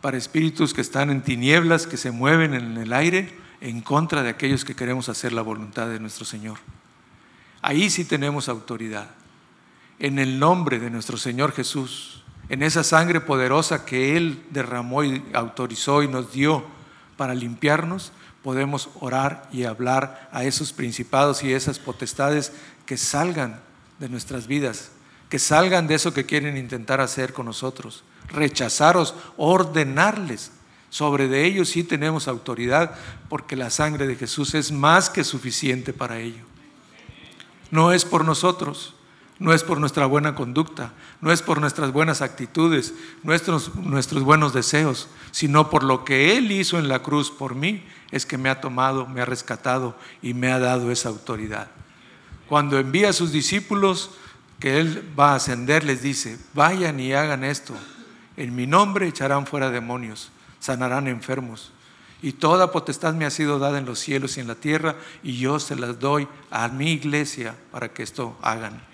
para 0.00 0.16
espíritus 0.16 0.72
que 0.72 0.80
están 0.80 1.10
en 1.10 1.20
tinieblas, 1.20 1.86
que 1.86 1.98
se 1.98 2.10
mueven 2.10 2.54
en 2.54 2.78
el 2.78 2.94
aire 2.94 3.38
en 3.60 3.82
contra 3.82 4.22
de 4.22 4.30
aquellos 4.30 4.64
que 4.64 4.74
queremos 4.74 5.10
hacer 5.10 5.34
la 5.34 5.42
voluntad 5.42 5.86
de 5.86 6.00
nuestro 6.00 6.24
Señor. 6.24 6.56
Ahí 7.60 7.90
sí 7.90 8.06
tenemos 8.06 8.48
autoridad. 8.48 9.10
En 9.98 10.18
el 10.18 10.38
nombre 10.38 10.78
de 10.78 10.88
nuestro 10.88 11.18
Señor 11.18 11.52
Jesús, 11.52 12.24
en 12.48 12.62
esa 12.62 12.82
sangre 12.82 13.20
poderosa 13.20 13.84
que 13.84 14.16
Él 14.16 14.42
derramó 14.48 15.04
y 15.04 15.22
autorizó 15.34 16.02
y 16.02 16.08
nos 16.08 16.32
dio 16.32 16.64
para 17.18 17.34
limpiarnos, 17.34 18.12
podemos 18.42 18.90
orar 19.00 19.48
y 19.52 19.64
hablar 19.64 20.28
a 20.32 20.44
esos 20.44 20.72
principados 20.72 21.42
y 21.42 21.52
esas 21.52 21.78
potestades 21.78 22.52
que 22.86 22.96
salgan 22.96 23.60
de 23.98 24.08
nuestras 24.08 24.46
vidas, 24.46 24.90
que 25.28 25.38
salgan 25.38 25.86
de 25.86 25.94
eso 25.94 26.14
que 26.14 26.26
quieren 26.26 26.56
intentar 26.56 27.00
hacer 27.00 27.32
con 27.32 27.46
nosotros, 27.46 28.04
rechazaros, 28.28 29.14
ordenarles. 29.36 30.52
Sobre 30.90 31.28
de 31.28 31.44
ellos 31.44 31.68
sí 31.68 31.84
tenemos 31.84 32.28
autoridad 32.28 32.94
porque 33.28 33.56
la 33.56 33.68
sangre 33.68 34.06
de 34.06 34.16
Jesús 34.16 34.54
es 34.54 34.72
más 34.72 35.10
que 35.10 35.24
suficiente 35.24 35.92
para 35.92 36.18
ello. 36.18 36.44
No 37.70 37.92
es 37.92 38.06
por 38.06 38.24
nosotros, 38.24 38.94
no 39.38 39.52
es 39.52 39.62
por 39.62 39.78
nuestra 39.78 40.06
buena 40.06 40.34
conducta, 40.34 40.92
no 41.20 41.30
es 41.30 41.42
por 41.42 41.60
nuestras 41.60 41.92
buenas 41.92 42.22
actitudes, 42.22 42.92
nuestros, 43.22 43.74
nuestros 43.76 44.24
buenos 44.24 44.52
deseos, 44.52 45.08
sino 45.30 45.70
por 45.70 45.84
lo 45.84 46.04
que 46.04 46.36
Él 46.36 46.50
hizo 46.50 46.78
en 46.78 46.88
la 46.88 47.02
cruz 47.02 47.30
por 47.30 47.54
mí, 47.54 47.84
es 48.10 48.26
que 48.26 48.38
me 48.38 48.48
ha 48.48 48.60
tomado, 48.60 49.06
me 49.06 49.20
ha 49.20 49.24
rescatado 49.24 49.96
y 50.22 50.34
me 50.34 50.50
ha 50.50 50.58
dado 50.58 50.90
esa 50.90 51.08
autoridad. 51.08 51.68
Cuando 52.48 52.78
envía 52.78 53.10
a 53.10 53.12
sus 53.12 53.30
discípulos, 53.30 54.10
que 54.58 54.80
Él 54.80 55.08
va 55.18 55.32
a 55.32 55.36
ascender, 55.36 55.84
les 55.84 56.02
dice, 56.02 56.38
vayan 56.54 56.98
y 56.98 57.12
hagan 57.12 57.44
esto. 57.44 57.74
En 58.36 58.56
mi 58.56 58.66
nombre 58.66 59.06
echarán 59.06 59.46
fuera 59.46 59.70
demonios, 59.70 60.32
sanarán 60.58 61.06
enfermos. 61.06 61.70
Y 62.22 62.32
toda 62.32 62.72
potestad 62.72 63.14
me 63.14 63.24
ha 63.24 63.30
sido 63.30 63.60
dada 63.60 63.78
en 63.78 63.86
los 63.86 64.00
cielos 64.00 64.36
y 64.36 64.40
en 64.40 64.48
la 64.48 64.56
tierra, 64.56 64.96
y 65.22 65.38
yo 65.38 65.60
se 65.60 65.76
las 65.76 66.00
doy 66.00 66.26
a 66.50 66.66
mi 66.66 66.90
iglesia 66.90 67.54
para 67.70 67.90
que 67.90 68.02
esto 68.02 68.36
hagan 68.42 68.87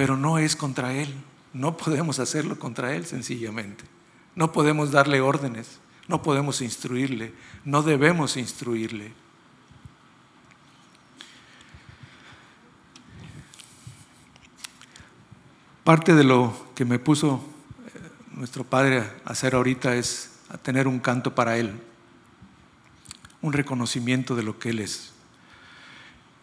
pero 0.00 0.16
no 0.16 0.38
es 0.38 0.56
contra 0.56 0.94
Él. 0.94 1.14
No 1.52 1.76
podemos 1.76 2.20
hacerlo 2.20 2.58
contra 2.58 2.96
Él 2.96 3.04
sencillamente. 3.04 3.84
No 4.34 4.50
podemos 4.50 4.90
darle 4.90 5.20
órdenes, 5.20 5.78
no 6.08 6.22
podemos 6.22 6.62
instruirle, 6.62 7.34
no 7.66 7.82
debemos 7.82 8.38
instruirle. 8.38 9.12
Parte 15.84 16.14
de 16.14 16.24
lo 16.24 16.68
que 16.74 16.86
me 16.86 16.98
puso 16.98 17.44
eh, 17.84 18.00
nuestro 18.36 18.64
Padre 18.64 19.00
a 19.00 19.32
hacer 19.32 19.54
ahorita 19.54 19.96
es 19.96 20.30
tener 20.62 20.88
un 20.88 20.98
canto 20.98 21.34
para 21.34 21.58
Él, 21.58 21.78
un 23.42 23.52
reconocimiento 23.52 24.34
de 24.34 24.44
lo 24.44 24.58
que 24.58 24.70
Él 24.70 24.78
es. 24.78 25.12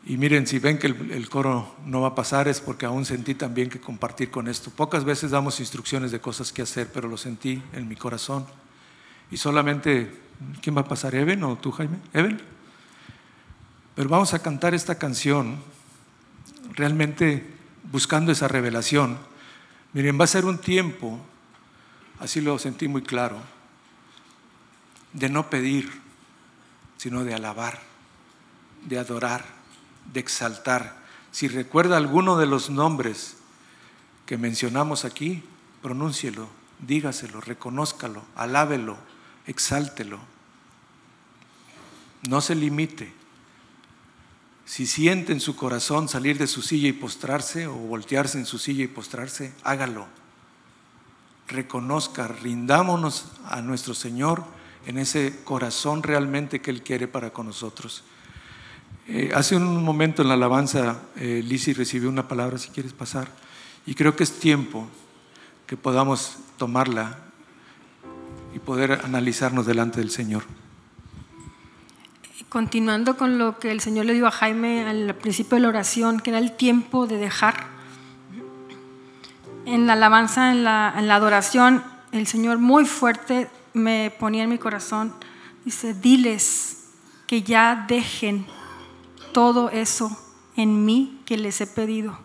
Y 0.09 0.15
miren, 0.15 0.47
si 0.47 0.57
ven 0.57 0.77
que 0.77 0.87
el, 0.87 1.27
coro 1.27 1.75
no 1.85 1.99
va 1.99 2.09
a 2.09 2.15
pasar 2.15 2.47
es 2.47 2.61
porque 2.61 2.85
aún 2.85 3.03
sentí 3.03 3.35
también 3.35 3.69
que 3.69 3.81
compartir 3.81 4.31
con 4.31 4.47
esto. 4.47 4.71
Pocas 4.71 5.03
veces 5.03 5.31
damos 5.31 5.59
instrucciones 5.59 6.11
de 6.11 6.21
cosas 6.21 6.53
que 6.53 6.61
hacer, 6.61 6.89
pero 6.93 7.09
lo 7.09 7.17
sentí 7.17 7.61
en 7.73 7.89
mi 7.89 7.97
corazón. 7.97 8.45
Y 9.31 9.35
solamente, 9.35 10.09
¿quién 10.61 10.77
va 10.77 10.81
a 10.81 10.87
pasar? 10.87 11.13
¿Eben 11.13 11.43
o 11.43 11.57
tú, 11.57 11.71
Jaime? 11.71 11.97
¿Eben? 12.13 12.39
Pero 13.95 14.07
vamos 14.07 14.33
a 14.33 14.39
cantar 14.39 14.73
esta 14.73 14.97
canción 14.97 15.57
realmente 16.73 17.45
buscando 17.91 18.31
esa 18.31 18.47
revelación. 18.47 19.17
Miren, 19.91 20.17
va 20.17 20.23
a 20.23 20.27
ser 20.27 20.45
un 20.45 20.59
tiempo, 20.59 21.19
así 22.21 22.39
lo 22.39 22.57
sentí 22.59 22.87
muy 22.87 23.01
claro, 23.01 23.41
de 25.11 25.27
no 25.27 25.49
pedir, 25.49 25.91
sino 26.95 27.25
de 27.25 27.33
alabar, 27.33 27.81
de 28.85 28.99
adorar 28.99 29.56
de 30.13 30.19
exaltar. 30.19 30.97
Si 31.31 31.47
recuerda 31.47 31.97
alguno 31.97 32.37
de 32.37 32.45
los 32.45 32.69
nombres 32.69 33.37
que 34.25 34.37
mencionamos 34.37 35.05
aquí, 35.05 35.43
pronúncielo, 35.81 36.49
dígaselo, 36.79 37.41
reconózcalo, 37.41 38.23
alábelo, 38.35 38.97
exáltelo. 39.45 40.19
No 42.27 42.41
se 42.41 42.55
limite. 42.55 43.13
Si 44.65 44.85
siente 44.85 45.31
en 45.31 45.39
su 45.39 45.55
corazón 45.55 46.09
salir 46.09 46.37
de 46.37 46.47
su 46.47 46.61
silla 46.61 46.89
y 46.89 46.93
postrarse 46.93 47.67
o 47.67 47.73
voltearse 47.73 48.37
en 48.37 48.45
su 48.45 48.57
silla 48.57 48.83
y 48.83 48.87
postrarse, 48.87 49.53
hágalo. 49.63 50.07
Reconozca, 51.47 52.27
rindámonos 52.27 53.31
a 53.45 53.61
nuestro 53.61 53.93
Señor 53.93 54.43
en 54.85 54.97
ese 54.97 55.39
corazón 55.45 56.03
realmente 56.03 56.61
que 56.61 56.71
Él 56.71 56.83
quiere 56.83 57.07
para 57.07 57.31
con 57.31 57.45
nosotros. 57.45 58.03
Eh, 59.09 59.31
hace 59.33 59.55
un 59.55 59.83
momento 59.83 60.21
en 60.21 60.27
la 60.27 60.33
alabanza, 60.33 61.01
eh, 61.15 61.41
Lisi 61.43 61.71
recibió 61.73 62.09
una 62.09 62.27
palabra, 62.27 62.57
si 62.57 62.69
quieres 62.69 62.91
pasar, 62.91 63.29
y 63.85 63.95
creo 63.95 64.17
que 64.17 64.23
es 64.23 64.39
tiempo 64.39 64.87
que 65.65 65.77
podamos 65.77 66.37
tomarla 66.57 67.17
y 68.53 68.59
poder 68.59 68.99
analizarnos 69.05 69.65
delante 69.65 69.99
del 69.99 70.09
Señor. 70.09 70.43
Continuando 72.49 73.15
con 73.15 73.37
lo 73.37 73.59
que 73.59 73.71
el 73.71 73.79
Señor 73.79 74.05
le 74.05 74.13
dio 74.13 74.27
a 74.27 74.31
Jaime 74.31 74.85
al 74.85 75.15
principio 75.15 75.55
de 75.55 75.61
la 75.61 75.69
oración, 75.69 76.19
que 76.19 76.31
era 76.31 76.39
el 76.39 76.55
tiempo 76.57 77.07
de 77.07 77.17
dejar. 77.17 77.67
En 79.65 79.87
la 79.87 79.93
alabanza, 79.93 80.51
en 80.51 80.63
la, 80.63 80.93
en 80.97 81.07
la 81.07 81.15
adoración, 81.15 81.83
el 82.11 82.27
Señor 82.27 82.57
muy 82.57 82.85
fuerte 82.85 83.49
me 83.73 84.11
ponía 84.19 84.43
en 84.43 84.49
mi 84.49 84.57
corazón, 84.57 85.13
dice, 85.63 85.93
diles 85.93 86.87
que 87.25 87.43
ya 87.43 87.85
dejen 87.87 88.45
todo 89.37 89.69
eso 89.69 90.17
en 90.55 90.83
mí 90.83 91.19
que 91.25 91.37
les 91.37 91.61
he 91.61 91.67
pedido. 91.67 92.17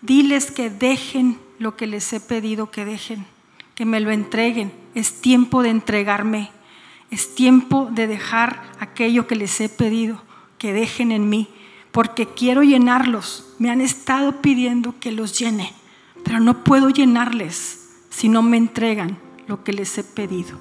Diles 0.00 0.50
que 0.50 0.70
dejen 0.70 1.38
lo 1.58 1.76
que 1.76 1.86
les 1.86 2.10
he 2.14 2.20
pedido 2.20 2.70
que 2.70 2.86
dejen, 2.86 3.26
que 3.74 3.84
me 3.84 4.00
lo 4.00 4.10
entreguen. 4.10 4.72
Es 4.94 5.20
tiempo 5.20 5.62
de 5.62 5.68
entregarme. 5.68 6.50
Es 7.10 7.34
tiempo 7.34 7.90
de 7.92 8.06
dejar 8.06 8.62
aquello 8.80 9.26
que 9.26 9.36
les 9.36 9.60
he 9.60 9.68
pedido, 9.68 10.22
que 10.56 10.72
dejen 10.72 11.12
en 11.12 11.28
mí, 11.28 11.50
porque 11.92 12.26
quiero 12.26 12.62
llenarlos. 12.62 13.44
Me 13.58 13.68
han 13.68 13.82
estado 13.82 14.40
pidiendo 14.40 14.98
que 15.00 15.12
los 15.12 15.38
llene, 15.38 15.74
pero 16.24 16.40
no 16.40 16.64
puedo 16.64 16.88
llenarles 16.88 17.90
si 18.08 18.30
no 18.30 18.40
me 18.40 18.56
entregan 18.56 19.18
lo 19.48 19.64
que 19.64 19.74
les 19.74 19.98
he 19.98 20.02
pedido. 20.02 20.58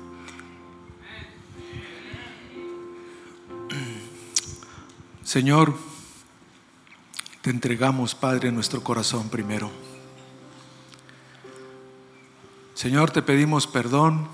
Señor, 5.23 5.92
te 7.43 7.49
entregamos, 7.49 8.15
Padre, 8.15 8.53
nuestro 8.53 8.81
corazón 8.81 9.27
primero. 9.27 9.69
Señor, 12.73 13.11
te 13.11 13.21
pedimos 13.21 13.67
perdón 13.67 14.29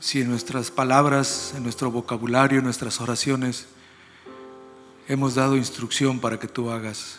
si 0.00 0.22
en 0.22 0.30
nuestras 0.30 0.70
palabras, 0.70 1.52
en 1.54 1.62
nuestro 1.62 1.90
vocabulario, 1.90 2.56
en 2.56 2.64
nuestras 2.64 3.02
oraciones, 3.02 3.66
hemos 5.08 5.34
dado 5.34 5.58
instrucción 5.58 6.20
para 6.20 6.38
que 6.38 6.48
tú 6.48 6.70
hagas. 6.70 7.18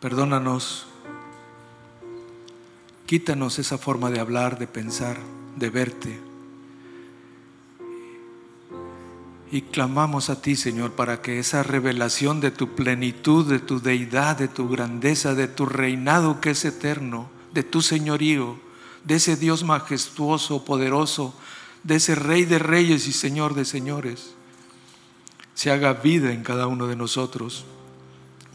Perdónanos, 0.00 0.86
quítanos 3.06 3.58
esa 3.58 3.78
forma 3.78 4.10
de 4.10 4.20
hablar, 4.20 4.58
de 4.58 4.66
pensar, 4.66 5.16
de 5.56 5.70
verte 5.70 6.33
Y 9.54 9.62
clamamos 9.62 10.30
a 10.30 10.42
ti, 10.42 10.56
Señor, 10.56 10.94
para 10.94 11.22
que 11.22 11.38
esa 11.38 11.62
revelación 11.62 12.40
de 12.40 12.50
tu 12.50 12.74
plenitud, 12.74 13.48
de 13.48 13.60
tu 13.60 13.80
deidad, 13.80 14.36
de 14.36 14.48
tu 14.48 14.68
grandeza, 14.68 15.36
de 15.36 15.46
tu 15.46 15.64
reinado 15.64 16.40
que 16.40 16.50
es 16.50 16.64
eterno, 16.64 17.30
de 17.52 17.62
tu 17.62 17.80
señorío, 17.80 18.58
de 19.04 19.14
ese 19.14 19.36
Dios 19.36 19.62
majestuoso, 19.62 20.64
poderoso, 20.64 21.38
de 21.84 21.94
ese 21.94 22.16
Rey 22.16 22.46
de 22.46 22.58
reyes 22.58 23.06
y 23.06 23.12
Señor 23.12 23.54
de 23.54 23.64
señores, 23.64 24.34
se 25.54 25.70
haga 25.70 25.92
vida 25.92 26.32
en 26.32 26.42
cada 26.42 26.66
uno 26.66 26.88
de 26.88 26.96
nosotros, 26.96 27.64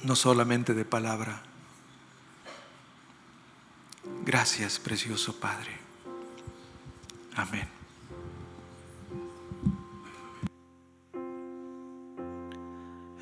no 0.04 0.18
solamente 0.18 0.74
de 0.74 0.84
palabra. 0.84 1.43
Gracias, 4.26 4.80
precioso 4.80 5.39
Padre. 5.39 5.78
Amén. 7.38 7.79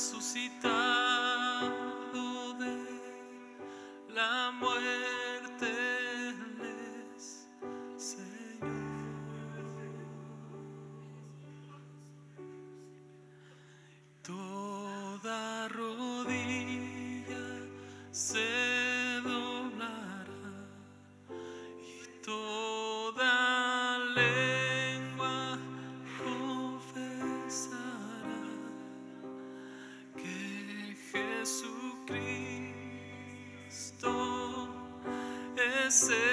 Ha 0.00 0.99
Say. 35.90 36.29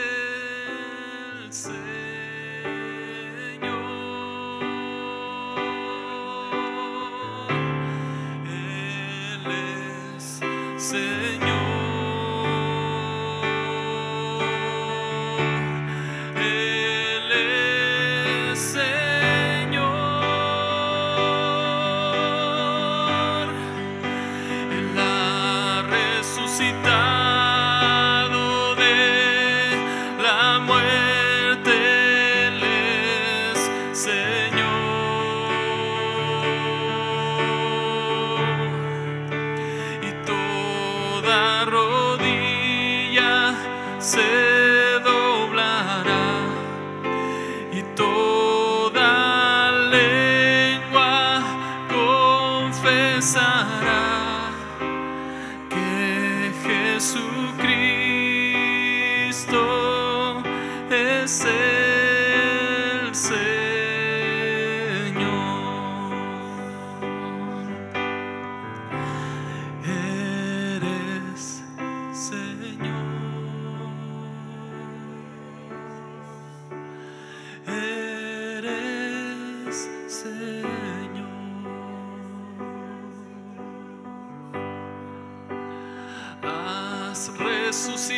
Has 87.77 88.09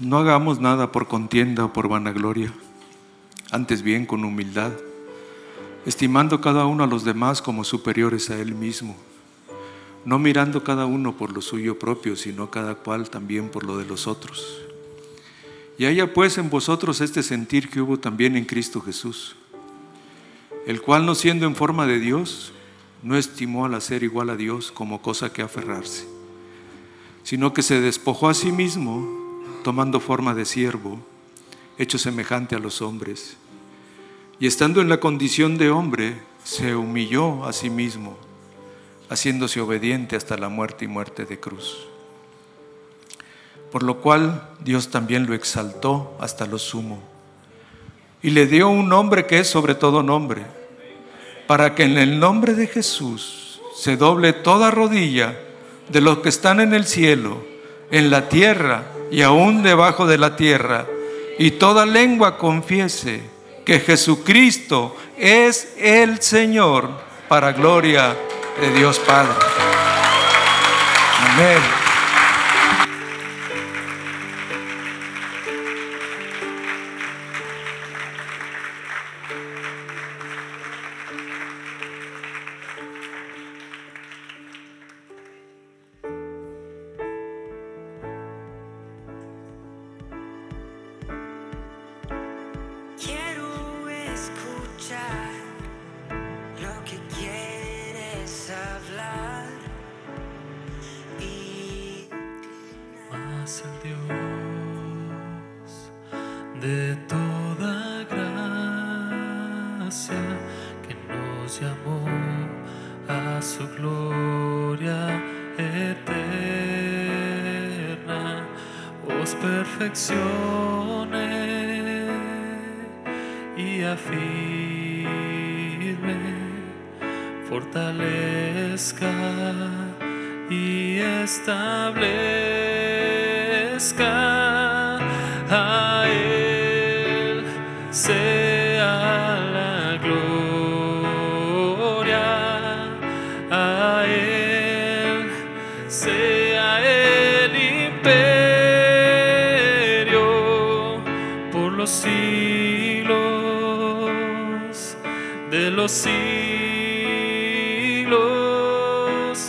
No 0.00 0.18
hagamos 0.18 0.58
nada 0.58 0.90
por 0.90 1.06
contienda 1.06 1.64
o 1.64 1.72
por 1.72 1.86
vanagloria, 1.86 2.52
antes 3.52 3.82
bien 3.82 4.06
con 4.06 4.24
humildad, 4.24 4.72
estimando 5.86 6.40
cada 6.40 6.66
uno 6.66 6.82
a 6.82 6.88
los 6.88 7.04
demás 7.04 7.40
como 7.40 7.62
superiores 7.62 8.28
a 8.30 8.40
él 8.40 8.56
mismo, 8.56 8.96
no 10.04 10.18
mirando 10.18 10.64
cada 10.64 10.84
uno 10.86 11.16
por 11.16 11.32
lo 11.32 11.40
suyo 11.40 11.78
propio, 11.78 12.16
sino 12.16 12.50
cada 12.50 12.74
cual 12.74 13.08
también 13.08 13.50
por 13.50 13.62
lo 13.62 13.78
de 13.78 13.84
los 13.84 14.08
otros. 14.08 14.60
Y 15.78 15.84
haya 15.84 16.12
pues 16.12 16.38
en 16.38 16.50
vosotros 16.50 17.00
este 17.00 17.22
sentir 17.22 17.70
que 17.70 17.80
hubo 17.80 17.96
también 17.96 18.36
en 18.36 18.46
Cristo 18.46 18.80
Jesús, 18.80 19.36
el 20.66 20.82
cual 20.82 21.06
no 21.06 21.14
siendo 21.14 21.46
en 21.46 21.54
forma 21.54 21.86
de 21.86 22.00
Dios, 22.00 22.52
no 23.04 23.16
estimó 23.16 23.64
al 23.64 23.74
hacer 23.74 24.02
igual 24.02 24.30
a 24.30 24.36
Dios 24.36 24.72
como 24.72 25.02
cosa 25.02 25.32
que 25.32 25.42
aferrarse, 25.42 26.04
sino 27.22 27.54
que 27.54 27.62
se 27.62 27.80
despojó 27.80 28.28
a 28.28 28.34
sí 28.34 28.50
mismo, 28.50 29.23
tomando 29.62 30.00
forma 30.00 30.34
de 30.34 30.44
siervo, 30.44 30.98
hecho 31.78 31.98
semejante 31.98 32.54
a 32.54 32.58
los 32.58 32.82
hombres, 32.82 33.36
y 34.38 34.46
estando 34.46 34.80
en 34.80 34.88
la 34.88 35.00
condición 35.00 35.58
de 35.58 35.70
hombre, 35.70 36.20
se 36.44 36.76
humilló 36.76 37.44
a 37.44 37.52
sí 37.52 37.70
mismo, 37.70 38.16
haciéndose 39.08 39.60
obediente 39.60 40.16
hasta 40.16 40.36
la 40.36 40.48
muerte 40.48 40.84
y 40.84 40.88
muerte 40.88 41.24
de 41.24 41.40
cruz. 41.40 41.86
Por 43.72 43.82
lo 43.82 44.00
cual 44.00 44.50
Dios 44.60 44.90
también 44.90 45.26
lo 45.26 45.34
exaltó 45.34 46.16
hasta 46.20 46.46
lo 46.46 46.58
sumo, 46.58 47.02
y 48.22 48.30
le 48.30 48.46
dio 48.46 48.68
un 48.68 48.88
nombre 48.88 49.26
que 49.26 49.38
es 49.38 49.48
sobre 49.48 49.74
todo 49.74 50.02
nombre, 50.02 50.42
para 51.46 51.74
que 51.74 51.84
en 51.84 51.98
el 51.98 52.18
nombre 52.18 52.54
de 52.54 52.66
Jesús 52.66 53.60
se 53.74 53.96
doble 53.96 54.32
toda 54.32 54.70
rodilla 54.70 55.38
de 55.88 56.00
los 56.00 56.18
que 56.18 56.28
están 56.28 56.60
en 56.60 56.72
el 56.72 56.86
cielo, 56.86 57.44
en 57.90 58.10
la 58.10 58.28
tierra 58.28 58.93
y 59.10 59.22
aún 59.22 59.62
debajo 59.62 60.06
de 60.06 60.18
la 60.18 60.36
tierra, 60.36 60.86
y 61.38 61.52
toda 61.52 61.86
lengua 61.86 62.38
confiese 62.38 63.22
que 63.64 63.80
Jesucristo 63.80 64.96
es 65.16 65.74
el 65.78 66.20
Señor 66.20 66.90
para 67.28 67.52
gloria 67.52 68.14
de 68.60 68.72
Dios 68.72 68.98
Padre. 69.00 69.34
Amén. 71.30 71.83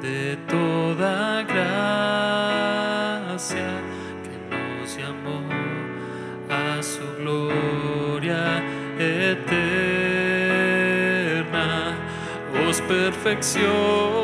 de 0.00 0.36
toda 0.48 1.42
gracia 1.42 2.60
que 4.24 4.36
nos 4.50 4.96
llamó 4.96 5.40
a 6.48 6.82
su 6.82 7.04
gloria 7.18 8.62
eterna, 8.98 9.68
os 12.68 12.80
perfeccione 12.80 14.19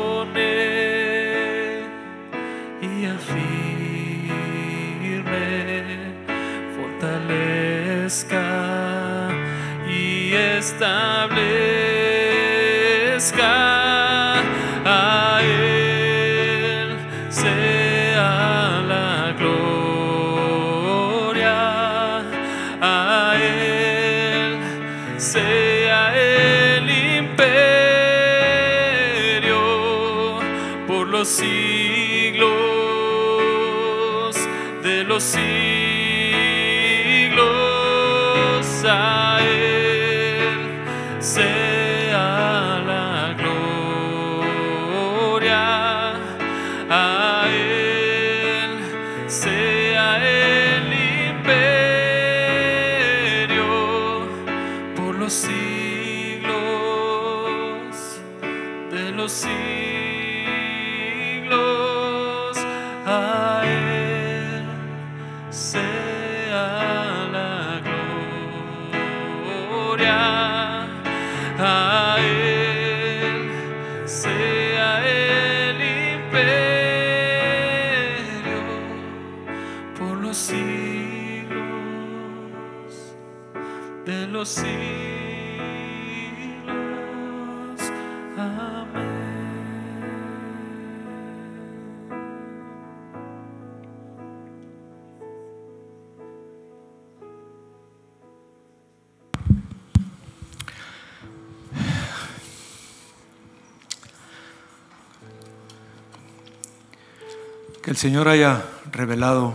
Que 107.81 107.91
el 107.91 107.97
Señor 107.97 108.27
haya 108.27 108.65
revelado 108.91 109.53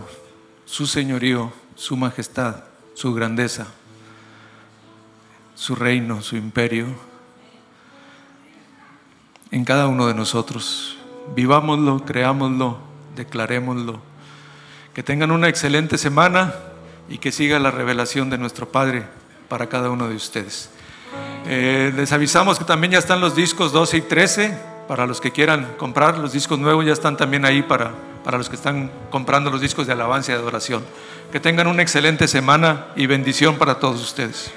su 0.65 0.87
señorío, 0.87 1.51
su 1.75 1.97
majestad, 1.97 2.63
su 2.93 3.13
grandeza, 3.13 3.67
su 5.55 5.75
reino, 5.75 6.21
su 6.21 6.35
imperio 6.35 6.87
en 9.51 9.65
cada 9.65 9.87
uno 9.87 10.07
de 10.07 10.15
nosotros. 10.15 10.97
Vivámoslo, 11.35 12.03
creámoslo, 12.05 12.79
declarémoslo. 13.15 14.01
Que 14.93 15.03
tengan 15.03 15.31
una 15.31 15.47
excelente 15.47 15.97
semana 15.97 16.55
y 17.07 17.19
que 17.19 17.31
siga 17.31 17.59
la 17.59 17.71
revelación 17.71 18.29
de 18.29 18.37
nuestro 18.37 18.71
Padre 18.71 19.05
para 19.47 19.67
cada 19.69 19.89
uno 19.91 20.07
de 20.09 20.15
ustedes. 20.15 20.71
Eh, 21.45 21.93
les 21.95 22.11
avisamos 22.11 22.57
que 22.57 22.65
también 22.65 22.93
ya 22.93 22.99
están 22.99 23.21
los 23.21 23.35
discos 23.35 23.71
12 23.71 23.97
y 23.97 24.01
13 24.01 24.72
para 24.87 25.05
los 25.05 25.21
que 25.21 25.31
quieran 25.31 25.75
comprar. 25.77 26.17
Los 26.17 26.33
discos 26.33 26.59
nuevos 26.59 26.85
ya 26.85 26.93
están 26.93 27.17
también 27.17 27.45
ahí 27.45 27.61
para, 27.61 27.91
para 28.23 28.37
los 28.37 28.49
que 28.49 28.55
están 28.55 28.91
comprando 29.09 29.49
los 29.49 29.61
discos 29.61 29.87
de 29.87 29.93
alabanza 29.93 30.31
y 30.31 30.35
de 30.35 30.41
adoración. 30.41 30.83
Que 31.31 31.39
tengan 31.39 31.67
una 31.67 31.81
excelente 31.81 32.27
semana 32.27 32.87
y 32.95 33.07
bendición 33.07 33.57
para 33.57 33.79
todos 33.79 34.01
ustedes. 34.01 34.51